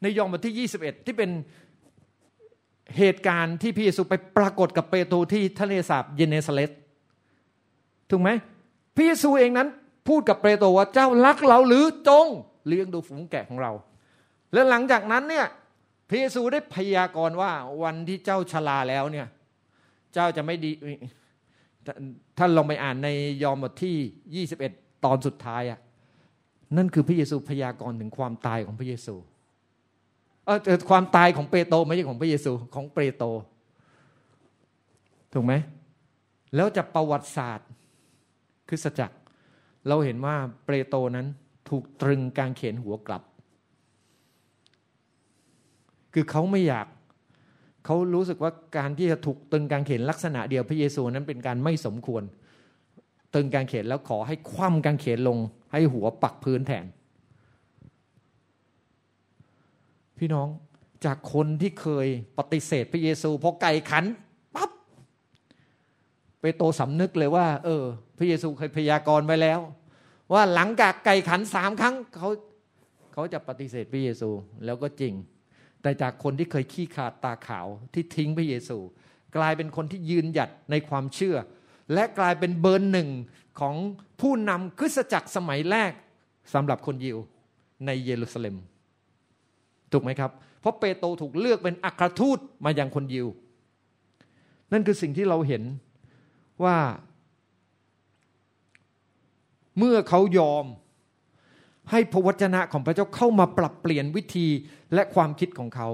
[0.03, 1.31] ในยองบทที่ 21 ที่เป็น
[2.99, 6.71] เหตุการณ์ที่พระเยซูไปปรากฏกับเปโตรที่ทะเลสาบเยเนซาเล็ต
[8.11, 8.31] ถูกไหม
[8.97, 9.69] พระเยซูเองนั้น
[10.09, 12.27] พูดกับเปโตรว่าเจ้ารักเราหรือจง
[12.67, 13.73] เลี้ยงดูฝูงแกะของเรา
[14.53, 15.47] และหลังจากนั้นเนี่ย
[16.09, 17.53] พระเยซูได้พยากรณ์ว่า
[17.83, 19.27] วันที่เจ้าชราแล้วเนี่ย
[20.15, 20.71] เจ้าจะไม่ดี
[22.39, 23.09] ท่านลองไปอ่านใน
[23.43, 25.81] ยอห์นบทที่ 21 ตอนสุดท้ายอะ
[26.77, 29.15] นั่นคือพระเยซูพยากรณ์ถึงความตายของพระเยซู
[30.47, 33.29] เออความตายของเปโตรไม่ใช่ของพระเยซูของเปโตร
[35.33, 35.53] ถูกไหม
[36.55, 37.69] แล้วจะประวัติศาสตร์
[38.69, 39.17] คือสจักร
[39.89, 41.27] เราเห็นว่าเปโตรนั้น
[41.69, 43.23] ถูกตรึงกางเขนหัวกลับ
[46.15, 46.87] คือเขาไม่อยาก
[47.85, 52.23] เขารู้สึกว่าการที่จะถูกตึงกางเขนลักษณะเดียวพระเยซูนั้นเป็นการไม่สมควร
[53.35, 55.39] ตึงกางเขนแล้วขอให้คว่ำกางเขนลง
[55.73, 56.85] ให้หัวปักพื้นแทน
[60.19, 60.49] พี่น้อง
[61.05, 62.07] จากคนที่เคย
[62.39, 64.05] ปฏิเสธพระเยซูพอไก่ขัน
[64.55, 64.71] ปับ๊บ
[66.41, 67.83] เปโตสำนึกเลยว่า เออ
[68.19, 69.61] พระเยซูเคยพยากรณ์ไว้แล้ว
[70.33, 72.29] ว่าหลังจากไก่ขันสามครั้งเขา
[73.13, 74.31] เขาจะปฏิเสธพระเยซู
[74.65, 75.15] แล้วก็จริง
[75.83, 78.79] แต่จากคนที่เคยขี้ขาดตาขาวที่ทิ้งพระเยซู
[79.37, 81.37] กลายเป็นคนที่ยืนหยัดในความเชื่อ
[81.93, 83.09] และกลายเป็นเบอร์หนึ่ง
[83.61, 83.75] ของ
[84.21, 85.93] ผู้นำคริสตจักรสมัยแรก
[86.55, 87.19] สำหรับคนยิว
[87.87, 88.57] ในเยรูซาเล็ม
[89.93, 90.31] ถูกไหมครับ
[90.61, 93.27] เพราะเปโตรถูกเลือกเป็นอัครทูตมายังคนยิว
[94.73, 95.63] นั่นคือสิ่งที่เราเห็น
[96.65, 96.77] ว่า
[99.79, 100.65] เมื่อเขายอม
[101.91, 104.47] ให้พระวจนะของพระเจ้าเข้ามาปรับเปลี่ยนวิธี
[104.95, 105.89] และความคิดของเขา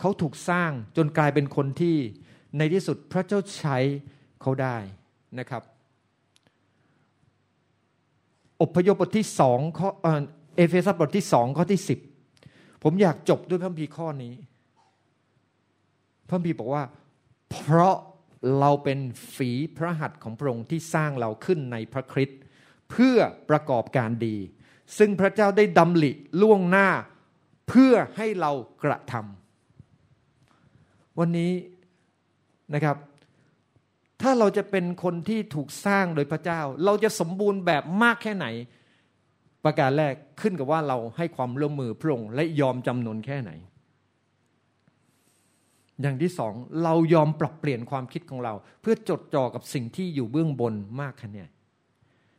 [0.00, 1.96] เขาถูกสร้างจนกลายเป็นคนที่
[2.58, 3.76] ในที่สุดพระเจ้าใช้
[4.42, 4.76] เขาได้
[5.38, 5.62] นะครับ
[8.62, 9.88] อพยพบทที่สองข้อ
[10.56, 11.98] เอเฟซัสบทที่สองข้อที่สิบ
[12.82, 14.34] ผมอยากจบด้วยพระพีข้อนี้
[16.28, 16.84] พระพีบอกว่า
[17.50, 17.96] เพราะ
[18.58, 18.98] เราเป็น
[19.36, 22.40] ฝีพระหัตถ์ของพระองค์ที่สร้างเราขึ้นในพระคริสต์
[22.90, 23.18] เพื่อ
[23.50, 24.36] ประกอบการดี
[24.98, 26.12] ซึ่งพระเจ้าได้ดำริ
[26.42, 26.88] ล่วงหน้า
[27.68, 28.52] เพื่อให้เรา
[28.84, 31.52] กระทำวันนี้
[32.74, 32.96] นะครับ
[34.22, 38.46] ถ้าเราจะเป็นคนที่ถูกสร้างโดยพระเจ้า เราจะสมบูรณ์แบบมากแค่ไหน
[39.66, 43.50] ประการแรกขึ้นกับว่าเราให้ความร่วมมือพระองค์และยอมจำนนแค่ไหน
[46.02, 46.52] อย่างที่สอง
[46.84, 51.50] เรายอมปรับเปลี่ยนความคิดของเรา เพื่อจดจ่อกับสิ่งที่อยู่เบื้องบนมากขนาด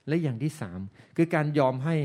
[0.08, 0.80] และอย่างที่สาม
[1.18, 1.96] คือการยอมให้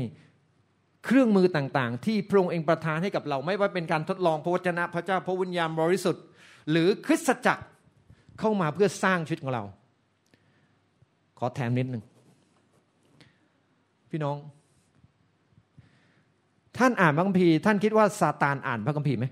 [1.05, 6.23] เครื่องมือต่างๆ ที่พระองค์เองประทานให้กับเราไม่ว่าเป็นการทดลองพระวจนะพระเจ้าพระวิญญาณบริสุทธิ์
[6.71, 7.63] หรือคริสตจักร
[8.39, 9.63] เข้ามาเพื่อสร้างชีวิตของเรา
[11.39, 12.03] ขอแถมนิดหนึ่ง
[14.09, 14.37] พี่น้อง
[16.77, 19.25] ท่านอ่านพระคัมภีร์ท่านคิดว่าซาตานอ่านพระคัมภีร์ไหม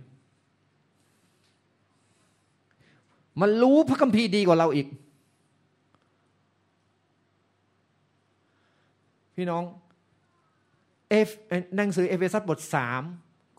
[3.41, 4.87] มันรู้พระคัมภีร์ดีกว่าเราอีก
[9.35, 9.63] พี่น้อง
[11.09, 11.29] เอฟ
[11.75, 13.01] หนังสือเอเฟซัสบทสาม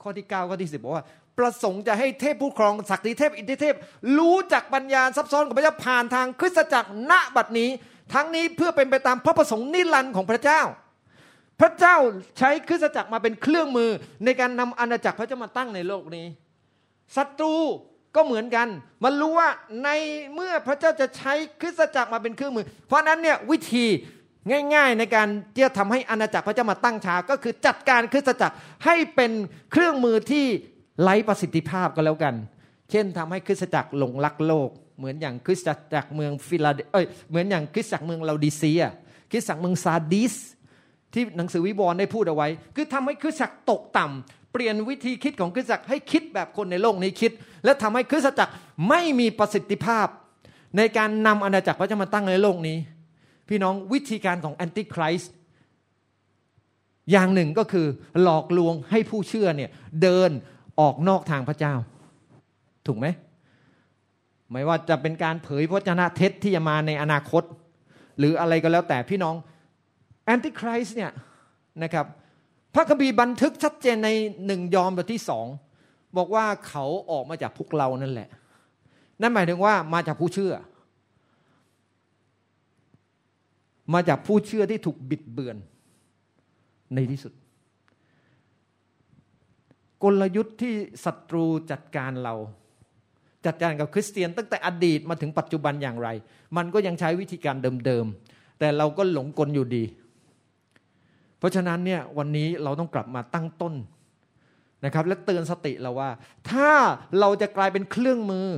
[0.02, 1.04] ข้อที่9ข้อที่10บอกว่า
[1.38, 3.76] ประสงค์จะให้เทพผู้ครองศักดิเทพอินทิเทพ
[4.18, 7.68] รู้จักปัญญาซับซ้อนของพระเจ้าผ่านทางคริสตจักรณบัดนี้
[8.14, 10.60] ทั้งนี้เพื่อเป็นไปตามพระประสงค์นิรันดร์ของพระเจ้า
[11.62, 11.96] พระเจ้า
[12.38, 13.90] ใช้คริสตจักรมาเป็นเครื่องมือ
[14.24, 16.26] ในการนำอาณาจักรพระเจ้ามาตั้งในโลกนี้
[17.16, 17.54] ศัตรู
[18.16, 18.68] ก็เหมือนกัน
[19.04, 19.48] มันรู้ว่า
[19.84, 19.88] ใน
[20.34, 23.86] เมื่อพระเจ้าจะใช้คริสตจักรมาเป็นเครื่องมือ เพราะนั้นเนี่ยวิธี
[24.74, 28.54] ง่าย ๆ ในการที่จะทำให้อาณาจักรพระเจ้ามาตั้งฉากก็คือจัดการคริสตจักร
[28.84, 29.32] ให้เป็น
[29.72, 30.46] เครื่องมือที่
[31.02, 32.34] ไร้ประสิทธิภาพก็แล้วกัน
[32.90, 38.82] เช่นทำให้คริสตจักรหลงรักโลก เหมือนอย่างคริสตจักรเมืองฟิลาเดเอ้ยเหมือนอย่างคริสตจักรเมืองลาดิเซีย
[39.30, 40.34] คริสตจักรเมืองซาดิส
[41.14, 47.32] ที่หนังสือวิบรณ์ได้พูดเอาไว้ คือทำให้คริสตจักรตกต่ำเปลี่ยนวิธีคิดของคริสตจักรให้คิดแบบคนในโลกนี้คิด
[47.64, 48.52] และทำให้คริสตจักร
[48.88, 50.06] ไม่มีประสิทธิภาพ
[50.76, 52.78] ในการนำอาณาจักรพระเจ้ามาตั้งในโลกนี้
[53.48, 55.32] พี่น้องวิธีการของแอนติคริสต์
[57.10, 57.86] อย่างหนึ่งก็คือ
[58.22, 59.70] หลอกลวงให้ผู้เชื่อเนี่ย
[60.02, 60.30] เดิน
[60.80, 61.74] ออกนอกทางพระเจ้า
[62.86, 63.06] ถูกไหม
[64.51, 67.43] ไม่ว่าจะเป็นการเผยพระเจ้าเท็จที่จะมาในอนาคต
[68.18, 69.34] หรืออะไรก็แล้วแต่พี่น้อง
[70.24, 71.12] แอนติคริสต์เนี่ย
[71.82, 72.07] นะครับ
[72.74, 74.11] พระคัมภีร์บันทึกชัดเจนใน
[74.47, 75.47] หนึ่งยอห์นบทที่สอง
[76.16, 78.28] บอกว่าเขาออกมาจากพวกเรานั่นแหละ
[79.20, 80.53] นั่นหมายถึงว่ามาจากผู้เชื่อ
[83.94, 85.57] มาจากผู้เชื่อที่ถูกบิดเบือน
[86.94, 87.32] ในที่สุด
[90.03, 90.74] กลยุทธ์ที่
[91.05, 92.35] ศัตรูจัดการเรา
[93.47, 96.09] จัดการกับคริสเตียน ตั้งแต่อดีตมาถึงปัจจุบันอย่างไร
[96.57, 99.85] มันก็ยังใช้วิธีการเดิมๆแต่เราก็หลงกลอยู่ดี
[101.43, 103.74] เพราะฉะนั้นเนี่ยวันนี้เราต้องกลับมาตั้งต้น
[104.85, 106.10] นะครับและเตือนสติเราว่า
[106.51, 106.70] ถ้า
[107.20, 108.48] เราจะกลายเป็นเครื่องมือ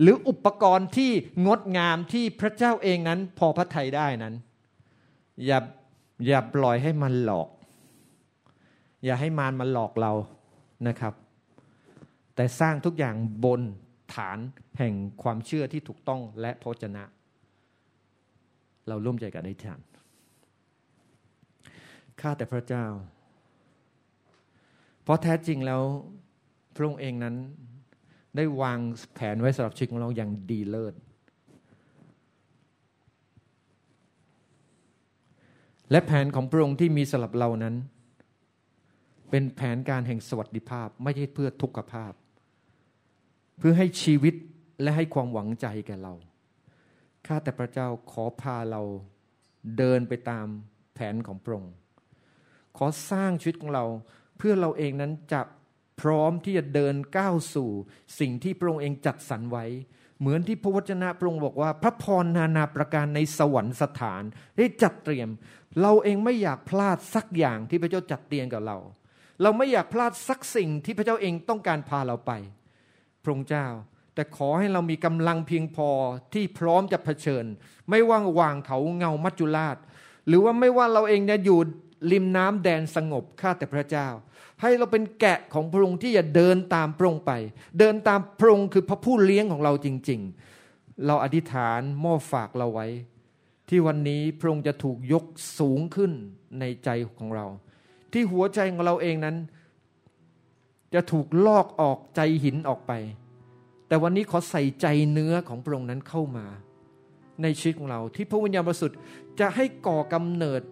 [0.00, 1.10] หรืออุปกรณ์ที่
[1.46, 4.34] งดงามที่พระเจ้าเองนั้น พอพระทัยได้นั้น
[5.46, 5.58] อย่า
[6.26, 7.48] อย่าปล่อยให้มันหลอก
[9.04, 10.12] อย่าให้มารมันหลอกเรา
[10.88, 11.14] นะครับ
[12.34, 13.14] แต่สร้างทุกอย่าง
[13.44, 13.60] บน
[14.14, 14.38] ฐาน
[14.78, 17.04] แห่งความเชื่อที่ถูกต้องและพระเจนะ
[18.88, 19.80] เราร่วมใจกันในทาน
[22.22, 22.86] ข้าแต่พระเจ้า
[25.02, 25.82] เพราะแท้จริงแล้ว
[26.74, 27.36] พระองค์เองนั้น
[28.36, 28.78] ได้วาง
[29.14, 30.94] แผนไว้สำหรับชีวิตของเราอย่างดีเลิศ
[35.90, 37.74] และแผนของพระองค์ที่มีสำหรับเรานั้น
[39.30, 42.12] เป็นแผนการแห่งสวัสดิภาพไม่ใช่เพื่อทุกขภาพ
[43.58, 44.34] เพื่อให้ชีวิต
[44.82, 46.14] และให้ความหวังใจแก่เรา
[47.26, 48.82] ข้าแต่พระเจ้าขอพาเรา
[49.78, 50.46] เดินไปตาม
[50.94, 51.74] แผนของพระองค์
[52.76, 53.84] ขอสร้างชีวิตของเรา
[54.38, 55.40] เพื่อเราเองนั้นจะ
[56.00, 57.70] พร้อมที่จะเดินก้าวสู่
[58.18, 59.64] สิ่งที่พระองค์เองจัดสรรไว้
[60.20, 64.22] เหมือนที่พระวจนะพระองค์บอกว่า พระพรนานาประการในสวรรค์สถาน
[64.56, 65.28] ได้จัดเตรียม
[65.80, 68.78] เราเองไม่อยากพลาดสักอย่างที่พระเจ้าจัดเตรียมกับเรา
[69.42, 72.32] เราไม่อยากพลาดสักสิ่งที่พระเจ้าเองต้องการพาเราไป
[73.22, 73.66] พระองค์เจ้า
[74.14, 75.88] แต่ขอให้เรามีกำลังเพียงพอ
[76.34, 77.44] ที่พร้อมจะเผชิญ
[77.90, 79.76] ไม่ว่างวางเขาเงามัจจุราช
[80.26, 81.58] หรือว่าไม่ว่าเราเองเนี่ยอยู่
[82.10, 84.08] ริมน้ำแดนสงบข้าแต่พระเจ้า
[84.60, 87.32] ให้เราเป็นแกะของพระองค์ที่จะเดินตามพระองค์ไป
[87.78, 90.20] เดินตามพระองค์คือพระผู้เลี้ยงของเราจริง
[90.62, 92.88] ๆ เราอธิษฐานมอบฝากเราไว้
[93.68, 95.24] ที่วันนี้พระองค์จะถูกยก
[95.58, 96.12] สูงขึ้น
[96.60, 96.88] ในใจ
[97.18, 97.46] ของเรา
[98.12, 99.36] ที่หัวใจของเราเองนั้น
[100.94, 102.92] จะถูกลอกออกใจหินออกไป
[103.88, 106.46] แต่วันนี้ขอใส่ใจเนื้อของพระองค์นั้นเข้ามา
[107.42, 108.98] ในชีวิตของเราที่พระวิญญาณบริสุทธิ์
[109.40, 110.62] จะให้ก่อกำเนิด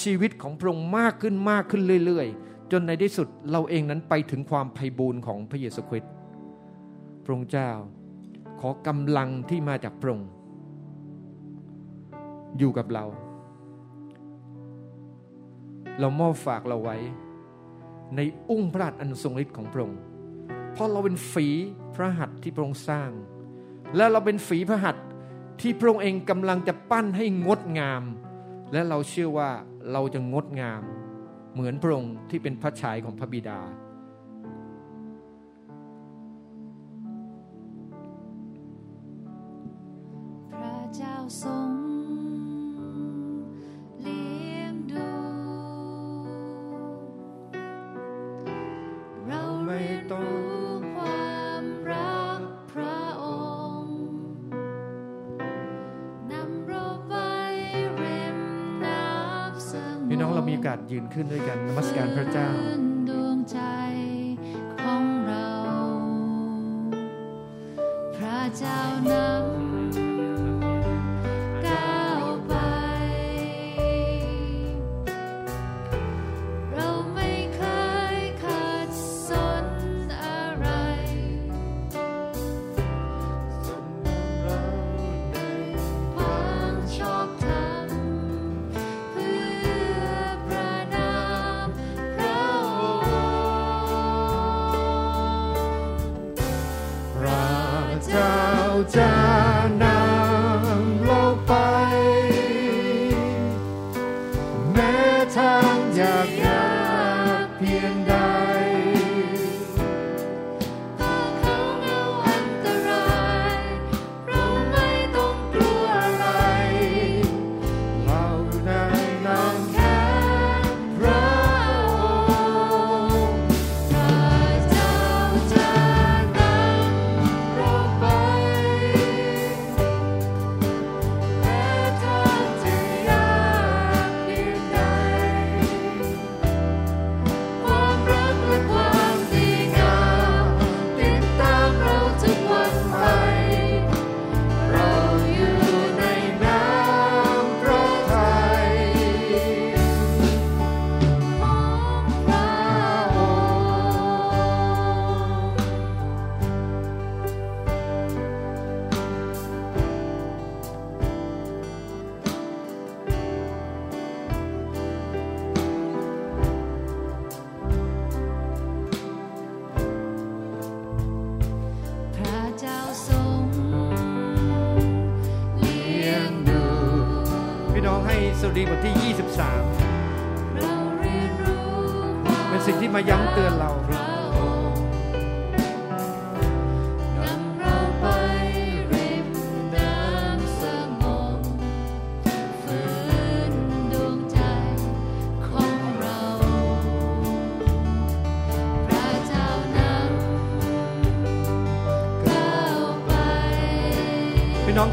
[0.00, 6.12] ชีวิตของพระองค์มากขึ้นมากขึ้นเรื่อย ๆ จนในที่สุดเราเองนั้นไปถึงความไพ่บูรณ์ของพระเยซูคริสต์
[7.24, 7.70] พระองค์เจ้า
[8.60, 10.28] ขอกำลังที่มาจากพระองค์
[12.58, 13.04] อยู่กับเรา
[16.00, 16.96] เรามอบฝากเราไว้
[18.16, 20.00] ในอุ้งพระหัตถ์อันทรงฤทธิ์ของพระองค์
[20.72, 21.46] เพราะเราเป็นฝี
[21.94, 23.10] พระหัตถ์ที่พระองค์สร้าง
[23.96, 25.04] และเราเป็นฝีพระหัตถ์
[25.60, 28.02] ที่พระองค์เองกำลังจะปั้นให้งดงาม
[28.72, 29.50] และเราเชื่อว่า
[29.92, 30.82] เราจะงดงาม
[31.52, 33.60] เหมือนพระองค์ที่เป็นพระฉายของพระบิดา
[40.52, 41.65] พระเจ้าทรง
[61.16, 62.48] ขึ้นด้วยกันนมัสการพระเจ้า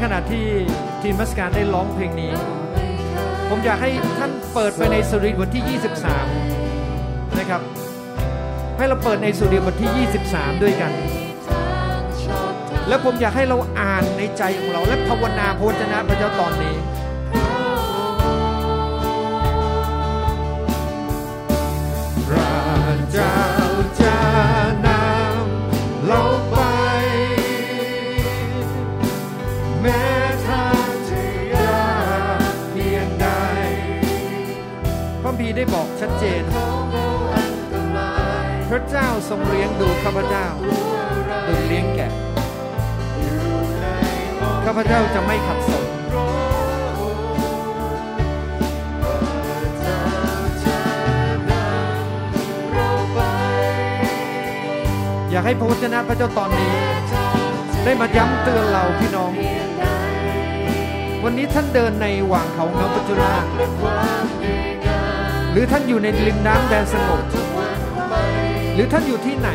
[0.04, 0.46] ขณะที่
[1.02, 2.32] ทีมพัสการได้ร้องเพลงนี้
[3.48, 5.78] ผมอยากให้ท่านเปิดไปในสุริบทที่
[6.60, 7.62] 23 นะครับ
[8.78, 10.92] ให้เราเปิดในสุริบทที่ 23 ด้วยกัน
[12.88, 16.76] แล้วผมอยากให้เราอ่านในใจของเรา และภาวนาพระวจนะพระเจ้าตอนนี้
[22.28, 23.36] พระเจ้า
[24.00, 24.16] จะ
[24.86, 26.20] นำเรา
[35.68, 35.82] เมา
[37.34, 38.12] อันตรา
[38.46, 42.08] ยพระเจ้าทรงเลี้ยงดูข้าพเจ้าตัวอะไรดุจเลี้ยงแก่
[44.64, 45.94] ข้าพเจ้าจะไม่ขัดสนองค์
[55.30, 56.72] อยากให้พระวจนะพระเจ้าตอนนี้
[57.84, 59.32] ได้มาย้ำเตือนเราพี่น้อง
[61.24, 63.98] วันนี้ท่านเดินในหว่างเขาเงาปัจจุบันและควา
[65.54, 67.24] หรือท่านอยู่ในริมน้ำแดนสงบ
[68.74, 69.48] หรือท่านอยู่ที่ไหน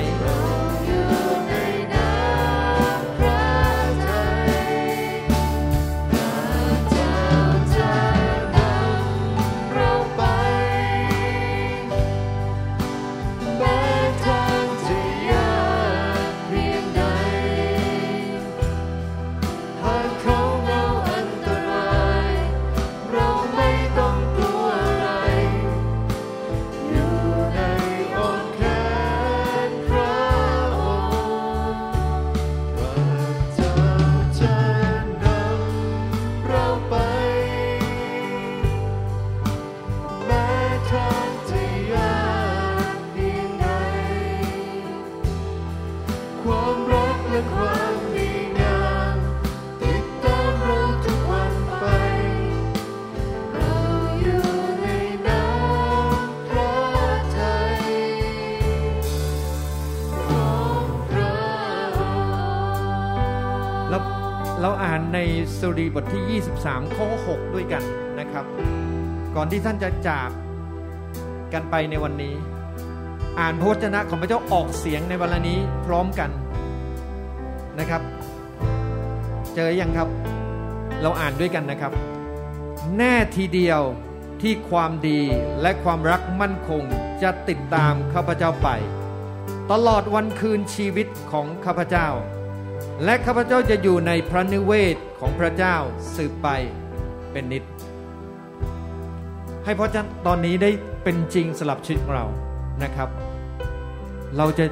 [65.61, 67.84] สุรีบทที่ 23 ข้อ 6 ด้วยกัน
[68.19, 68.45] นะครับ
[69.36, 70.30] ก่อนที่ท่านจะจาก
[71.53, 72.36] กันไปในวันนี้
[73.40, 76.30] อ่านพระวจนะของพระเจ้าออกเสียงในวันนี้พร้อมกัน
[77.80, 78.02] นะครับ
[79.56, 80.10] เจอยังครับ
[81.02, 81.91] เราอ่านด้วยกันนะครับ
[82.98, 83.81] แน่ทีเดียว
[84.41, 85.22] ที่ความดี
[85.61, 86.84] และความรักมั่นคง
[87.23, 88.69] จะติดตามข้าพเจ้าไป
[89.72, 92.07] ตลอดวันคืนชีวิตของข้าพเจ้า
[93.03, 95.76] และข้าพเจ้าจะอยู่ในพระนิเวศของพระเจ้า
[96.15, 96.47] สืบไป
[97.31, 97.63] เป็นนิจ
[99.65, 100.69] ให้พระเจ้าตอนนี้ได้
[101.03, 102.26] เป็นจริงสลับชีวิตของเรา
[102.84, 103.09] นะครับ
[104.38, 104.65] เราจะ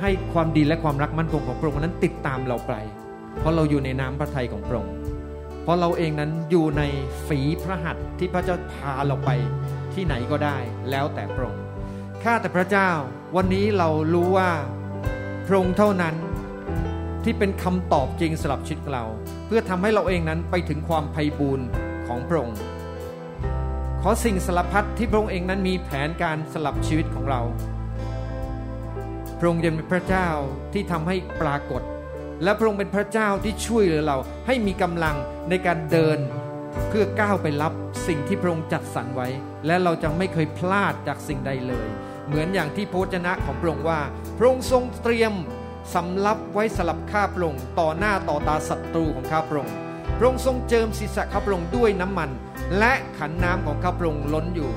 [0.00, 2.72] ให้ความดีและความรักมั่นคงของพระองค์นั้นติดตามเราไป
[3.40, 4.94] เพราะเราอยู่ในน้ำพระทัยของพระองค์
[5.62, 6.82] เพราะเราเองนั้นอยู่ใน
[7.26, 9.30] ฝีพระหัตถ์ที่พระเจ้าพาเราไป
[9.94, 10.56] ที่ไหนก็ได้
[10.90, 11.62] แล้วแต่พระองค์
[12.22, 12.90] ข้าแต่พระเจ้า
[13.36, 14.50] วันนี้เรารู้ว่า
[15.46, 16.14] พระองค์เท่านั้น
[17.30, 19.04] ที่เป็นคำตอบจริงสำหรับชีวิตเรา
[19.46, 21.66] เพื่อทำให้เราเองนั้นไปถึงความไพ่บูรณ์
[22.06, 22.58] ของพระองค์
[24.02, 27.40] ขอสิ่งสารพัดที่พระองค์เองนั้นมีแผนการสลับชีวิตของเรา
[29.38, 30.28] พระองค์จะเป็นพระเจ้า
[30.72, 31.82] ที่ทำให้ปรากฏ
[32.42, 35.16] และพระองค์เป็นพระเจ้าที่ช่วยเหลือเราให้มีกำลัง
[35.50, 36.18] ในการเดิน
[36.88, 37.72] เพื่อก้าวไปรับ
[38.06, 39.28] สิ่งที่พระองค์จัดสรรไว้
[39.66, 41.88] และเราจะไม่เคยพลาดจากสิ่งใดเลย
[42.26, 44.00] เหมือนอย่างที่พระวจนะของพระองค์ว่า
[44.38, 45.34] พระองค์ทรงเตรียม
[45.94, 49.74] สำรับไว้สลับข้าพระองค์ต่อหน้าต่อตาศัตรูของข้าพระองค์
[50.18, 52.30] พระองค์ทรงเจิมศีรษะข้าพระองค์ด้วยน้ำมัน
[52.78, 54.70] และขันน้ำของข้าพระองค์ล้นอยู่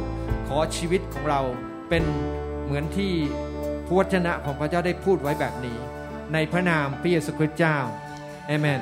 [0.47, 1.41] ขอชีวิตของเรา
[1.89, 2.03] เป็น
[2.63, 3.13] เหมือนที่
[3.85, 5.77] พระวจนะของพระเจ้าได้พูดไว้แบบนี้
[6.33, 7.77] ในพระนามพระเยซูคริสต์เจ้า
[8.47, 8.81] เอเมน